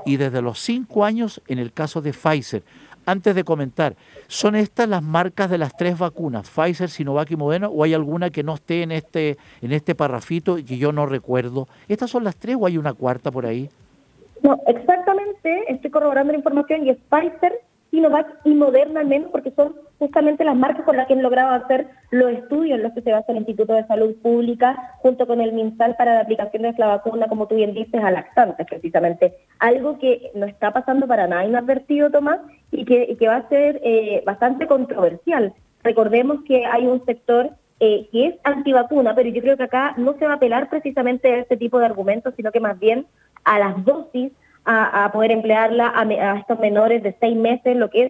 y 0.04 0.16
desde 0.16 0.42
los 0.42 0.58
cinco 0.58 1.04
años 1.04 1.40
en 1.46 1.60
el 1.60 1.72
caso 1.72 2.02
de 2.02 2.12
Pfizer. 2.12 2.64
Antes 3.06 3.36
de 3.36 3.44
comentar, 3.44 3.94
¿son 4.26 4.56
estas 4.56 4.88
las 4.88 5.00
marcas 5.00 5.48
de 5.48 5.58
las 5.58 5.76
tres 5.76 5.96
vacunas, 5.96 6.50
Pfizer, 6.50 6.90
Sinovac 6.90 7.30
y 7.30 7.36
Moderna, 7.36 7.68
o 7.68 7.84
hay 7.84 7.94
alguna 7.94 8.30
que 8.30 8.42
no 8.42 8.54
esté 8.54 8.82
en 8.82 8.90
este, 8.90 9.38
en 9.62 9.70
este 9.70 9.94
parrafito 9.94 10.58
y 10.58 10.64
yo 10.64 10.90
no 10.90 11.06
recuerdo? 11.06 11.68
¿Estas 11.86 12.10
son 12.10 12.24
las 12.24 12.34
tres 12.34 12.56
o 12.58 12.66
hay 12.66 12.78
una 12.78 12.94
cuarta 12.94 13.30
por 13.30 13.46
ahí? 13.46 13.70
No, 14.42 14.60
exactamente, 14.66 15.72
estoy 15.72 15.90
corroborando 15.92 16.32
la 16.32 16.38
información 16.38 16.84
y 16.84 16.90
es 16.90 16.98
Pfizer, 17.08 17.60
Sinovac 17.92 18.26
y 18.44 18.54
Moderna 18.54 19.00
al 19.00 19.06
menos, 19.06 19.30
porque 19.30 19.52
son 19.52 19.72
justamente 20.00 20.44
las 20.44 20.56
marcas 20.56 20.84
con 20.84 20.96
las 20.96 21.06
que 21.06 21.12
han 21.12 21.22
logrado 21.22 21.52
hacer 21.52 21.88
los 22.10 22.32
estudios 22.32 22.78
en 22.78 22.82
los 22.82 22.92
que 22.92 23.02
se 23.02 23.12
basa 23.12 23.30
el 23.30 23.38
Instituto 23.38 23.74
de 23.74 23.86
Salud 23.86 24.16
Pública 24.20 24.96
junto 24.98 25.26
con 25.26 25.40
el 25.40 25.52
MinSal 25.52 25.94
para 25.94 26.14
la 26.14 26.22
aplicación 26.22 26.62
de 26.62 26.74
la 26.78 26.86
vacuna, 26.86 27.28
como 27.28 27.46
tú 27.46 27.54
bien 27.54 27.74
dices, 27.74 28.02
a 28.02 28.10
lactantes 28.10 28.66
precisamente. 28.66 29.34
Algo 29.58 29.98
que 29.98 30.32
no 30.34 30.46
está 30.46 30.72
pasando 30.72 31.06
para 31.06 31.28
nada 31.28 31.44
inadvertido, 31.44 32.10
Tomás, 32.10 32.40
y 32.72 32.86
que, 32.86 33.16
que 33.18 33.28
va 33.28 33.36
a 33.36 33.48
ser 33.48 33.80
eh, 33.84 34.22
bastante 34.24 34.66
controversial. 34.66 35.52
Recordemos 35.84 36.38
que 36.46 36.64
hay 36.64 36.86
un 36.86 37.04
sector 37.04 37.50
eh, 37.78 38.08
que 38.10 38.26
es 38.26 38.34
antivacuna, 38.44 39.14
pero 39.14 39.28
yo 39.28 39.42
creo 39.42 39.56
que 39.56 39.64
acá 39.64 39.94
no 39.98 40.14
se 40.18 40.26
va 40.26 40.32
a 40.32 40.36
apelar 40.36 40.70
precisamente 40.70 41.32
a 41.32 41.38
este 41.38 41.56
tipo 41.56 41.78
de 41.78 41.86
argumentos, 41.86 42.34
sino 42.36 42.52
que 42.52 42.60
más 42.60 42.78
bien 42.78 43.06
a 43.44 43.58
las 43.58 43.84
dosis 43.84 44.32
a, 44.64 45.10
poder 45.12 45.32
emplearla 45.32 45.92
a, 45.94 46.38
estos 46.38 46.58
menores 46.58 47.02
de 47.02 47.16
seis 47.20 47.36
meses, 47.36 47.76
lo 47.76 47.90
que 47.90 48.04
es 48.04 48.08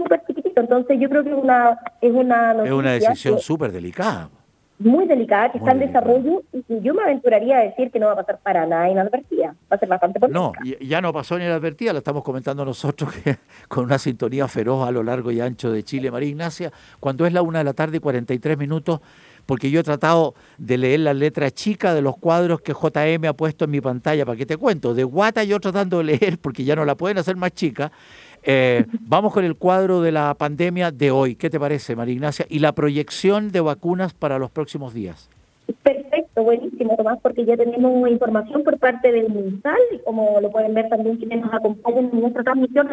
súper 0.00 0.22
chiquitito. 0.26 0.60
Entonces 0.60 0.98
yo 0.98 1.08
creo 1.08 1.22
que 1.22 1.30
es 1.30 1.36
una 1.36 1.78
es 2.00 2.12
una, 2.12 2.52
es 2.64 2.72
una 2.72 2.92
decisión 2.92 3.38
súper 3.38 3.72
delicada. 3.72 4.30
Muy 4.78 5.06
delicada, 5.06 5.52
que 5.52 5.58
está 5.58 5.72
en 5.72 5.80
desarrollo 5.80 6.42
y 6.52 6.80
yo 6.80 6.94
me 6.94 7.02
aventuraría 7.02 7.58
a 7.58 7.60
decir 7.64 7.90
que 7.90 7.98
no 7.98 8.06
va 8.06 8.12
a 8.12 8.16
pasar 8.16 8.38
para 8.42 8.64
nada 8.64 8.88
inadvertida. 8.88 9.54
Va 9.70 9.76
a 9.76 9.78
ser 9.78 9.90
bastante 9.90 10.18
No, 10.30 10.52
ya 10.80 11.02
no 11.02 11.12
pasó 11.12 11.36
inadvertida, 11.36 11.92
lo 11.92 11.98
estamos 11.98 12.24
comentando 12.24 12.64
nosotros 12.64 13.12
que, 13.12 13.36
con 13.68 13.84
una 13.84 13.98
sintonía 13.98 14.48
feroz 14.48 14.88
a 14.88 14.90
lo 14.90 15.02
largo 15.02 15.30
y 15.30 15.40
ancho 15.42 15.70
de 15.70 15.82
Chile. 15.82 16.10
María 16.10 16.30
Ignacia, 16.30 16.72
cuando 16.98 17.26
es 17.26 17.34
la 17.34 17.42
una 17.42 17.58
de 17.58 17.64
la 17.64 17.74
tarde 17.74 17.98
y 17.98 18.00
43 18.00 18.56
minutos, 18.56 19.00
porque 19.44 19.70
yo 19.70 19.80
he 19.80 19.82
tratado 19.82 20.34
de 20.58 20.78
leer 20.78 21.00
la 21.00 21.12
letra 21.12 21.50
chica 21.50 21.92
de 21.92 22.00
los 22.00 22.16
cuadros 22.16 22.60
que 22.62 22.72
JM 22.72 23.26
ha 23.26 23.32
puesto 23.32 23.64
en 23.66 23.72
mi 23.72 23.80
pantalla, 23.80 24.24
para 24.24 24.38
que 24.38 24.46
te 24.46 24.56
cuento, 24.56 24.94
de 24.94 25.04
Guata 25.04 25.44
yo 25.44 25.60
tratando 25.60 25.98
de 25.98 26.04
leer, 26.04 26.38
porque 26.38 26.64
ya 26.64 26.74
no 26.76 26.84
la 26.84 26.94
pueden 26.94 27.18
hacer 27.18 27.36
más 27.36 27.52
chica. 27.52 27.92
Eh, 28.42 28.86
vamos 29.00 29.32
con 29.32 29.44
el 29.44 29.56
cuadro 29.56 30.00
de 30.00 30.12
la 30.12 30.34
pandemia 30.34 30.90
de 30.90 31.10
hoy. 31.10 31.34
¿Qué 31.34 31.50
te 31.50 31.60
parece, 31.60 31.96
María 31.96 32.14
Ignacia? 32.14 32.46
Y 32.48 32.60
la 32.60 32.72
proyección 32.72 33.50
de 33.50 33.60
vacunas 33.60 34.14
para 34.14 34.38
los 34.38 34.50
próximos 34.50 34.94
días. 34.94 35.28
Perfecto, 35.82 36.19
buenísimo, 36.42 36.96
Tomás, 36.96 37.18
porque 37.22 37.44
ya 37.44 37.56
tenemos 37.56 38.08
información 38.08 38.62
por 38.62 38.78
parte 38.78 39.12
del 39.12 39.30
MinSal, 39.30 39.78
y 39.92 39.98
como 39.98 40.40
lo 40.40 40.50
pueden 40.50 40.74
ver 40.74 40.88
también 40.88 41.16
quienes 41.16 41.40
nos 41.42 41.52
acompañan 41.52 42.10
en 42.12 42.20
nuestra 42.20 42.42
transmisión, 42.42 42.88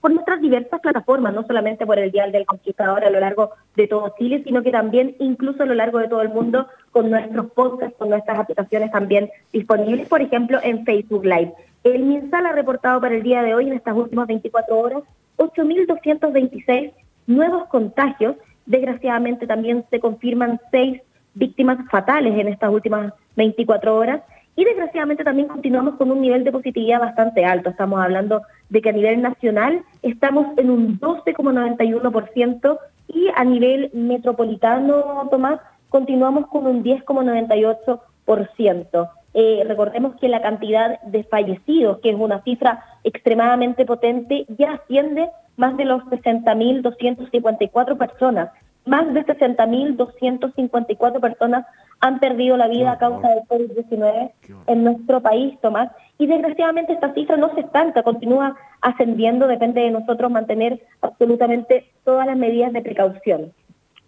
por 0.00 0.12
nuestras 0.12 0.40
diversas 0.40 0.80
plataformas, 0.80 1.34
no 1.34 1.46
solamente 1.46 1.86
por 1.86 1.98
el 1.98 2.10
Dial 2.10 2.32
del 2.32 2.46
Conquistador 2.46 3.04
a 3.04 3.10
lo 3.10 3.20
largo 3.20 3.50
de 3.76 3.86
todo 3.86 4.14
Chile, 4.18 4.42
sino 4.44 4.62
que 4.62 4.70
también 4.70 5.16
incluso 5.18 5.62
a 5.62 5.66
lo 5.66 5.74
largo 5.74 5.98
de 5.98 6.08
todo 6.08 6.22
el 6.22 6.28
mundo 6.28 6.66
con 6.90 7.10
nuestros 7.10 7.50
podcasts, 7.52 7.96
con 7.98 8.10
nuestras 8.10 8.38
aplicaciones 8.38 8.90
también 8.90 9.30
disponibles, 9.52 10.08
por 10.08 10.22
ejemplo, 10.22 10.58
en 10.62 10.84
Facebook 10.84 11.24
Live. 11.24 11.52
El 11.84 12.04
MinSal 12.04 12.46
ha 12.46 12.52
reportado 12.52 13.00
para 13.00 13.14
el 13.14 13.22
día 13.22 13.42
de 13.42 13.54
hoy, 13.54 13.66
en 13.66 13.72
estas 13.72 13.96
últimas 13.96 14.26
24 14.26 14.78
horas, 14.78 15.02
8.226 15.38 16.92
nuevos 17.26 17.66
contagios. 17.68 18.36
Desgraciadamente 18.66 19.46
también 19.46 19.84
se 19.90 20.00
confirman 20.00 20.60
seis 20.70 21.00
víctimas 21.34 21.78
fatales 21.90 22.38
en 22.38 22.48
estas 22.48 22.70
últimas 22.70 23.12
24 23.36 23.96
horas. 23.96 24.22
Y 24.56 24.64
desgraciadamente 24.64 25.22
también 25.24 25.48
continuamos 25.48 25.94
con 25.94 26.10
un 26.10 26.20
nivel 26.20 26.44
de 26.44 26.52
positividad 26.52 27.00
bastante 27.00 27.42
alto. 27.44 27.70
Estamos 27.70 28.00
hablando 28.00 28.42
de 28.68 28.82
que 28.82 28.90
a 28.90 28.92
nivel 28.92 29.22
nacional 29.22 29.82
estamos 30.02 30.46
en 30.58 30.70
un 30.70 31.00
12,91% 31.00 32.78
y 33.08 33.28
a 33.34 33.44
nivel 33.44 33.90
metropolitano, 33.92 35.26
Tomás, 35.30 35.60
continuamos 35.88 36.46
con 36.48 36.66
un 36.66 36.84
10,98%. 36.84 39.10
Eh, 39.32 39.64
recordemos 39.66 40.16
que 40.16 40.28
la 40.28 40.42
cantidad 40.42 41.00
de 41.02 41.22
fallecidos, 41.24 42.00
que 42.00 42.10
es 42.10 42.16
una 42.16 42.42
cifra 42.42 42.84
extremadamente 43.04 43.86
potente, 43.86 44.44
ya 44.58 44.72
asciende 44.72 45.30
más 45.56 45.76
de 45.76 45.84
los 45.84 46.02
60.254 46.04 47.96
personas 47.96 48.50
más 48.86 49.12
de 49.12 49.24
60.254 49.24 51.20
personas 51.20 51.66
han 52.00 52.18
perdido 52.18 52.56
la 52.56 52.68
vida 52.68 52.92
a 52.92 52.98
causa 52.98 53.28
del 53.28 53.40
COVID-19 53.44 54.32
en 54.66 54.84
nuestro 54.84 55.20
país, 55.20 55.58
Tomás. 55.60 55.90
Y 56.18 56.26
desgraciadamente 56.26 56.94
esta 56.94 57.12
cifra 57.14 57.36
no 57.36 57.54
se 57.54 57.60
estanca, 57.60 58.02
continúa 58.02 58.56
ascendiendo, 58.80 59.46
depende 59.46 59.82
de 59.82 59.90
nosotros 59.90 60.30
mantener 60.30 60.82
absolutamente 61.02 61.90
todas 62.04 62.26
las 62.26 62.36
medidas 62.36 62.72
de 62.72 62.80
precaución. 62.82 63.52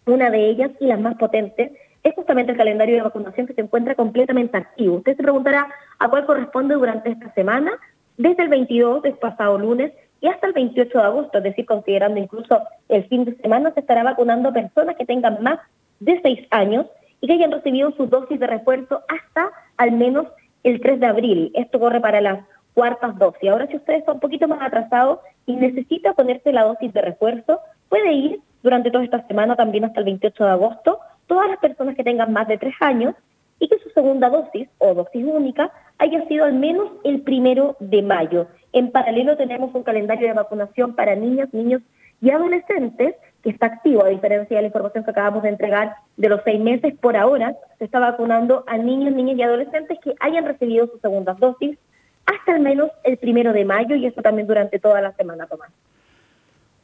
Una 0.06 0.30
de 0.30 0.48
ellas, 0.48 0.70
y 0.80 0.86
las 0.86 1.00
más 1.00 1.16
potentes, 1.16 1.72
es 2.02 2.14
justamente 2.14 2.52
el 2.52 2.58
calendario 2.58 2.96
de 2.96 3.02
vacunación 3.02 3.46
que 3.46 3.54
se 3.54 3.60
encuentra 3.60 3.94
completamente 3.94 4.56
activo. 4.56 4.96
Usted 4.96 5.16
se 5.16 5.22
preguntará 5.22 5.68
a 5.98 6.08
cuál 6.08 6.26
corresponde 6.26 6.74
durante 6.74 7.10
esta 7.10 7.32
semana, 7.34 7.72
desde 8.16 8.42
el 8.42 8.48
22 8.48 9.02
del 9.02 9.14
pasado 9.14 9.58
lunes 9.58 9.92
y 10.22 10.28
hasta 10.28 10.46
el 10.46 10.52
28 10.52 10.96
de 10.96 11.04
agosto, 11.04 11.38
es 11.38 11.44
decir, 11.44 11.66
considerando 11.66 12.18
incluso 12.20 12.62
el 12.88 13.04
fin 13.08 13.24
de 13.24 13.36
semana, 13.38 13.74
se 13.74 13.80
estará 13.80 14.04
vacunando 14.04 14.52
personas 14.52 14.96
que 14.96 15.04
tengan 15.04 15.42
más 15.42 15.58
de 15.98 16.20
6 16.22 16.46
años 16.50 16.86
y 17.20 17.26
que 17.26 17.32
hayan 17.32 17.50
recibido 17.50 17.90
su 17.96 18.06
dosis 18.06 18.38
de 18.38 18.46
refuerzo 18.46 19.02
hasta 19.08 19.50
al 19.76 19.90
menos 19.92 20.28
el 20.62 20.80
3 20.80 21.00
de 21.00 21.06
abril. 21.06 21.50
Esto 21.54 21.80
corre 21.80 22.00
para 22.00 22.20
las 22.20 22.38
cuartas 22.72 23.18
dosis. 23.18 23.50
Ahora, 23.50 23.66
si 23.66 23.76
usted 23.76 23.94
está 23.94 24.12
un 24.12 24.20
poquito 24.20 24.46
más 24.46 24.62
atrasado 24.62 25.22
y 25.44 25.56
necesita 25.56 26.14
ponerse 26.14 26.52
la 26.52 26.62
dosis 26.64 26.92
de 26.92 27.02
refuerzo, 27.02 27.58
puede 27.88 28.12
ir 28.12 28.40
durante 28.62 28.92
toda 28.92 29.02
esta 29.02 29.26
semana, 29.26 29.56
también 29.56 29.84
hasta 29.84 29.98
el 29.98 30.06
28 30.06 30.44
de 30.44 30.50
agosto, 30.50 31.00
todas 31.26 31.48
las 31.48 31.58
personas 31.58 31.96
que 31.96 32.04
tengan 32.04 32.32
más 32.32 32.46
de 32.46 32.58
tres 32.58 32.74
años 32.80 33.16
y 33.62 33.68
que 33.68 33.78
su 33.78 33.90
segunda 33.90 34.28
dosis 34.28 34.68
o 34.78 34.92
dosis 34.92 35.24
única 35.24 35.70
haya 35.98 36.26
sido 36.26 36.44
al 36.44 36.54
menos 36.54 36.90
el 37.04 37.22
primero 37.22 37.76
de 37.78 38.02
mayo. 38.02 38.48
En 38.72 38.90
paralelo 38.90 39.36
tenemos 39.36 39.72
un 39.72 39.84
calendario 39.84 40.26
de 40.26 40.34
vacunación 40.34 40.96
para 40.96 41.14
niñas, 41.14 41.48
niños 41.52 41.80
y 42.20 42.30
adolescentes 42.30 43.14
que 43.40 43.50
está 43.50 43.66
activo, 43.66 44.04
a 44.04 44.08
diferencia 44.08 44.56
de 44.56 44.62
la 44.62 44.66
información 44.66 45.04
que 45.04 45.12
acabamos 45.12 45.44
de 45.44 45.50
entregar 45.50 45.94
de 46.16 46.28
los 46.28 46.40
seis 46.44 46.60
meses. 46.60 46.94
Por 47.00 47.16
ahora 47.16 47.54
se 47.78 47.84
está 47.84 48.00
vacunando 48.00 48.64
a 48.66 48.76
niños, 48.78 49.14
niñas 49.14 49.38
y 49.38 49.42
adolescentes 49.42 49.96
que 50.02 50.14
hayan 50.18 50.44
recibido 50.44 50.88
sus 50.88 51.00
segundas 51.00 51.38
dosis 51.38 51.78
hasta 52.26 52.54
al 52.54 52.60
menos 52.60 52.90
el 53.04 53.16
primero 53.16 53.52
de 53.52 53.64
mayo 53.64 53.94
y 53.94 54.06
eso 54.06 54.22
también 54.22 54.48
durante 54.48 54.80
toda 54.80 55.00
la 55.00 55.12
semana, 55.12 55.46
Tomás. 55.46 55.70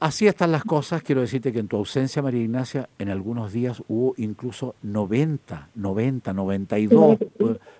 Así 0.00 0.28
están 0.28 0.52
las 0.52 0.62
cosas. 0.62 1.02
Quiero 1.02 1.22
decirte 1.22 1.52
que 1.52 1.58
en 1.58 1.66
tu 1.66 1.76
ausencia, 1.76 2.22
María 2.22 2.40
Ignacia, 2.40 2.88
en 3.00 3.08
algunos 3.08 3.52
días 3.52 3.82
hubo 3.88 4.14
incluso 4.16 4.76
90, 4.82 5.70
90, 5.74 6.32
92, 6.32 7.18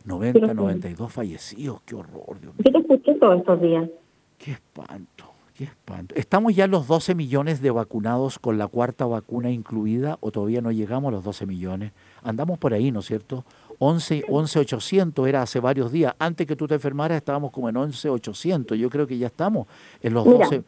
90, 0.04 0.54
92 0.54 1.12
fallecidos. 1.12 1.80
Qué 1.86 1.94
horror, 1.94 2.40
Dios 2.40 2.54
mío. 2.54 2.62
¿Qué 2.64 2.72
te 2.72 2.78
escuché 2.78 3.14
todos 3.20 3.38
estos 3.38 3.60
días? 3.60 3.88
Qué 4.36 4.50
espanto, 4.50 5.26
qué 5.54 5.64
espanto. 5.64 6.16
¿Estamos 6.16 6.56
ya 6.56 6.66
los 6.66 6.88
12 6.88 7.14
millones 7.14 7.62
de 7.62 7.70
vacunados 7.70 8.40
con 8.40 8.58
la 8.58 8.66
cuarta 8.66 9.06
vacuna 9.06 9.52
incluida 9.52 10.18
o 10.20 10.32
todavía 10.32 10.60
no 10.60 10.72
llegamos 10.72 11.10
a 11.10 11.12
los 11.12 11.22
12 11.22 11.46
millones? 11.46 11.92
Andamos 12.24 12.58
por 12.58 12.74
ahí, 12.74 12.90
¿no 12.90 12.98
es 12.98 13.06
cierto? 13.06 13.44
11, 13.78 14.24
11 14.28 14.58
800 14.58 15.28
era 15.28 15.42
hace 15.42 15.60
varios 15.60 15.92
días. 15.92 16.14
Antes 16.18 16.48
que 16.48 16.56
tú 16.56 16.66
te 16.66 16.74
enfermaras 16.74 17.16
estábamos 17.16 17.52
como 17.52 17.68
en 17.68 17.76
11 17.76 18.10
800. 18.10 18.76
Yo 18.76 18.90
creo 18.90 19.06
que 19.06 19.18
ya 19.18 19.28
estamos 19.28 19.68
en 20.02 20.14
los 20.14 20.24
12 20.24 20.64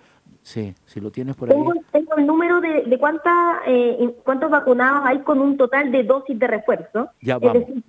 Sí, 0.51 0.75
si 0.85 1.01
lo 1.01 1.13
tienes 1.13 1.37
por 1.37 1.49
ahí. 1.49 1.57
Tengo, 1.93 2.17
el 2.17 2.27
número 2.27 2.61
de, 2.61 2.83
de 2.83 3.01
eh, 3.69 4.15
cuántos 4.25 4.51
vacunados 4.51 5.03
hay 5.05 5.21
con 5.21 5.39
un 5.39 5.57
total 5.57 5.93
de 5.93 6.03
dosis 6.03 6.37
de 6.37 6.49
refuerzo. 6.49 7.09
Ya, 7.21 7.39
vamos. 7.39 7.55
Es 7.55 7.69
decir, 7.69 7.85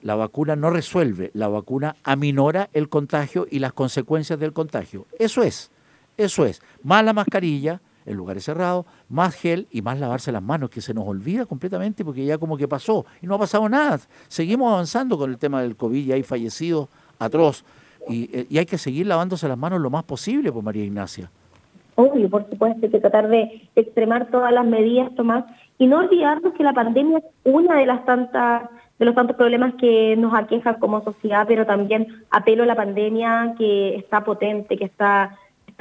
la 0.02 0.16
vacuna 0.16 0.56
no 0.56 0.70
resuelve, 0.70 1.32
la 1.34 1.50
vacuna 1.50 1.98
aminora 2.04 2.70
el 2.74 2.88
contagio 2.88 3.46
y 3.50 3.60
las 3.60 3.74
consecuencias 3.74 4.40
del 4.40 4.54
contagio. 4.54 5.06
Eso 5.18 5.44
es. 5.44 5.72
Eso 6.18 6.46
es. 6.46 6.62
Más 6.84 7.04
la 7.04 7.14
mascarilla, 7.14 7.82
en 8.10 8.18
lugares 8.18 8.43
cerrados, 8.43 8.86
más 9.07 9.36
gel 9.36 9.68
y 9.72 9.82
más 9.82 9.99
lavarse 9.99 10.32
las 10.32 10.41
manos, 10.41 10.70
que 10.70 10.82
se 10.82 10.93
nos 10.93 11.07
olvida 11.07 11.45
completamente 11.45 12.03
porque 12.03 12.26
ya 12.26 12.38
como 12.38 12.57
que 12.57 12.68
pasó 12.68 13.05
y 13.22 13.28
no 13.28 13.36
ha 13.36 13.39
pasado 13.39 13.70
nada. 13.70 13.99
Seguimos 14.28 14.74
avanzando 14.74 15.18
con 15.18 15.30
el 15.30 15.38
tema 15.38 15.62
del 15.62 15.76
COVID 15.76 16.07
y 16.07 16.12
hay 16.12 16.24
fallecidos 16.24 16.89
atroz 17.20 17.64
y, 18.07 18.47
y 18.49 18.57
hay 18.57 18.66
que 18.66 18.78
seguir 18.78 19.05
lavándose 19.05 19.47
las 19.47 19.57
manos 19.57 19.80
lo 19.80 19.89
más 19.89 20.03
posible, 20.03 20.51
pues 20.51 20.66
María 20.66 20.84
Ignacia. 20.84 21.30
Obvio, 21.95 22.30
por 22.30 22.49
supuesto, 22.49 22.80
hay 22.82 22.91
que 22.91 22.99
tratar 22.99 23.28
de 23.28 23.70
extremar 23.76 24.32
todas 24.32 24.53
las 24.53 24.66
medidas, 24.66 25.14
Tomás, 25.16 25.45
y 25.78 25.86
no 25.86 25.99
olvidarnos 25.99 26.53
que 26.53 26.64
la 26.64 26.74
pandemia 26.74 27.20
es 27.20 27.26
una 27.43 27.78
de 27.78 27.86
las 27.86 28.05
tantas 28.05 28.70
de 28.99 29.05
los 29.05 29.16
tantos 29.16 29.38
problemas 29.38 29.76
que 29.76 30.16
nos 30.18 30.34
aquejan 30.34 30.76
como 30.76 31.01
sociedad, 31.03 31.45
pero 31.47 31.66
también 31.66 32.26
apelo 32.32 32.64
a 32.64 32.66
la 32.66 32.76
pandemia 32.76 33.55
que 33.57 33.95
está 33.95 34.26
potente, 34.26 34.78
que 34.78 34.84
está 34.84 35.38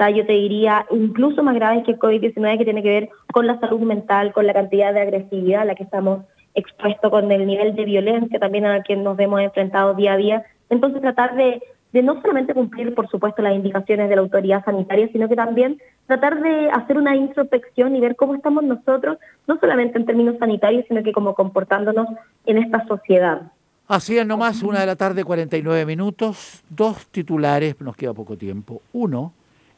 yo 0.07 0.25
te 0.25 0.33
diría, 0.33 0.85
incluso 0.91 1.43
más 1.43 1.55
grave 1.55 1.83
que 1.83 1.91
el 1.91 1.99
COVID-19 1.99 2.57
que 2.57 2.63
tiene 2.63 2.81
que 2.81 2.89
ver 2.89 3.09
con 3.33 3.47
la 3.47 3.59
salud 3.59 3.81
mental, 3.81 4.31
con 4.31 4.47
la 4.47 4.53
cantidad 4.53 4.93
de 4.93 5.01
agresividad 5.01 5.63
a 5.63 5.65
la 5.65 5.75
que 5.75 5.83
estamos 5.83 6.21
expuestos, 6.55 7.11
con 7.11 7.29
el 7.31 7.45
nivel 7.45 7.75
de 7.75 7.83
violencia 7.83 8.39
también 8.39 8.65
a 8.65 8.77
la 8.77 8.83
que 8.83 8.95
nos 8.95 9.19
hemos 9.19 9.41
enfrentado 9.41 9.93
día 9.95 10.13
a 10.13 10.17
día. 10.17 10.43
Entonces 10.69 11.01
tratar 11.01 11.35
de, 11.35 11.61
de 11.91 12.03
no 12.03 12.21
solamente 12.21 12.53
cumplir, 12.53 12.95
por 12.95 13.09
supuesto, 13.09 13.41
las 13.41 13.55
indicaciones 13.55 14.09
de 14.09 14.15
la 14.15 14.21
autoridad 14.21 14.63
sanitaria, 14.63 15.09
sino 15.11 15.27
que 15.27 15.35
también 15.35 15.81
tratar 16.07 16.41
de 16.41 16.69
hacer 16.71 16.97
una 16.97 17.15
introspección 17.15 17.95
y 17.95 17.99
ver 17.99 18.15
cómo 18.15 18.35
estamos 18.35 18.63
nosotros, 18.63 19.17
no 19.47 19.59
solamente 19.59 19.97
en 19.97 20.05
términos 20.05 20.37
sanitarios, 20.39 20.85
sino 20.87 21.03
que 21.03 21.11
como 21.11 21.35
comportándonos 21.35 22.07
en 22.45 22.57
esta 22.57 22.85
sociedad. 22.87 23.51
Así 23.87 24.17
es 24.17 24.25
nomás, 24.25 24.61
una 24.61 24.81
de 24.81 24.85
la 24.85 24.95
tarde, 24.95 25.23
49 25.23 25.83
minutos, 25.85 26.63
dos 26.69 27.07
titulares, 27.07 27.81
nos 27.81 27.95
queda 27.95 28.13
poco 28.13 28.37
tiempo. 28.37 28.83
Uno, 28.93 29.33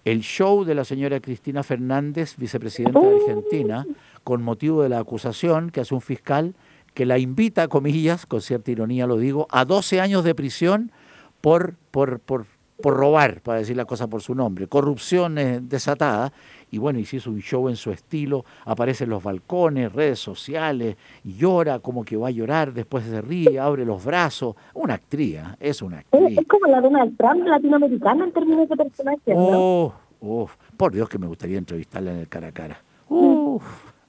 el 0.06 0.22
show 0.22 0.64
de 0.64 0.76
la 0.76 0.84
señora 0.84 1.20
Cristina 1.20 1.64
Fernández, 1.64 2.36
vicepresidenta 2.38 3.00
de 3.00 3.16
Argentina, 3.16 3.86
con 4.24 4.42
motivo 4.42 4.84
de 4.84 4.90
la 4.90 5.00
acusación 5.00 5.70
que 5.70 5.82
hace 5.82 5.94
un 5.94 6.02
fiscal 6.02 6.56
que 6.94 7.06
la 7.06 7.18
invita, 7.18 7.68
comillas, 7.68 8.26
con 8.26 8.42
cierta 8.42 8.72
ironía 8.72 9.08
lo 9.08 9.18
digo, 9.18 9.48
a 9.50 9.66
12 9.66 10.02
años 10.02 10.24
de 10.24 10.36
prisión 10.36 10.92
por, 11.40 11.76
por, 11.92 12.20
por, 12.20 12.46
por 12.82 12.96
robar, 12.96 13.42
para 13.42 13.60
decir 13.60 13.78
la 13.78 13.86
cosa 13.86 14.08
por 14.08 14.22
su 14.22 14.36
nombre, 14.36 14.68
corrupción 14.68 15.36
desatada, 15.70 16.34
y 16.72 16.78
bueno, 16.78 17.00
y 17.00 17.02
hizo 17.02 17.30
un 17.30 17.42
show 17.42 17.68
en 17.68 17.76
su 17.76 17.92
estilo, 17.92 18.46
aparece 18.66 19.04
en 19.04 19.10
los 19.10 19.22
balcones, 19.22 19.92
redes 19.92 20.20
sociales, 20.20 20.96
llora 21.24 21.80
como 21.80 22.06
que 22.06 22.16
va 22.16 22.30
a 22.30 22.32
llorar, 22.32 22.74
después 22.74 23.04
se 23.04 23.22
ríe, 23.22 23.60
abre 23.60 23.86
los 23.86 24.04
brazos, 24.04 24.56
una 24.74 24.94
actriz, 24.94 25.36
¿eh? 25.36 25.44
es 25.60 25.82
una 25.82 26.00
actriz. 26.00 26.40
Es, 26.40 26.48
como 26.48 26.68
la 26.68 26.80
Donald 26.80 27.18
Trump 27.18 27.46
latinoamericana 27.46 28.24
en 28.24 28.32
términos 28.32 28.70
de 28.70 28.78
personaje, 28.78 29.36
¿no? 29.36 29.94
Oh, 30.22 30.50
por 30.78 30.94
Dios 30.94 31.10
que 31.10 31.18
me 31.18 31.28
gustaría 31.28 31.58
entrevistarla 31.58 32.12
en 32.12 32.18
el 32.20 32.28
cara 32.30 32.48
a 32.48 32.52
cara. 32.54 32.82
Uf, 33.10 33.64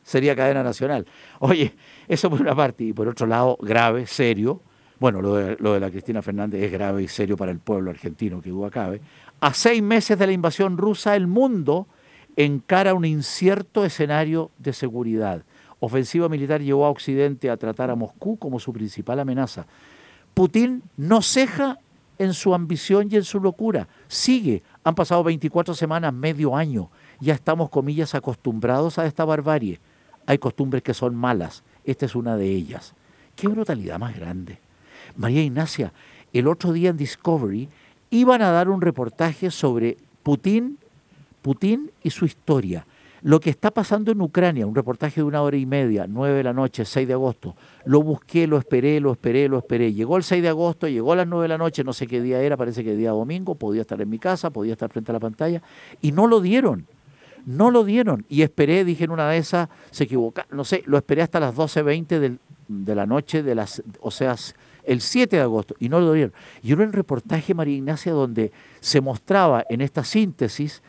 sería 0.04 0.36
cadena 0.36 0.62
nacional. 0.62 1.04
Oye, 1.40 1.74
eso 2.06 2.30
por 2.30 2.40
una 2.40 2.54
parte, 2.54 2.84
y 2.84 2.92
por 2.92 3.08
otro 3.08 3.26
lado, 3.26 3.58
grave, 3.60 4.06
serio, 4.06 4.60
bueno, 5.00 5.20
lo 5.20 5.34
de, 5.34 5.56
lo 5.58 5.72
de 5.72 5.80
la 5.80 5.90
Cristina 5.90 6.22
Fernández 6.22 6.62
es 6.62 6.70
grave 6.70 7.02
y 7.02 7.08
serio 7.08 7.36
para 7.36 7.50
el 7.50 7.58
pueblo 7.58 7.90
argentino, 7.90 8.40
que 8.40 8.50
duda 8.50 8.70
cabe. 8.70 9.00
A 9.40 9.52
seis 9.52 9.82
meses 9.82 10.16
de 10.16 10.28
la 10.28 10.32
invasión 10.32 10.78
rusa, 10.78 11.16
el 11.16 11.26
mundo 11.26 11.88
encara 12.36 12.94
un 12.94 13.04
incierto 13.04 13.84
escenario 13.84 14.50
de 14.58 14.72
seguridad. 14.72 15.44
Ofensiva 15.80 16.28
militar 16.28 16.60
llevó 16.62 16.86
a 16.86 16.90
Occidente 16.90 17.50
a 17.50 17.56
tratar 17.56 17.90
a 17.90 17.96
Moscú 17.96 18.36
como 18.36 18.60
su 18.60 18.72
principal 18.72 19.20
amenaza. 19.20 19.66
Putin 20.34 20.82
no 20.96 21.22
ceja 21.22 21.78
en 22.18 22.34
su 22.34 22.54
ambición 22.54 23.08
y 23.10 23.16
en 23.16 23.24
su 23.24 23.40
locura. 23.40 23.88
Sigue. 24.08 24.62
Han 24.84 24.94
pasado 24.94 25.24
24 25.24 25.74
semanas, 25.74 26.12
medio 26.12 26.56
año. 26.56 26.88
Ya 27.20 27.34
estamos, 27.34 27.68
comillas, 27.68 28.14
acostumbrados 28.14 28.98
a 28.98 29.06
esta 29.06 29.24
barbarie. 29.24 29.80
Hay 30.26 30.38
costumbres 30.38 30.82
que 30.82 30.94
son 30.94 31.14
malas. 31.14 31.64
Esta 31.84 32.06
es 32.06 32.14
una 32.14 32.36
de 32.36 32.46
ellas. 32.46 32.94
Qué 33.34 33.48
brutalidad 33.48 33.98
más 33.98 34.16
grande. 34.16 34.58
María 35.16 35.42
Ignacia, 35.42 35.92
el 36.32 36.46
otro 36.46 36.72
día 36.72 36.90
en 36.90 36.96
Discovery 36.96 37.68
iban 38.10 38.42
a 38.42 38.50
dar 38.50 38.68
un 38.68 38.80
reportaje 38.80 39.50
sobre 39.50 39.96
Putin, 40.22 40.78
Putin 41.42 41.90
y 42.02 42.10
su 42.10 42.24
historia. 42.24 42.86
Lo 43.24 43.38
que 43.38 43.50
está 43.50 43.70
pasando 43.70 44.10
en 44.10 44.20
Ucrania, 44.20 44.66
un 44.66 44.74
reportaje 44.74 45.20
de 45.20 45.22
una 45.22 45.42
hora 45.42 45.56
y 45.56 45.64
media, 45.64 46.06
9 46.08 46.38
de 46.38 46.42
la 46.42 46.52
noche, 46.52 46.84
6 46.84 47.06
de 47.06 47.14
agosto. 47.14 47.54
Lo 47.84 48.02
busqué, 48.02 48.48
lo 48.48 48.58
esperé, 48.58 48.98
lo 48.98 49.12
esperé, 49.12 49.48
lo 49.48 49.58
esperé. 49.58 49.92
Llegó 49.92 50.16
el 50.16 50.24
6 50.24 50.42
de 50.42 50.48
agosto, 50.48 50.88
llegó 50.88 51.12
a 51.12 51.16
las 51.16 51.28
9 51.28 51.44
de 51.44 51.48
la 51.48 51.58
noche, 51.58 51.84
no 51.84 51.92
sé 51.92 52.08
qué 52.08 52.20
día 52.20 52.40
era, 52.42 52.56
parece 52.56 52.82
que 52.82 52.96
día 52.96 53.10
domingo, 53.10 53.54
podía 53.54 53.82
estar 53.82 54.00
en 54.00 54.10
mi 54.10 54.18
casa, 54.18 54.50
podía 54.50 54.72
estar 54.72 54.90
frente 54.90 55.12
a 55.12 55.14
la 55.14 55.20
pantalla, 55.20 55.62
y 56.00 56.10
no 56.10 56.26
lo 56.26 56.40
dieron. 56.40 56.86
No 57.46 57.70
lo 57.70 57.84
dieron. 57.84 58.24
Y 58.28 58.42
esperé, 58.42 58.84
dije 58.84 59.04
en 59.04 59.12
una 59.12 59.28
de 59.28 59.38
esas, 59.38 59.68
se 59.92 60.04
equivocaron, 60.04 60.56
no 60.56 60.64
sé, 60.64 60.82
lo 60.86 60.96
esperé 60.96 61.22
hasta 61.22 61.38
las 61.38 61.54
12.20 61.54 62.38
de 62.66 62.94
la 62.94 63.06
noche, 63.06 63.44
de 63.44 63.54
las, 63.54 63.84
o 64.00 64.10
sea, 64.10 64.34
el 64.84 65.00
7 65.00 65.36
de 65.36 65.42
agosto, 65.42 65.76
y 65.78 65.88
no 65.88 66.00
lo 66.00 66.12
dieron. 66.12 66.32
Y 66.60 66.72
era 66.72 66.82
el 66.82 66.92
reportaje, 66.92 67.54
María 67.54 67.76
Ignacia, 67.76 68.12
donde 68.12 68.50
se 68.80 69.00
mostraba 69.00 69.64
en 69.68 69.80
esta 69.80 70.02
síntesis 70.02 70.82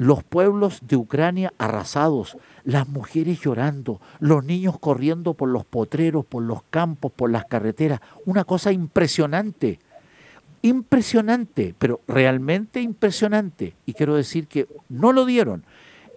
los 0.00 0.24
pueblos 0.24 0.80
de 0.88 0.96
Ucrania 0.96 1.52
arrasados, 1.58 2.38
las 2.64 2.88
mujeres 2.88 3.38
llorando, 3.38 4.00
los 4.18 4.42
niños 4.42 4.78
corriendo 4.78 5.34
por 5.34 5.50
los 5.50 5.66
potreros, 5.66 6.24
por 6.24 6.42
los 6.42 6.62
campos, 6.70 7.12
por 7.12 7.30
las 7.30 7.44
carreteras. 7.44 8.00
Una 8.24 8.44
cosa 8.44 8.72
impresionante, 8.72 9.78
impresionante, 10.62 11.74
pero 11.78 12.00
realmente 12.08 12.80
impresionante. 12.80 13.74
Y 13.84 13.92
quiero 13.92 14.14
decir 14.16 14.46
que 14.46 14.66
no 14.88 15.12
lo 15.12 15.26
dieron. 15.26 15.64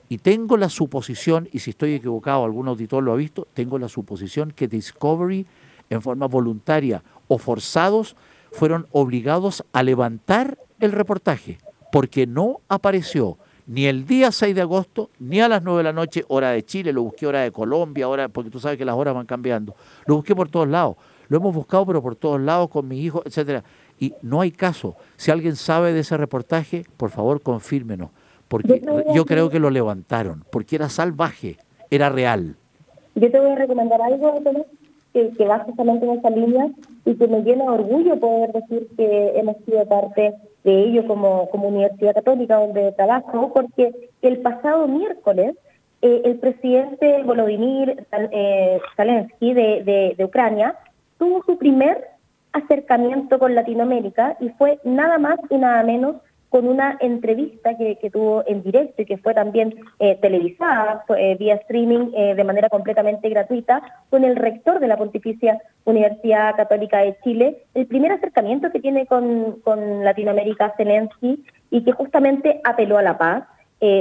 Y 0.08 0.20
tengo 0.20 0.56
la 0.56 0.70
suposición, 0.70 1.50
y 1.52 1.60
si 1.60 1.72
estoy 1.72 1.96
equivocado, 1.96 2.46
algún 2.46 2.70
auditor 2.70 3.04
lo 3.04 3.12
ha 3.12 3.18
visto, 3.18 3.50
tengo 3.54 3.78
la 3.80 3.90
suposición 3.90 4.52
que 4.52 4.70
Discovery, 4.70 5.46
en 5.90 6.02
forma 6.02 6.28
voluntaria 6.28 7.04
o 7.28 7.38
forzados, 7.38 8.16
fueron 8.54 8.88
obligados 8.94 9.66
a 9.74 9.84
levantar 9.84 10.58
el 10.80 10.94
reportaje, 10.94 11.58
porque 11.92 12.26
no 12.26 12.62
apareció 12.70 13.38
ni 13.66 13.86
el 13.86 14.06
día 14.06 14.32
6 14.32 14.56
de 14.56 14.62
agosto, 14.62 15.10
ni 15.20 15.40
a 15.42 15.48
las 15.48 15.64
9 15.64 15.80
de 15.80 15.84
la 15.84 15.94
noche, 15.94 16.24
hora 16.28 16.52
de 16.52 16.64
Chile, 16.64 16.92
lo 16.92 17.04
busqué 17.04 17.28
hora 17.28 17.42
de 17.42 17.52
Colombia, 17.52 18.08
hora, 18.08 18.30
porque 18.30 18.50
tú 18.50 18.60
sabes 18.60 18.78
que 18.78 18.86
las 18.86 18.96
horas 18.96 19.14
van 19.14 19.26
cambiando. 19.26 19.76
Lo 20.06 20.16
busqué 20.16 20.36
por 20.36 20.50
todos 20.50 20.68
lados. 20.68 20.98
Lo 21.30 21.38
hemos 21.38 21.56
buscado, 21.56 21.86
pero 21.86 22.02
por 22.02 22.16
todos 22.16 22.42
lados, 22.42 22.70
con 22.70 22.88
mi 22.88 23.00
hijo, 23.00 23.24
etcétera. 23.26 23.64
Y 24.00 24.14
no 24.22 24.42
hay 24.42 24.52
caso. 24.52 24.96
Si 25.16 25.32
alguien 25.32 25.56
sabe 25.56 25.94
de 25.94 26.02
ese 26.02 26.18
reportaje, 26.18 26.86
por 26.98 27.10
favor, 27.10 27.42
confírmenos. 27.42 28.10
Porque 28.48 28.82
yo 29.16 29.26
creo 29.26 29.50
que 29.50 29.60
lo 29.60 29.70
levantaron, 29.70 30.44
porque 30.52 30.76
era 30.76 30.90
salvaje, 30.90 31.58
era 31.90 32.10
real. 32.10 32.58
Yo 33.16 33.32
te 33.32 33.40
voy 33.40 33.52
a 33.52 33.56
recomendar 33.56 34.02
algo, 34.02 34.42
que, 35.14 35.46
va 35.46 35.60
justamente 35.60 36.06
en 36.06 36.18
esa 36.18 36.30
línea 36.30 36.70
y 37.06 37.16
que 37.16 37.28
me 37.28 37.42
llena 37.42 37.66
de 37.66 37.70
orgullo 37.70 38.20
poder 38.20 38.52
decir 38.52 38.88
que 38.98 39.34
hemos 39.36 39.58
sido 39.66 39.86
parte 39.86 40.34
de 40.64 40.80
ello 40.84 41.06
como, 41.08 41.50
como 41.50 41.68
Universidad 41.68 42.16
Católica 42.16 42.58
donde 42.58 42.92
trabajo, 42.94 43.52
porque 43.54 44.10
el 44.22 44.40
pasado 44.40 44.88
miércoles 44.88 45.56
eh, 46.02 46.22
el 46.26 46.38
presidente 46.38 47.24
Volodymyr 47.24 48.06
eh, 48.32 48.82
Zelensky 48.96 49.54
de, 49.54 50.16
de 50.18 50.26
Ucrania 50.26 50.76
tuvo 51.18 51.44
su 51.44 51.58
primer 51.58 52.10
acercamiento 52.52 53.40
con 53.40 53.56
Latinoamérica 53.56 54.38
y 54.40 54.50
fue 54.50 54.80
nada 54.84 55.18
más 55.18 55.38
y 55.50 55.58
nada 55.58 55.84
menos 55.84 56.18
con 56.54 56.68
una 56.68 56.98
entrevista 57.00 57.76
que, 57.80 57.98
tuvo 58.12 58.44
en 58.46 58.62
directo 58.62 59.02
y 59.02 59.06
que 59.06 59.18
fue 59.18 59.34
también 59.34 59.74
eh, 59.98 60.20
televisada 60.22 61.04
eh, 61.18 61.36
vía 61.40 61.56
streaming 61.56 62.12
eh, 62.16 62.36
de 62.36 62.44
manera 62.44 62.70
completamente 62.70 63.28
gratuita 63.28 63.82
con 64.12 64.24
el 64.24 64.36
rector 64.36 64.80
de 64.80 64.86
la 64.86 64.96
Pontificia 64.96 65.60
Universidad 65.86 66.56
Católica 66.56 67.00
de 67.00 67.18
Chile, 67.24 67.64
el 67.74 67.88
primer 67.88 68.12
acercamiento 68.12 68.72
que 68.72 68.80
tiene 68.82 69.08
con, 69.08 69.62
con 69.64 70.04
Latinoamérica 70.04 70.76
Zelensky 70.78 71.44
y 71.72 71.84
que 71.84 71.92
justamente 71.92 72.62
apeló 72.64 73.00
a 73.00 73.02
la 73.02 73.18
paz, 73.18 73.46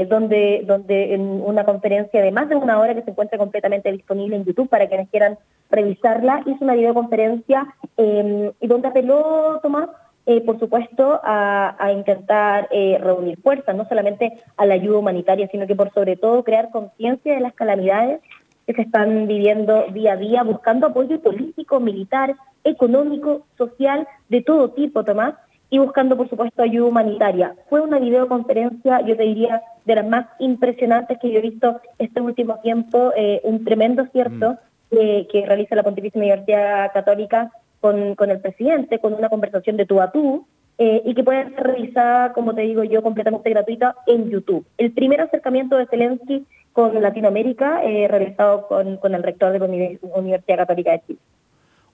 donde, 0.09 0.63
donde 0.65 1.13
en 1.15 1.23
una 1.23 1.65
conferencia 1.65 2.23
de 2.23 2.31
más 2.31 2.49
de 2.49 2.55
una 2.55 2.79
hora 2.79 2.95
que 2.95 3.03
se 3.03 3.11
encuentra 3.11 3.37
completamente 3.37 3.91
disponible 3.91 4.37
en 4.37 4.45
YouTube 4.45 4.69
para 4.69 4.87
quienes 4.87 5.09
quieran 5.09 5.39
revisarla, 5.71 6.43
hizo 6.47 6.59
una 6.61 6.75
videoconferencia 6.75 7.67
y 7.97 8.67
donde 8.69 8.87
apeló, 8.87 9.59
Tomás, 9.61 9.89
eh, 10.25 10.41
por 10.41 10.59
supuesto, 10.61 11.21
a, 11.25 11.91
intentar 11.93 12.69
eh, 12.71 12.97
reunir 13.01 13.41
fuerzas, 13.41 13.75
no 13.75 13.89
solamente 13.89 14.41
a 14.57 14.67
la 14.67 14.75
ayuda 14.75 14.99
humanitaria, 14.99 15.49
sino 15.49 15.67
que 15.67 15.75
por 15.75 15.93
sobre 15.93 16.17
todo 16.17 16.45
crear 16.45 16.71
conciencia 16.71 17.35
de 17.35 17.41
las 17.41 17.55
calamidades 17.55 18.21
que 18.65 18.75
se 18.75 18.83
están 18.83 19.27
viviendo 19.27 19.87
día 19.93 20.13
a 20.13 20.17
día, 20.17 20.45
buscando 20.45 20.87
apoyo 20.87 21.21
político, 21.21 21.81
militar, 21.81 22.37
económico, 22.63 23.45
social, 23.59 24.07
de 24.29 24.43
todo 24.43 24.71
tipo, 24.71 25.03
Tomás, 25.05 25.35
y 25.71 25.79
buscando, 25.79 26.17
por 26.17 26.29
supuesto, 26.29 26.63
ayuda 26.63 26.89
humanitaria. 26.89 27.57
Fue 27.69 27.81
una 27.81 27.99
videoconferencia, 27.99 29.01
yo 29.01 29.17
te 29.17 29.25
diría, 29.25 29.63
de 29.85 29.95
las 29.97 30.07
más 30.07 30.27
impresionantes 30.39 31.19
que 31.19 31.33
yo 31.33 31.39
he 31.41 31.43
visto 31.43 31.81
este 31.99 32.21
último 32.21 32.61
tiempo, 32.61 33.13
eh, 33.17 33.41
un 33.43 33.65
tremendo 33.65 34.07
cierto 34.13 34.53
mm. 34.93 34.97
que 35.29 35.45
realiza 35.47 35.75
la 35.75 35.83
Pontificia 35.83 36.21
Universidad 36.21 36.93
Católica 36.93 37.51
con, 37.83 38.15
con 38.15 38.31
el 38.31 38.41
presidente, 38.41 39.01
con 39.01 39.13
una 39.13 39.29
conversación 39.29 39.77
de 39.77 39.85
tú 39.85 40.01
a 40.01 40.11
tú, 40.11 40.47
eh, 40.79 41.03
y 41.05 41.15
que 41.15 41.23
puede 41.23 41.51
ser 41.51 41.63
revisada, 41.63 42.33
como 42.33 42.55
te 42.55 42.63
digo 42.63 42.83
yo, 42.85 43.03
completamente 43.03 43.51
gratuita 43.51 43.97
en 44.07 44.31
YouTube. 44.31 44.65
El 44.79 44.93
primer 44.93 45.21
acercamiento 45.21 45.77
de 45.77 45.87
Zelensky 45.87 46.47
con 46.73 47.01
Latinoamérica, 47.03 47.85
eh, 47.85 48.09
realizado 48.09 48.67
con, 48.67 49.15
el 49.15 49.23
rector 49.23 49.53
de 49.53 49.59
la 49.59 49.67
Universidad 50.15 50.57
Católica 50.57 50.93
de 50.93 51.03
Chile. 51.07 51.19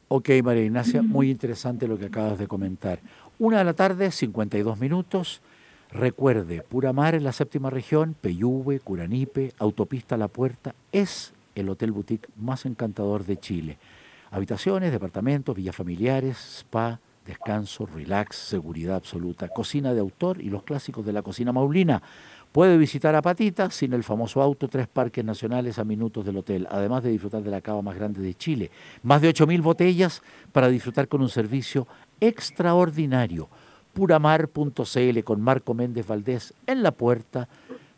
Ok, 0.06 0.30
María 0.44 0.64
Ignacia, 0.64 1.02
muy 1.02 1.30
interesante 1.30 1.88
lo 1.88 1.98
que 1.98 2.06
acabas 2.06 2.38
de 2.38 2.46
comentar. 2.46 3.00
Una 3.38 3.58
de 3.58 3.64
la 3.64 3.74
tarde, 3.74 4.10
52 4.10 4.78
minutos. 4.78 5.42
Recuerde, 5.90 6.62
Pura 6.62 6.92
Mar 6.92 7.14
en 7.14 7.24
la 7.24 7.32
séptima 7.32 7.70
región, 7.70 8.14
Peyúve, 8.20 8.78
Curanipe, 8.78 9.52
Autopista 9.58 10.16
La 10.16 10.28
Puerta, 10.28 10.74
es 10.92 11.32
el 11.54 11.68
hotel 11.68 11.92
boutique 11.92 12.28
más 12.36 12.66
encantador 12.66 13.24
de 13.24 13.38
Chile. 13.38 13.78
Habitaciones, 14.30 14.92
departamentos, 14.92 15.56
villas 15.56 15.74
familiares, 15.74 16.36
spa, 16.60 17.00
descanso, 17.28 17.86
relax, 17.86 18.36
seguridad 18.36 18.96
absoluta, 18.96 19.48
cocina 19.48 19.94
de 19.94 20.00
autor 20.00 20.40
y 20.40 20.50
los 20.50 20.62
clásicos 20.64 21.04
de 21.06 21.12
la 21.12 21.22
cocina 21.22 21.52
maulina. 21.52 22.02
Puede 22.52 22.78
visitar 22.78 23.14
a 23.14 23.22
Patita 23.22 23.70
sin 23.70 23.92
el 23.92 24.02
famoso 24.02 24.40
auto, 24.40 24.68
tres 24.68 24.88
parques 24.88 25.24
nacionales 25.24 25.78
a 25.78 25.84
minutos 25.84 26.24
del 26.24 26.38
hotel, 26.38 26.66
además 26.70 27.02
de 27.02 27.10
disfrutar 27.10 27.42
de 27.42 27.50
la 27.50 27.60
cava 27.60 27.82
más 27.82 27.94
grande 27.94 28.22
de 28.22 28.34
Chile. 28.34 28.70
Más 29.02 29.20
de 29.20 29.28
8.000 29.32 29.62
botellas 29.62 30.22
para 30.52 30.68
disfrutar 30.68 31.08
con 31.08 31.20
un 31.20 31.28
servicio 31.28 31.86
extraordinario. 32.20 33.48
Puramar.cl 33.92 35.20
con 35.24 35.40
Marco 35.42 35.74
Méndez 35.74 36.06
Valdés 36.06 36.54
en 36.66 36.82
la 36.82 36.92
puerta 36.92 37.48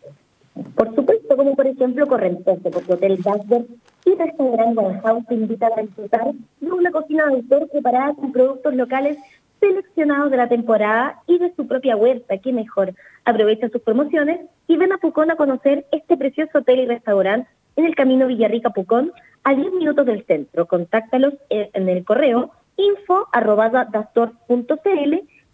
Por 0.74 0.94
supuesto, 0.94 1.21
como 1.42 1.56
por 1.56 1.66
ejemplo 1.66 2.06
Correntoso, 2.06 2.70
porque 2.70 2.92
Hotel 2.92 3.18
Gasberg 3.20 3.66
y 4.04 4.14
Restaurante 4.14 5.00
House 5.02 5.26
te 5.26 5.34
invitan 5.34 5.72
a 5.76 5.82
disfrutar 5.82 6.32
de 6.60 6.70
una 6.70 6.92
cocina 6.92 7.26
de 7.26 7.34
autor 7.34 7.68
preparada 7.68 8.14
con 8.14 8.30
productos 8.30 8.72
locales 8.76 9.18
seleccionados 9.58 10.30
de 10.30 10.36
la 10.36 10.48
temporada 10.48 11.20
y 11.26 11.38
de 11.38 11.52
su 11.56 11.66
propia 11.66 11.96
huerta. 11.96 12.38
Qué 12.38 12.52
mejor. 12.52 12.94
Aprovecha 13.24 13.68
sus 13.70 13.82
promociones 13.82 14.40
y 14.68 14.76
ven 14.76 14.92
a 14.92 14.98
Pucón 14.98 15.32
a 15.32 15.36
conocer 15.36 15.84
este 15.90 16.16
precioso 16.16 16.58
hotel 16.58 16.78
y 16.78 16.86
restaurante 16.86 17.48
en 17.74 17.86
el 17.86 17.96
camino 17.96 18.28
Villarrica-Pucón, 18.28 19.10
a 19.42 19.54
10 19.54 19.72
minutos 19.72 20.06
del 20.06 20.24
centro. 20.24 20.66
Contáctalos 20.66 21.34
en 21.50 21.88
el 21.88 22.04
correo 22.04 22.52
info 22.76 23.26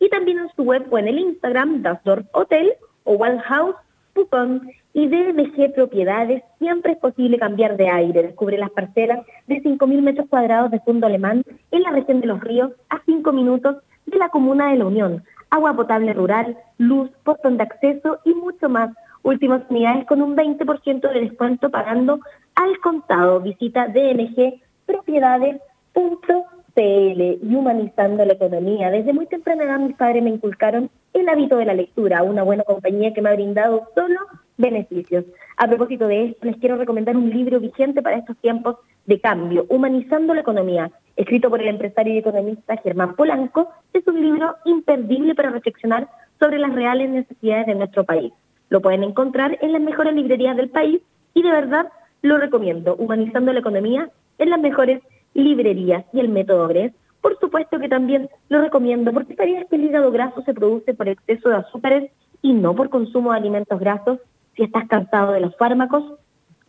y 0.00 0.08
también 0.10 0.38
en 0.38 0.50
su 0.54 0.64
web 0.64 0.86
o 0.90 0.98
en 0.98 1.08
el 1.08 1.18
Instagram 1.18 1.80
Dasdorf 1.80 2.26
Hotel 2.32 2.74
o 3.04 3.14
Wild 3.14 3.40
House 3.40 3.76
Y 4.92 5.06
DMG 5.06 5.74
Propiedades. 5.74 6.42
Siempre 6.58 6.92
es 6.92 6.98
posible 6.98 7.38
cambiar 7.38 7.76
de 7.76 7.88
aire. 7.88 8.22
Descubre 8.22 8.58
las 8.58 8.70
parcelas 8.70 9.24
de 9.46 9.62
5.000 9.62 10.02
metros 10.02 10.28
cuadrados 10.28 10.70
de 10.70 10.80
fondo 10.80 11.06
alemán 11.06 11.44
en 11.70 11.82
la 11.82 11.90
región 11.90 12.20
de 12.20 12.26
Los 12.26 12.40
Ríos 12.40 12.72
a 12.90 13.00
5 13.04 13.32
minutos 13.32 13.76
de 14.06 14.18
la 14.18 14.28
Comuna 14.28 14.70
de 14.70 14.78
la 14.78 14.86
Unión. 14.86 15.24
Agua 15.50 15.74
potable 15.74 16.12
rural, 16.12 16.58
luz, 16.78 17.10
portón 17.24 17.56
de 17.56 17.62
acceso 17.64 18.18
y 18.24 18.34
mucho 18.34 18.68
más 18.68 18.90
últimas 19.22 19.62
unidades 19.68 20.06
con 20.06 20.22
un 20.22 20.36
20% 20.36 21.12
de 21.12 21.20
descuento 21.20 21.70
pagando 21.70 22.20
al 22.54 22.78
contado. 22.80 23.40
Visita 23.40 23.88
dmgpropiedades.cl 26.78 27.38
y 27.42 27.54
humanizando 27.54 28.24
la 28.24 28.32
economía. 28.34 28.90
Desde 28.90 29.12
muy 29.12 29.26
temprana 29.26 29.64
edad 29.64 29.78
mis 29.80 29.96
padres 29.96 30.22
me 30.22 30.30
inculcaron 30.30 30.90
el 31.12 31.28
hábito 31.28 31.56
de 31.56 31.64
la 31.64 31.74
lectura, 31.74 32.22
una 32.22 32.42
buena 32.42 32.62
compañía 32.62 33.12
que 33.12 33.20
me 33.20 33.30
ha 33.30 33.34
brindado 33.34 33.88
solo 33.94 34.20
beneficios. 34.56 35.24
A 35.56 35.66
propósito 35.66 36.06
de 36.06 36.26
esto, 36.26 36.46
les 36.46 36.56
quiero 36.56 36.76
recomendar 36.76 37.16
un 37.16 37.30
libro 37.30 37.60
vigente 37.60 38.02
para 38.02 38.18
estos 38.18 38.36
tiempos 38.38 38.76
de 39.06 39.20
cambio, 39.20 39.66
Humanizando 39.68 40.34
la 40.34 40.42
economía, 40.42 40.90
escrito 41.16 41.50
por 41.50 41.60
el 41.60 41.68
empresario 41.68 42.14
y 42.14 42.18
economista 42.18 42.76
Germán 42.76 43.16
Polanco. 43.16 43.70
Es 43.92 44.06
un 44.06 44.20
libro 44.20 44.56
imperdible 44.64 45.34
para 45.34 45.50
reflexionar 45.50 46.08
sobre 46.38 46.58
las 46.58 46.72
reales 46.72 47.10
necesidades 47.10 47.66
de 47.66 47.74
nuestro 47.74 48.04
país. 48.04 48.32
Lo 48.68 48.80
pueden 48.80 49.02
encontrar 49.02 49.58
en 49.62 49.72
las 49.72 49.80
mejores 49.80 50.14
librerías 50.14 50.56
del 50.56 50.68
país 50.68 51.00
y 51.34 51.42
de 51.42 51.50
verdad 51.50 51.88
lo 52.22 52.36
recomiendo. 52.36 52.94
Humanizando 52.96 53.52
la 53.52 53.60
economía 53.60 54.10
en 54.38 54.50
las 54.50 54.60
mejores 54.60 55.00
librerías 55.00 55.17
y 55.34 56.20
el 56.20 56.28
método 56.28 56.68
GRES. 56.68 56.92
Por 57.20 57.38
supuesto 57.38 57.78
que 57.78 57.88
también 57.88 58.28
lo 58.48 58.60
recomiendo 58.60 59.12
porque 59.12 59.34
sabías 59.34 59.66
que 59.68 59.76
el 59.76 59.84
hígado 59.84 60.10
graso 60.10 60.42
se 60.42 60.54
produce 60.54 60.94
por 60.94 61.08
exceso 61.08 61.48
de 61.48 61.56
azúcares 61.56 62.10
y 62.42 62.52
no 62.52 62.74
por 62.74 62.90
consumo 62.90 63.32
de 63.32 63.38
alimentos 63.38 63.80
grasos. 63.80 64.18
Si 64.56 64.62
estás 64.62 64.86
cansado 64.88 65.32
de 65.32 65.40
los 65.40 65.56
fármacos 65.56 66.04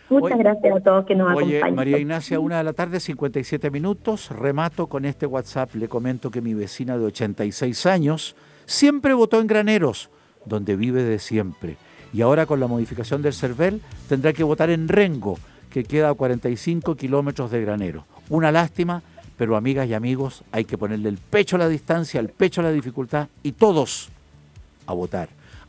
Muchas 0.09 0.37
gracias 0.37 0.75
a 0.75 0.79
todos 0.81 1.05
que 1.05 1.15
nos 1.15 1.35
oye, 1.35 1.61
María 1.71 1.97
Ignacia, 1.97 2.39
una 2.39 2.59
de 2.59 2.63
la 2.63 2.73
tarde, 2.73 2.99
57 2.99 3.71
minutos. 3.71 4.29
Remato 4.29 4.85
con 4.87 5.03
este 5.03 5.25
WhatsApp. 5.25 5.73
Le 5.73 5.87
comento 5.87 6.29
que 6.29 6.41
mi 6.41 6.53
vecina 6.53 6.95
de 6.97 7.05
86 7.05 7.85
años 7.87 8.35
siempre 8.65 9.15
votó 9.15 9.41
en 9.41 9.47
Graneros, 9.47 10.11
donde 10.45 10.75
vive 10.75 11.03
de 11.03 11.17
siempre. 11.17 11.77
Y 12.13 12.21
ahora 12.21 12.45
con 12.45 12.59
la 12.59 12.67
modificación 12.67 13.23
del 13.23 13.33
CERVEL 13.33 13.81
tendrá 14.07 14.31
que 14.31 14.43
votar 14.43 14.69
en 14.69 14.87
Rengo, 14.87 15.39
que 15.71 15.83
queda 15.83 16.09
a 16.09 16.13
45 16.13 16.95
kilómetros 16.95 17.49
de 17.49 17.61
Granero. 17.61 18.05
Una 18.29 18.51
lástima 18.51 19.01
pero 19.37 19.55
amigas 19.55 19.87
y 19.87 19.93
amigos, 19.93 20.43
hay 20.51 20.65
que 20.65 20.77
ponerle 20.77 21.09
el 21.09 21.17
pecho 21.17 21.55
a 21.57 21.59
la 21.59 21.67
distancia, 21.67 22.19
el 22.19 22.29
pecho 22.29 22.61
a 22.61 22.63
la 22.63 22.71
dificultad 22.71 23.27
y 23.43 23.53
todos 23.53 24.09
a 24.87 24.93
votar. 24.93 25.29